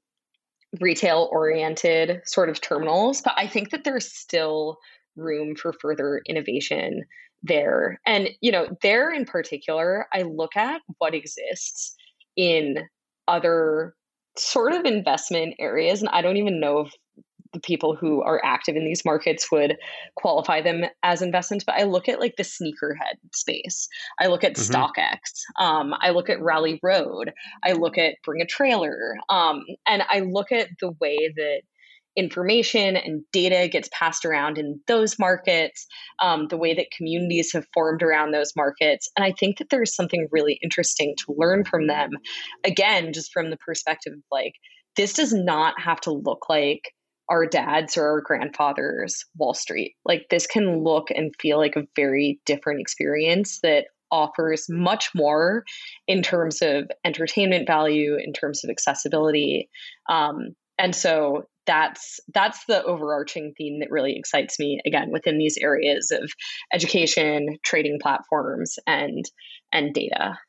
retail 0.80 1.30
oriented 1.32 2.22
sort 2.26 2.50
of 2.50 2.62
terminals. 2.62 3.22
But 3.22 3.34
I 3.38 3.47
think 3.47 3.70
that 3.70 3.84
there's 3.84 4.12
still 4.12 4.78
room 5.16 5.56
for 5.56 5.74
further 5.74 6.22
innovation 6.28 7.04
there. 7.43 8.00
And, 8.06 8.30
you 8.41 8.52
know, 8.52 8.68
there 8.82 9.12
in 9.12 9.26
particular, 9.26 10.08
I 10.14 10.24
look 10.24 10.56
at 10.56 10.82
what 10.97 11.14
exists 11.14 11.95
in 12.36 12.80
other 13.28 13.93
sort 14.39 14.73
of 14.73 14.85
investment 14.85 15.55
areas. 15.59 16.01
And 16.01 16.09
I 16.09 16.21
don't 16.21 16.37
even 16.37 16.59
know 16.59 16.79
if 16.81 16.93
the 17.53 17.59
people 17.59 17.95
who 17.95 18.21
are 18.21 18.41
active 18.43 18.75
in 18.75 18.85
these 18.85 19.03
markets 19.03 19.51
would 19.51 19.77
qualify 20.15 20.61
them 20.61 20.83
as 21.03 21.21
investments, 21.21 21.65
but 21.65 21.75
I 21.75 21.83
look 21.83 22.07
at 22.07 22.19
like 22.19 22.35
the 22.35 22.43
sneakerhead 22.43 23.17
space. 23.33 23.87
I 24.19 24.27
look 24.27 24.43
at 24.43 24.53
mm-hmm. 24.53 24.75
StockX. 24.75 25.17
Um, 25.59 25.93
I 25.99 26.11
look 26.11 26.29
at 26.29 26.41
Rally 26.41 26.79
Road. 26.83 27.33
I 27.63 27.73
look 27.73 27.97
at 27.97 28.15
Bring 28.23 28.41
a 28.41 28.45
Trailer. 28.45 29.15
Um, 29.29 29.63
and 29.87 30.03
I 30.09 30.19
look 30.19 30.51
at 30.51 30.69
the 30.79 30.91
way 31.01 31.33
that 31.35 31.61
information 32.16 32.95
and 32.95 33.24
data 33.32 33.68
gets 33.68 33.89
passed 33.93 34.26
around 34.26 34.57
in 34.57 34.80
those 34.88 35.18
markets, 35.20 35.86
um, 36.22 36.47
the 36.49 36.57
way 36.57 36.74
that 36.74 36.91
communities 36.95 37.51
have 37.53 37.66
formed 37.74 38.03
around 38.03 38.32
those 38.32 38.51
markets. 38.55 39.10
And 39.16 39.24
I 39.24 39.34
think 39.39 39.57
that 39.57 39.70
there's 39.70 39.95
something 39.95 40.28
really 40.32 40.60
interesting 40.62 41.16
to 41.20 41.36
learn 41.38 41.64
from 41.66 41.88
them. 41.88 42.10
Again, 42.66 43.14
just 43.14 43.32
from 43.32 43.49
the 43.49 43.57
perspective 43.57 44.14
of 44.14 44.24
like, 44.32 44.53
this 44.97 45.14
does 45.14 45.34
not 45.34 45.80
have 45.80 46.01
to 46.01 46.12
look 46.12 46.49
like 46.49 46.82
our 47.30 47.45
dad's 47.45 47.95
or 47.95 48.07
our 48.07 48.22
grandfather's 48.22 49.24
Wall 49.38 49.53
Street. 49.53 49.93
Like, 50.03 50.26
this 50.30 50.47
can 50.47 50.84
look 50.84 51.10
and 51.12 51.32
feel 51.39 51.57
like 51.57 51.76
a 51.76 51.86
very 51.95 52.39
different 52.45 52.82
experience 52.82 53.60
that 53.62 53.86
offers 54.12 54.66
much 54.68 55.12
more 55.14 55.64
in 56.07 56.24
terms 56.24 56.64
of 56.64 56.89
entertainment 57.05 57.68
value, 57.68 58.16
in 58.16 58.34
terms 58.34 58.64
of 58.64 58.72
accessibility. 58.72 59.70
Um, 60.10 60.55
and 60.80 60.95
so 60.95 61.43
that's 61.67 62.19
that's 62.34 62.65
the 62.65 62.84
overarching 62.84 63.53
theme 63.55 63.80
that 63.82 63.91
really 63.91 64.15
excites 64.17 64.57
me 64.57 64.82
again 64.88 65.11
within 65.11 65.38
these 65.38 65.57
areas 65.61 66.09
of 66.11 66.32
education 66.73 67.57
trading 67.63 67.99
platforms 68.01 68.80
and 68.88 69.25
and 69.71 69.93
data 69.93 70.39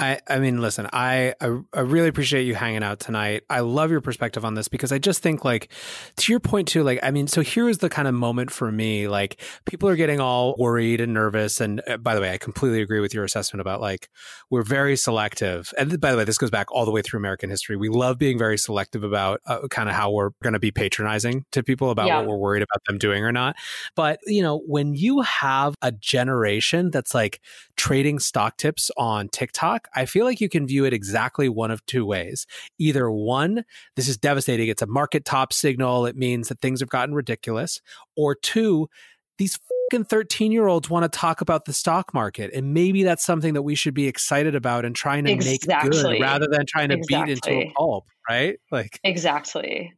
I, 0.00 0.18
I 0.26 0.38
mean, 0.38 0.62
listen, 0.62 0.88
I, 0.94 1.34
I, 1.42 1.58
I 1.74 1.80
really 1.80 2.08
appreciate 2.08 2.44
you 2.44 2.54
hanging 2.54 2.82
out 2.82 3.00
tonight. 3.00 3.42
I 3.50 3.60
love 3.60 3.90
your 3.90 4.00
perspective 4.00 4.46
on 4.46 4.54
this 4.54 4.66
because 4.66 4.92
I 4.92 4.98
just 4.98 5.22
think, 5.22 5.44
like, 5.44 5.70
to 6.16 6.32
your 6.32 6.40
point 6.40 6.68
too. 6.68 6.82
Like, 6.82 7.00
I 7.02 7.10
mean, 7.10 7.26
so 7.26 7.42
here 7.42 7.68
is 7.68 7.78
the 7.78 7.90
kind 7.90 8.08
of 8.08 8.14
moment 8.14 8.50
for 8.50 8.72
me. 8.72 9.08
Like, 9.08 9.42
people 9.66 9.90
are 9.90 9.96
getting 9.96 10.18
all 10.18 10.54
worried 10.58 11.02
and 11.02 11.12
nervous. 11.12 11.60
And 11.60 11.82
uh, 11.86 11.98
by 11.98 12.14
the 12.14 12.22
way, 12.22 12.32
I 12.32 12.38
completely 12.38 12.80
agree 12.80 13.00
with 13.00 13.12
your 13.12 13.24
assessment 13.24 13.60
about 13.60 13.82
like 13.82 14.08
we're 14.48 14.62
very 14.62 14.96
selective. 14.96 15.70
And 15.78 16.00
by 16.00 16.12
the 16.12 16.16
way, 16.16 16.24
this 16.24 16.38
goes 16.38 16.50
back 16.50 16.72
all 16.72 16.86
the 16.86 16.90
way 16.90 17.02
through 17.02 17.18
American 17.18 17.50
history. 17.50 17.76
We 17.76 17.90
love 17.90 18.18
being 18.18 18.38
very 18.38 18.56
selective 18.56 19.04
about 19.04 19.42
uh, 19.44 19.68
kind 19.68 19.90
of 19.90 19.94
how 19.94 20.10
we're 20.10 20.30
going 20.42 20.54
to 20.54 20.58
be 20.58 20.70
patronizing 20.70 21.44
to 21.52 21.62
people 21.62 21.90
about 21.90 22.06
yeah. 22.06 22.18
what 22.18 22.26
we're 22.26 22.38
worried 22.38 22.62
about 22.62 22.82
them 22.86 22.96
doing 22.96 23.22
or 23.22 23.32
not. 23.32 23.54
But 23.96 24.20
you 24.26 24.42
know, 24.42 24.62
when 24.66 24.94
you 24.94 25.20
have 25.20 25.74
a 25.82 25.92
generation 25.92 26.90
that's 26.90 27.14
like 27.14 27.40
trading 27.76 28.18
stock 28.18 28.56
tips 28.56 28.90
on 28.96 29.28
TikTok 29.28 29.88
I 29.94 30.06
feel 30.06 30.24
like 30.24 30.40
you 30.40 30.48
can 30.48 30.66
view 30.66 30.84
it 30.84 30.92
exactly 30.92 31.48
one 31.48 31.70
of 31.70 31.84
two 31.86 32.04
ways. 32.04 32.46
Either 32.78 33.10
one, 33.10 33.64
this 33.96 34.08
is 34.08 34.16
devastating. 34.16 34.68
It's 34.68 34.82
a 34.82 34.86
market 34.86 35.24
top 35.24 35.52
signal. 35.52 36.06
It 36.06 36.16
means 36.16 36.48
that 36.48 36.60
things 36.60 36.80
have 36.80 36.88
gotten 36.88 37.14
ridiculous. 37.14 37.80
Or 38.16 38.34
two, 38.34 38.88
these 39.38 39.58
fucking 39.90 40.04
13 40.04 40.52
year 40.52 40.66
olds 40.66 40.88
want 40.88 41.10
to 41.10 41.18
talk 41.18 41.40
about 41.40 41.64
the 41.64 41.72
stock 41.72 42.14
market. 42.14 42.50
And 42.54 42.74
maybe 42.74 43.02
that's 43.02 43.24
something 43.24 43.54
that 43.54 43.62
we 43.62 43.74
should 43.74 43.94
be 43.94 44.06
excited 44.06 44.54
about 44.54 44.84
and 44.84 44.94
trying 44.94 45.24
to 45.24 45.32
exactly. 45.32 45.88
make 45.88 45.90
good 45.90 46.20
rather 46.20 46.46
than 46.50 46.66
trying 46.66 46.90
to 46.90 46.96
exactly. 46.96 47.34
beat 47.34 47.44
into 47.44 47.68
a 47.68 47.72
pulp, 47.76 48.06
right? 48.28 48.58
Like, 48.70 49.00
exactly. 49.02 49.94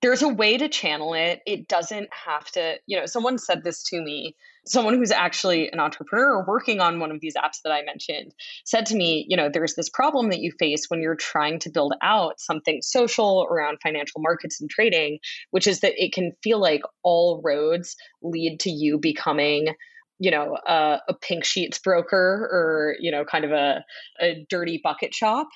There's 0.00 0.22
a 0.22 0.28
way 0.28 0.56
to 0.56 0.68
channel 0.68 1.14
it. 1.14 1.40
It 1.44 1.66
doesn't 1.66 2.08
have 2.12 2.48
to, 2.52 2.76
you 2.86 2.98
know, 2.98 3.06
someone 3.06 3.36
said 3.36 3.64
this 3.64 3.82
to 3.84 4.00
me. 4.00 4.36
Someone 4.64 4.94
who's 4.94 5.10
actually 5.10 5.70
an 5.70 5.80
entrepreneur 5.80 6.44
working 6.46 6.80
on 6.80 7.00
one 7.00 7.10
of 7.10 7.20
these 7.20 7.34
apps 7.34 7.62
that 7.64 7.72
I 7.72 7.82
mentioned 7.82 8.32
said 8.64 8.86
to 8.86 8.94
me, 8.94 9.26
you 9.28 9.36
know, 9.36 9.48
there's 9.52 9.74
this 9.74 9.88
problem 9.88 10.30
that 10.30 10.40
you 10.40 10.52
face 10.58 10.84
when 10.88 11.00
you're 11.00 11.16
trying 11.16 11.58
to 11.60 11.70
build 11.70 11.94
out 12.00 12.38
something 12.38 12.80
social 12.82 13.46
around 13.50 13.78
financial 13.82 14.20
markets 14.20 14.60
and 14.60 14.70
trading, 14.70 15.18
which 15.50 15.66
is 15.66 15.80
that 15.80 15.94
it 15.96 16.12
can 16.12 16.32
feel 16.44 16.60
like 16.60 16.82
all 17.02 17.40
roads 17.42 17.96
lead 18.22 18.60
to 18.60 18.70
you 18.70 18.98
becoming 18.98 19.68
you 20.20 20.32
know 20.32 20.56
a, 20.66 20.98
a 21.08 21.14
pink 21.14 21.44
sheets 21.44 21.78
broker 21.78 22.48
or 22.50 22.96
you 22.98 23.10
know 23.10 23.24
kind 23.24 23.44
of 23.44 23.52
a, 23.52 23.84
a 24.20 24.44
dirty 24.50 24.80
bucket 24.82 25.14
shop 25.14 25.46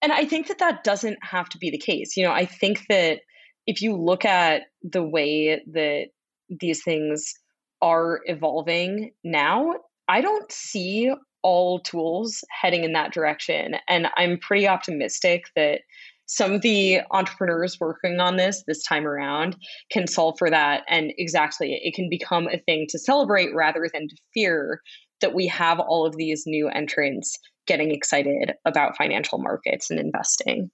and 0.00 0.10
i 0.10 0.24
think 0.24 0.48
that 0.48 0.58
that 0.58 0.82
doesn't 0.84 1.18
have 1.20 1.50
to 1.50 1.58
be 1.58 1.70
the 1.70 1.76
case 1.76 2.16
you 2.16 2.24
know 2.24 2.32
i 2.32 2.46
think 2.46 2.80
that 2.88 3.20
if 3.66 3.82
you 3.82 3.96
look 3.96 4.24
at 4.24 4.62
the 4.82 5.02
way 5.02 5.62
that 5.72 6.06
these 6.48 6.82
things 6.82 7.34
are 7.80 8.20
evolving 8.26 9.12
now, 9.22 9.74
I 10.08 10.20
don't 10.20 10.50
see 10.50 11.12
all 11.42 11.80
tools 11.80 12.42
heading 12.50 12.84
in 12.84 12.92
that 12.92 13.12
direction. 13.12 13.76
And 13.88 14.08
I'm 14.16 14.38
pretty 14.38 14.66
optimistic 14.66 15.44
that 15.56 15.80
some 16.26 16.52
of 16.52 16.62
the 16.62 17.00
entrepreneurs 17.10 17.78
working 17.78 18.18
on 18.18 18.36
this 18.36 18.64
this 18.66 18.82
time 18.82 19.06
around 19.06 19.56
can 19.90 20.06
solve 20.06 20.36
for 20.38 20.48
that. 20.48 20.82
And 20.88 21.12
exactly, 21.18 21.78
it 21.82 21.94
can 21.94 22.08
become 22.08 22.48
a 22.48 22.58
thing 22.58 22.86
to 22.90 22.98
celebrate 22.98 23.54
rather 23.54 23.88
than 23.92 24.08
to 24.08 24.16
fear 24.32 24.80
that 25.20 25.34
we 25.34 25.46
have 25.48 25.80
all 25.80 26.06
of 26.06 26.16
these 26.16 26.44
new 26.46 26.68
entrants 26.68 27.38
getting 27.66 27.90
excited 27.90 28.54
about 28.64 28.96
financial 28.96 29.38
markets 29.38 29.90
and 29.90 30.00
investing. 30.00 30.70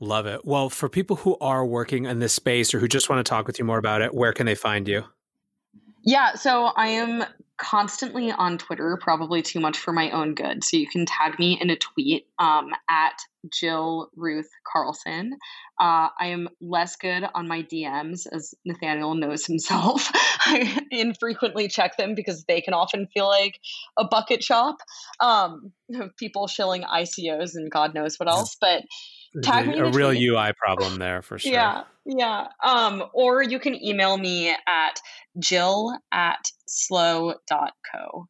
Love 0.00 0.24
it. 0.24 0.44
Well, 0.46 0.70
for 0.70 0.88
people 0.88 1.16
who 1.16 1.36
are 1.42 1.64
working 1.64 2.06
in 2.06 2.18
this 2.20 2.32
space 2.32 2.72
or 2.72 2.78
who 2.78 2.88
just 2.88 3.10
want 3.10 3.24
to 3.24 3.28
talk 3.28 3.46
with 3.46 3.58
you 3.58 3.66
more 3.66 3.78
about 3.78 4.00
it, 4.00 4.14
where 4.14 4.32
can 4.32 4.46
they 4.46 4.54
find 4.54 4.88
you? 4.88 5.04
Yeah, 6.02 6.34
so 6.34 6.64
I 6.74 6.88
am 6.88 7.24
constantly 7.58 8.32
on 8.32 8.56
Twitter, 8.56 8.98
probably 8.98 9.42
too 9.42 9.60
much 9.60 9.76
for 9.76 9.92
my 9.92 10.10
own 10.10 10.34
good. 10.34 10.64
So 10.64 10.78
you 10.78 10.88
can 10.88 11.04
tag 11.04 11.38
me 11.38 11.58
in 11.60 11.68
a 11.68 11.76
tweet 11.76 12.26
um, 12.38 12.70
at 12.88 13.18
Jill 13.52 14.08
Ruth 14.16 14.48
Carlson. 14.66 15.34
Uh, 15.78 16.08
I 16.18 16.28
am 16.28 16.48
less 16.62 16.96
good 16.96 17.24
on 17.34 17.46
my 17.46 17.62
DMs, 17.62 18.26
as 18.32 18.54
Nathaniel 18.64 19.14
knows 19.14 19.44
himself. 19.44 20.10
I 20.14 20.80
infrequently 20.90 21.68
check 21.68 21.98
them 21.98 22.14
because 22.14 22.44
they 22.44 22.62
can 22.62 22.72
often 22.72 23.06
feel 23.12 23.28
like 23.28 23.60
a 23.98 24.06
bucket 24.06 24.42
shop. 24.42 24.76
Um, 25.20 25.72
people 26.16 26.46
shilling 26.46 26.82
ICOs 26.82 27.50
and 27.54 27.70
God 27.70 27.94
knows 27.94 28.16
what 28.16 28.30
else. 28.30 28.56
But 28.58 28.84
tag 29.42 29.68
me 29.68 29.78
a 29.78 29.90
real 29.90 30.10
tweet. 30.10 30.28
UI 30.28 30.52
problem 30.56 30.98
there 30.98 31.22
for 31.22 31.38
sure. 31.40 31.52
Yeah, 31.52 31.84
yeah. 32.04 32.48
Um, 32.64 33.04
or 33.12 33.42
you 33.42 33.58
can 33.58 33.82
email 33.82 34.16
me 34.16 34.50
at 34.50 35.00
jill 35.38 35.96
at 36.12 36.50
slow.co. 36.66 38.28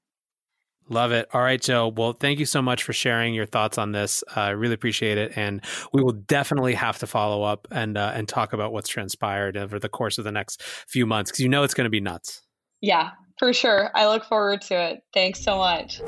Love 0.91 1.13
it. 1.13 1.29
All 1.33 1.41
right, 1.41 1.61
Jill. 1.61 1.93
Well, 1.93 2.13
thank 2.13 2.41
you 2.41 2.47
so 2.47 2.61
much 2.61 2.83
for 2.83 2.93
sharing 2.93 3.33
your 3.33 3.47
thoughts 3.47 3.79
on 3.79 3.93
this. 3.93 4.25
I 4.35 4.51
uh, 4.51 4.55
really 4.55 4.75
appreciate 4.75 5.19
it, 5.19 5.33
and 5.37 5.63
we 5.93 6.03
will 6.03 6.13
definitely 6.13 6.75
have 6.75 6.99
to 6.99 7.07
follow 7.07 7.45
up 7.45 7.69
and 7.71 7.97
uh, 7.97 8.11
and 8.13 8.29
talk 8.29 8.53
about 8.53 8.73
what's 8.73 8.89
transpired 8.89 9.57
over 9.57 9.79
the 9.79 9.89
course 9.89 10.19
of 10.19 10.25
the 10.25 10.33
next 10.33 10.63
few 10.89 11.07
months 11.07 11.31
because 11.31 11.41
you 11.41 11.49
know 11.49 11.63
it's 11.63 11.75
going 11.75 11.85
to 11.85 11.91
be 11.91 12.01
nuts. 12.01 12.43
Yeah, 12.81 13.11
for 13.39 13.53
sure. 13.53 13.91
I 13.95 14.09
look 14.09 14.25
forward 14.25 14.63
to 14.63 14.75
it. 14.75 15.03
Thanks 15.15 15.41
so 15.41 15.59
much. 15.59 16.01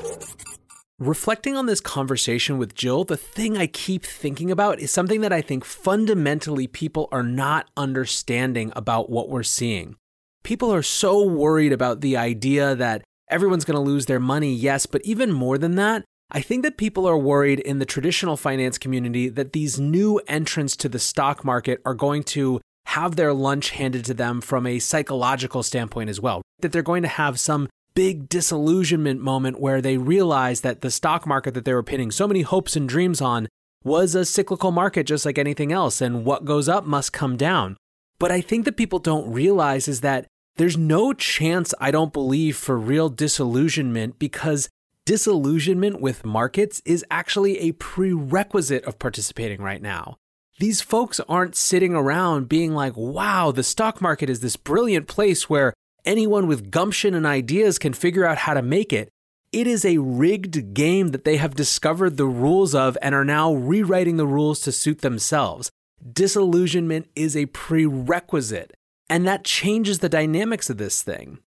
Reflecting 1.05 1.57
on 1.57 1.65
this 1.65 1.81
conversation 1.81 2.57
with 2.57 2.75
Jill, 2.75 3.03
the 3.03 3.17
thing 3.17 3.57
I 3.57 3.67
keep 3.67 4.05
thinking 4.05 4.49
about 4.49 4.79
is 4.79 4.89
something 4.89 5.19
that 5.19 5.33
I 5.33 5.41
think 5.41 5.65
fundamentally 5.65 6.65
people 6.65 7.09
are 7.11 7.23
not 7.23 7.69
understanding 7.75 8.71
about 8.73 9.09
what 9.09 9.27
we're 9.27 9.43
seeing. 9.43 9.97
People 10.45 10.73
are 10.73 10.81
so 10.81 11.21
worried 11.21 11.73
about 11.73 11.99
the 11.99 12.15
idea 12.15 12.73
that 12.75 13.03
everyone's 13.29 13.65
going 13.65 13.75
to 13.75 13.81
lose 13.81 14.05
their 14.05 14.21
money, 14.21 14.53
yes, 14.53 14.85
but 14.85 15.01
even 15.03 15.29
more 15.29 15.57
than 15.57 15.75
that, 15.75 16.05
I 16.31 16.39
think 16.39 16.63
that 16.63 16.77
people 16.77 17.05
are 17.05 17.17
worried 17.17 17.59
in 17.59 17.79
the 17.79 17.85
traditional 17.85 18.37
finance 18.37 18.77
community 18.77 19.27
that 19.27 19.51
these 19.51 19.77
new 19.77 20.21
entrants 20.29 20.77
to 20.77 20.87
the 20.87 20.99
stock 20.99 21.43
market 21.43 21.81
are 21.83 21.95
going 21.95 22.23
to 22.23 22.61
have 22.85 23.17
their 23.17 23.33
lunch 23.33 23.71
handed 23.71 24.05
to 24.05 24.13
them 24.13 24.39
from 24.39 24.65
a 24.65 24.79
psychological 24.79 25.63
standpoint 25.63 26.09
as 26.09 26.21
well. 26.21 26.41
That 26.59 26.71
they're 26.71 26.81
going 26.81 27.03
to 27.03 27.09
have 27.09 27.41
some 27.41 27.67
big 27.93 28.29
disillusionment 28.29 29.21
moment 29.21 29.59
where 29.59 29.81
they 29.81 29.97
realize 29.97 30.61
that 30.61 30.81
the 30.81 30.91
stock 30.91 31.25
market 31.25 31.53
that 31.53 31.65
they 31.65 31.73
were 31.73 31.83
pinning 31.83 32.11
so 32.11 32.27
many 32.27 32.41
hopes 32.41 32.75
and 32.75 32.87
dreams 32.89 33.21
on 33.21 33.47
was 33.83 34.15
a 34.15 34.25
cyclical 34.25 34.71
market 34.71 35.05
just 35.05 35.25
like 35.25 35.37
anything 35.37 35.71
else, 35.71 36.01
and 36.01 36.25
what 36.25 36.45
goes 36.45 36.69
up 36.69 36.85
must 36.85 37.13
come 37.13 37.35
down. 37.35 37.77
But 38.19 38.31
I 38.31 38.41
think 38.41 38.65
that 38.65 38.77
people 38.77 38.99
don't 38.99 39.31
realize 39.31 39.87
is 39.87 40.01
that 40.01 40.27
there's 40.55 40.77
no 40.77 41.13
chance, 41.13 41.73
I 41.79 41.91
don't 41.91 42.13
believe, 42.13 42.55
for 42.55 42.77
real 42.77 43.09
disillusionment 43.09 44.19
because 44.19 44.69
disillusionment 45.05 45.99
with 45.99 46.25
markets 46.25 46.81
is 46.85 47.03
actually 47.11 47.59
a 47.59 47.73
prerequisite 47.73 48.85
of 48.85 48.99
participating 48.99 49.61
right 49.61 49.81
now. 49.81 50.15
These 50.59 50.81
folks 50.81 51.19
aren't 51.27 51.55
sitting 51.55 51.95
around 51.95 52.47
being 52.47 52.73
like, 52.73 52.95
wow, 52.95 53.51
the 53.51 53.63
stock 53.63 53.99
market 53.99 54.29
is 54.29 54.39
this 54.39 54.55
brilliant 54.55 55.07
place 55.07 55.49
where 55.49 55.73
anyone 56.05 56.47
with 56.47 56.71
gumption 56.71 57.13
and 57.13 57.25
ideas 57.25 57.79
can 57.79 57.93
figure 57.93 58.25
out 58.25 58.39
how 58.39 58.53
to 58.53 58.61
make 58.61 58.93
it. 58.93 59.09
It 59.51 59.67
is 59.67 59.85
a 59.85 59.99
rigged 59.99 60.73
game 60.73 61.09
that 61.09 61.25
they 61.25 61.37
have 61.37 61.55
discovered 61.55 62.17
the 62.17 62.25
rules 62.25 62.73
of 62.73 62.97
and 63.01 63.13
are 63.13 63.25
now 63.25 63.53
rewriting 63.53 64.17
the 64.17 64.25
rules 64.25 64.59
to 64.61 64.71
suit 64.71 65.01
themselves. 65.01 65.69
Disillusionment 66.11 67.07
is 67.15 67.37
a 67.37 67.45
prerequisite, 67.45 68.75
and 69.09 69.27
that 69.27 69.43
changes 69.43 69.99
the 69.99 70.09
dynamics 70.09 70.69
of 70.69 70.77
this 70.77 71.01
thing. 71.01 71.39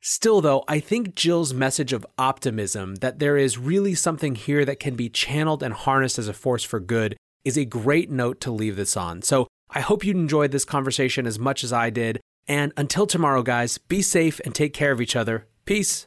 Still, 0.00 0.40
though, 0.40 0.62
I 0.68 0.78
think 0.78 1.14
Jill's 1.16 1.52
message 1.52 1.92
of 1.92 2.06
optimism 2.16 2.96
that 2.96 3.18
there 3.18 3.36
is 3.36 3.58
really 3.58 3.94
something 3.94 4.36
here 4.36 4.64
that 4.64 4.78
can 4.78 4.94
be 4.94 5.08
channeled 5.08 5.62
and 5.62 5.74
harnessed 5.74 6.18
as 6.18 6.28
a 6.28 6.32
force 6.32 6.62
for 6.62 6.78
good 6.78 7.16
is 7.44 7.56
a 7.56 7.64
great 7.64 8.10
note 8.10 8.40
to 8.42 8.50
leave 8.50 8.76
this 8.76 8.96
on. 8.96 9.22
So 9.22 9.48
I 9.70 9.80
hope 9.80 10.04
you 10.04 10.12
enjoyed 10.12 10.52
this 10.52 10.64
conversation 10.64 11.26
as 11.26 11.38
much 11.38 11.64
as 11.64 11.72
I 11.72 11.90
did. 11.90 12.20
And 12.48 12.72
until 12.76 13.06
tomorrow, 13.06 13.42
guys, 13.42 13.78
be 13.78 14.02
safe 14.02 14.40
and 14.44 14.54
take 14.54 14.72
care 14.72 14.92
of 14.92 15.00
each 15.00 15.16
other. 15.16 15.46
Peace. 15.64 16.06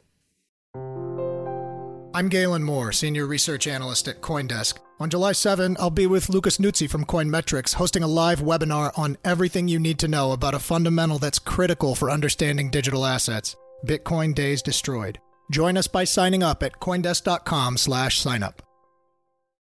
I'm 2.12 2.28
Galen 2.28 2.64
Moore, 2.64 2.92
Senior 2.92 3.26
Research 3.26 3.66
Analyst 3.66 4.08
at 4.08 4.20
Coindesk. 4.20 4.78
On 4.98 5.08
July 5.08 5.32
7, 5.32 5.76
I'll 5.78 5.90
be 5.90 6.06
with 6.06 6.28
Lucas 6.28 6.58
Nuzzi 6.58 6.90
from 6.90 7.04
Coinmetrics 7.04 7.74
hosting 7.74 8.02
a 8.02 8.08
live 8.08 8.40
webinar 8.40 8.90
on 8.98 9.16
everything 9.24 9.68
you 9.68 9.78
need 9.78 9.98
to 10.00 10.08
know 10.08 10.32
about 10.32 10.54
a 10.54 10.58
fundamental 10.58 11.18
that's 11.18 11.38
critical 11.38 11.94
for 11.94 12.10
understanding 12.10 12.68
digital 12.68 13.06
assets 13.06 13.56
Bitcoin 13.86 14.34
Days 14.34 14.60
Destroyed. 14.60 15.18
Join 15.50 15.76
us 15.76 15.86
by 15.86 16.04
signing 16.04 16.42
up 16.42 16.62
at 16.62 16.80
coindesk.com 16.80 17.76
slash 17.76 18.22
signup. 18.22 18.56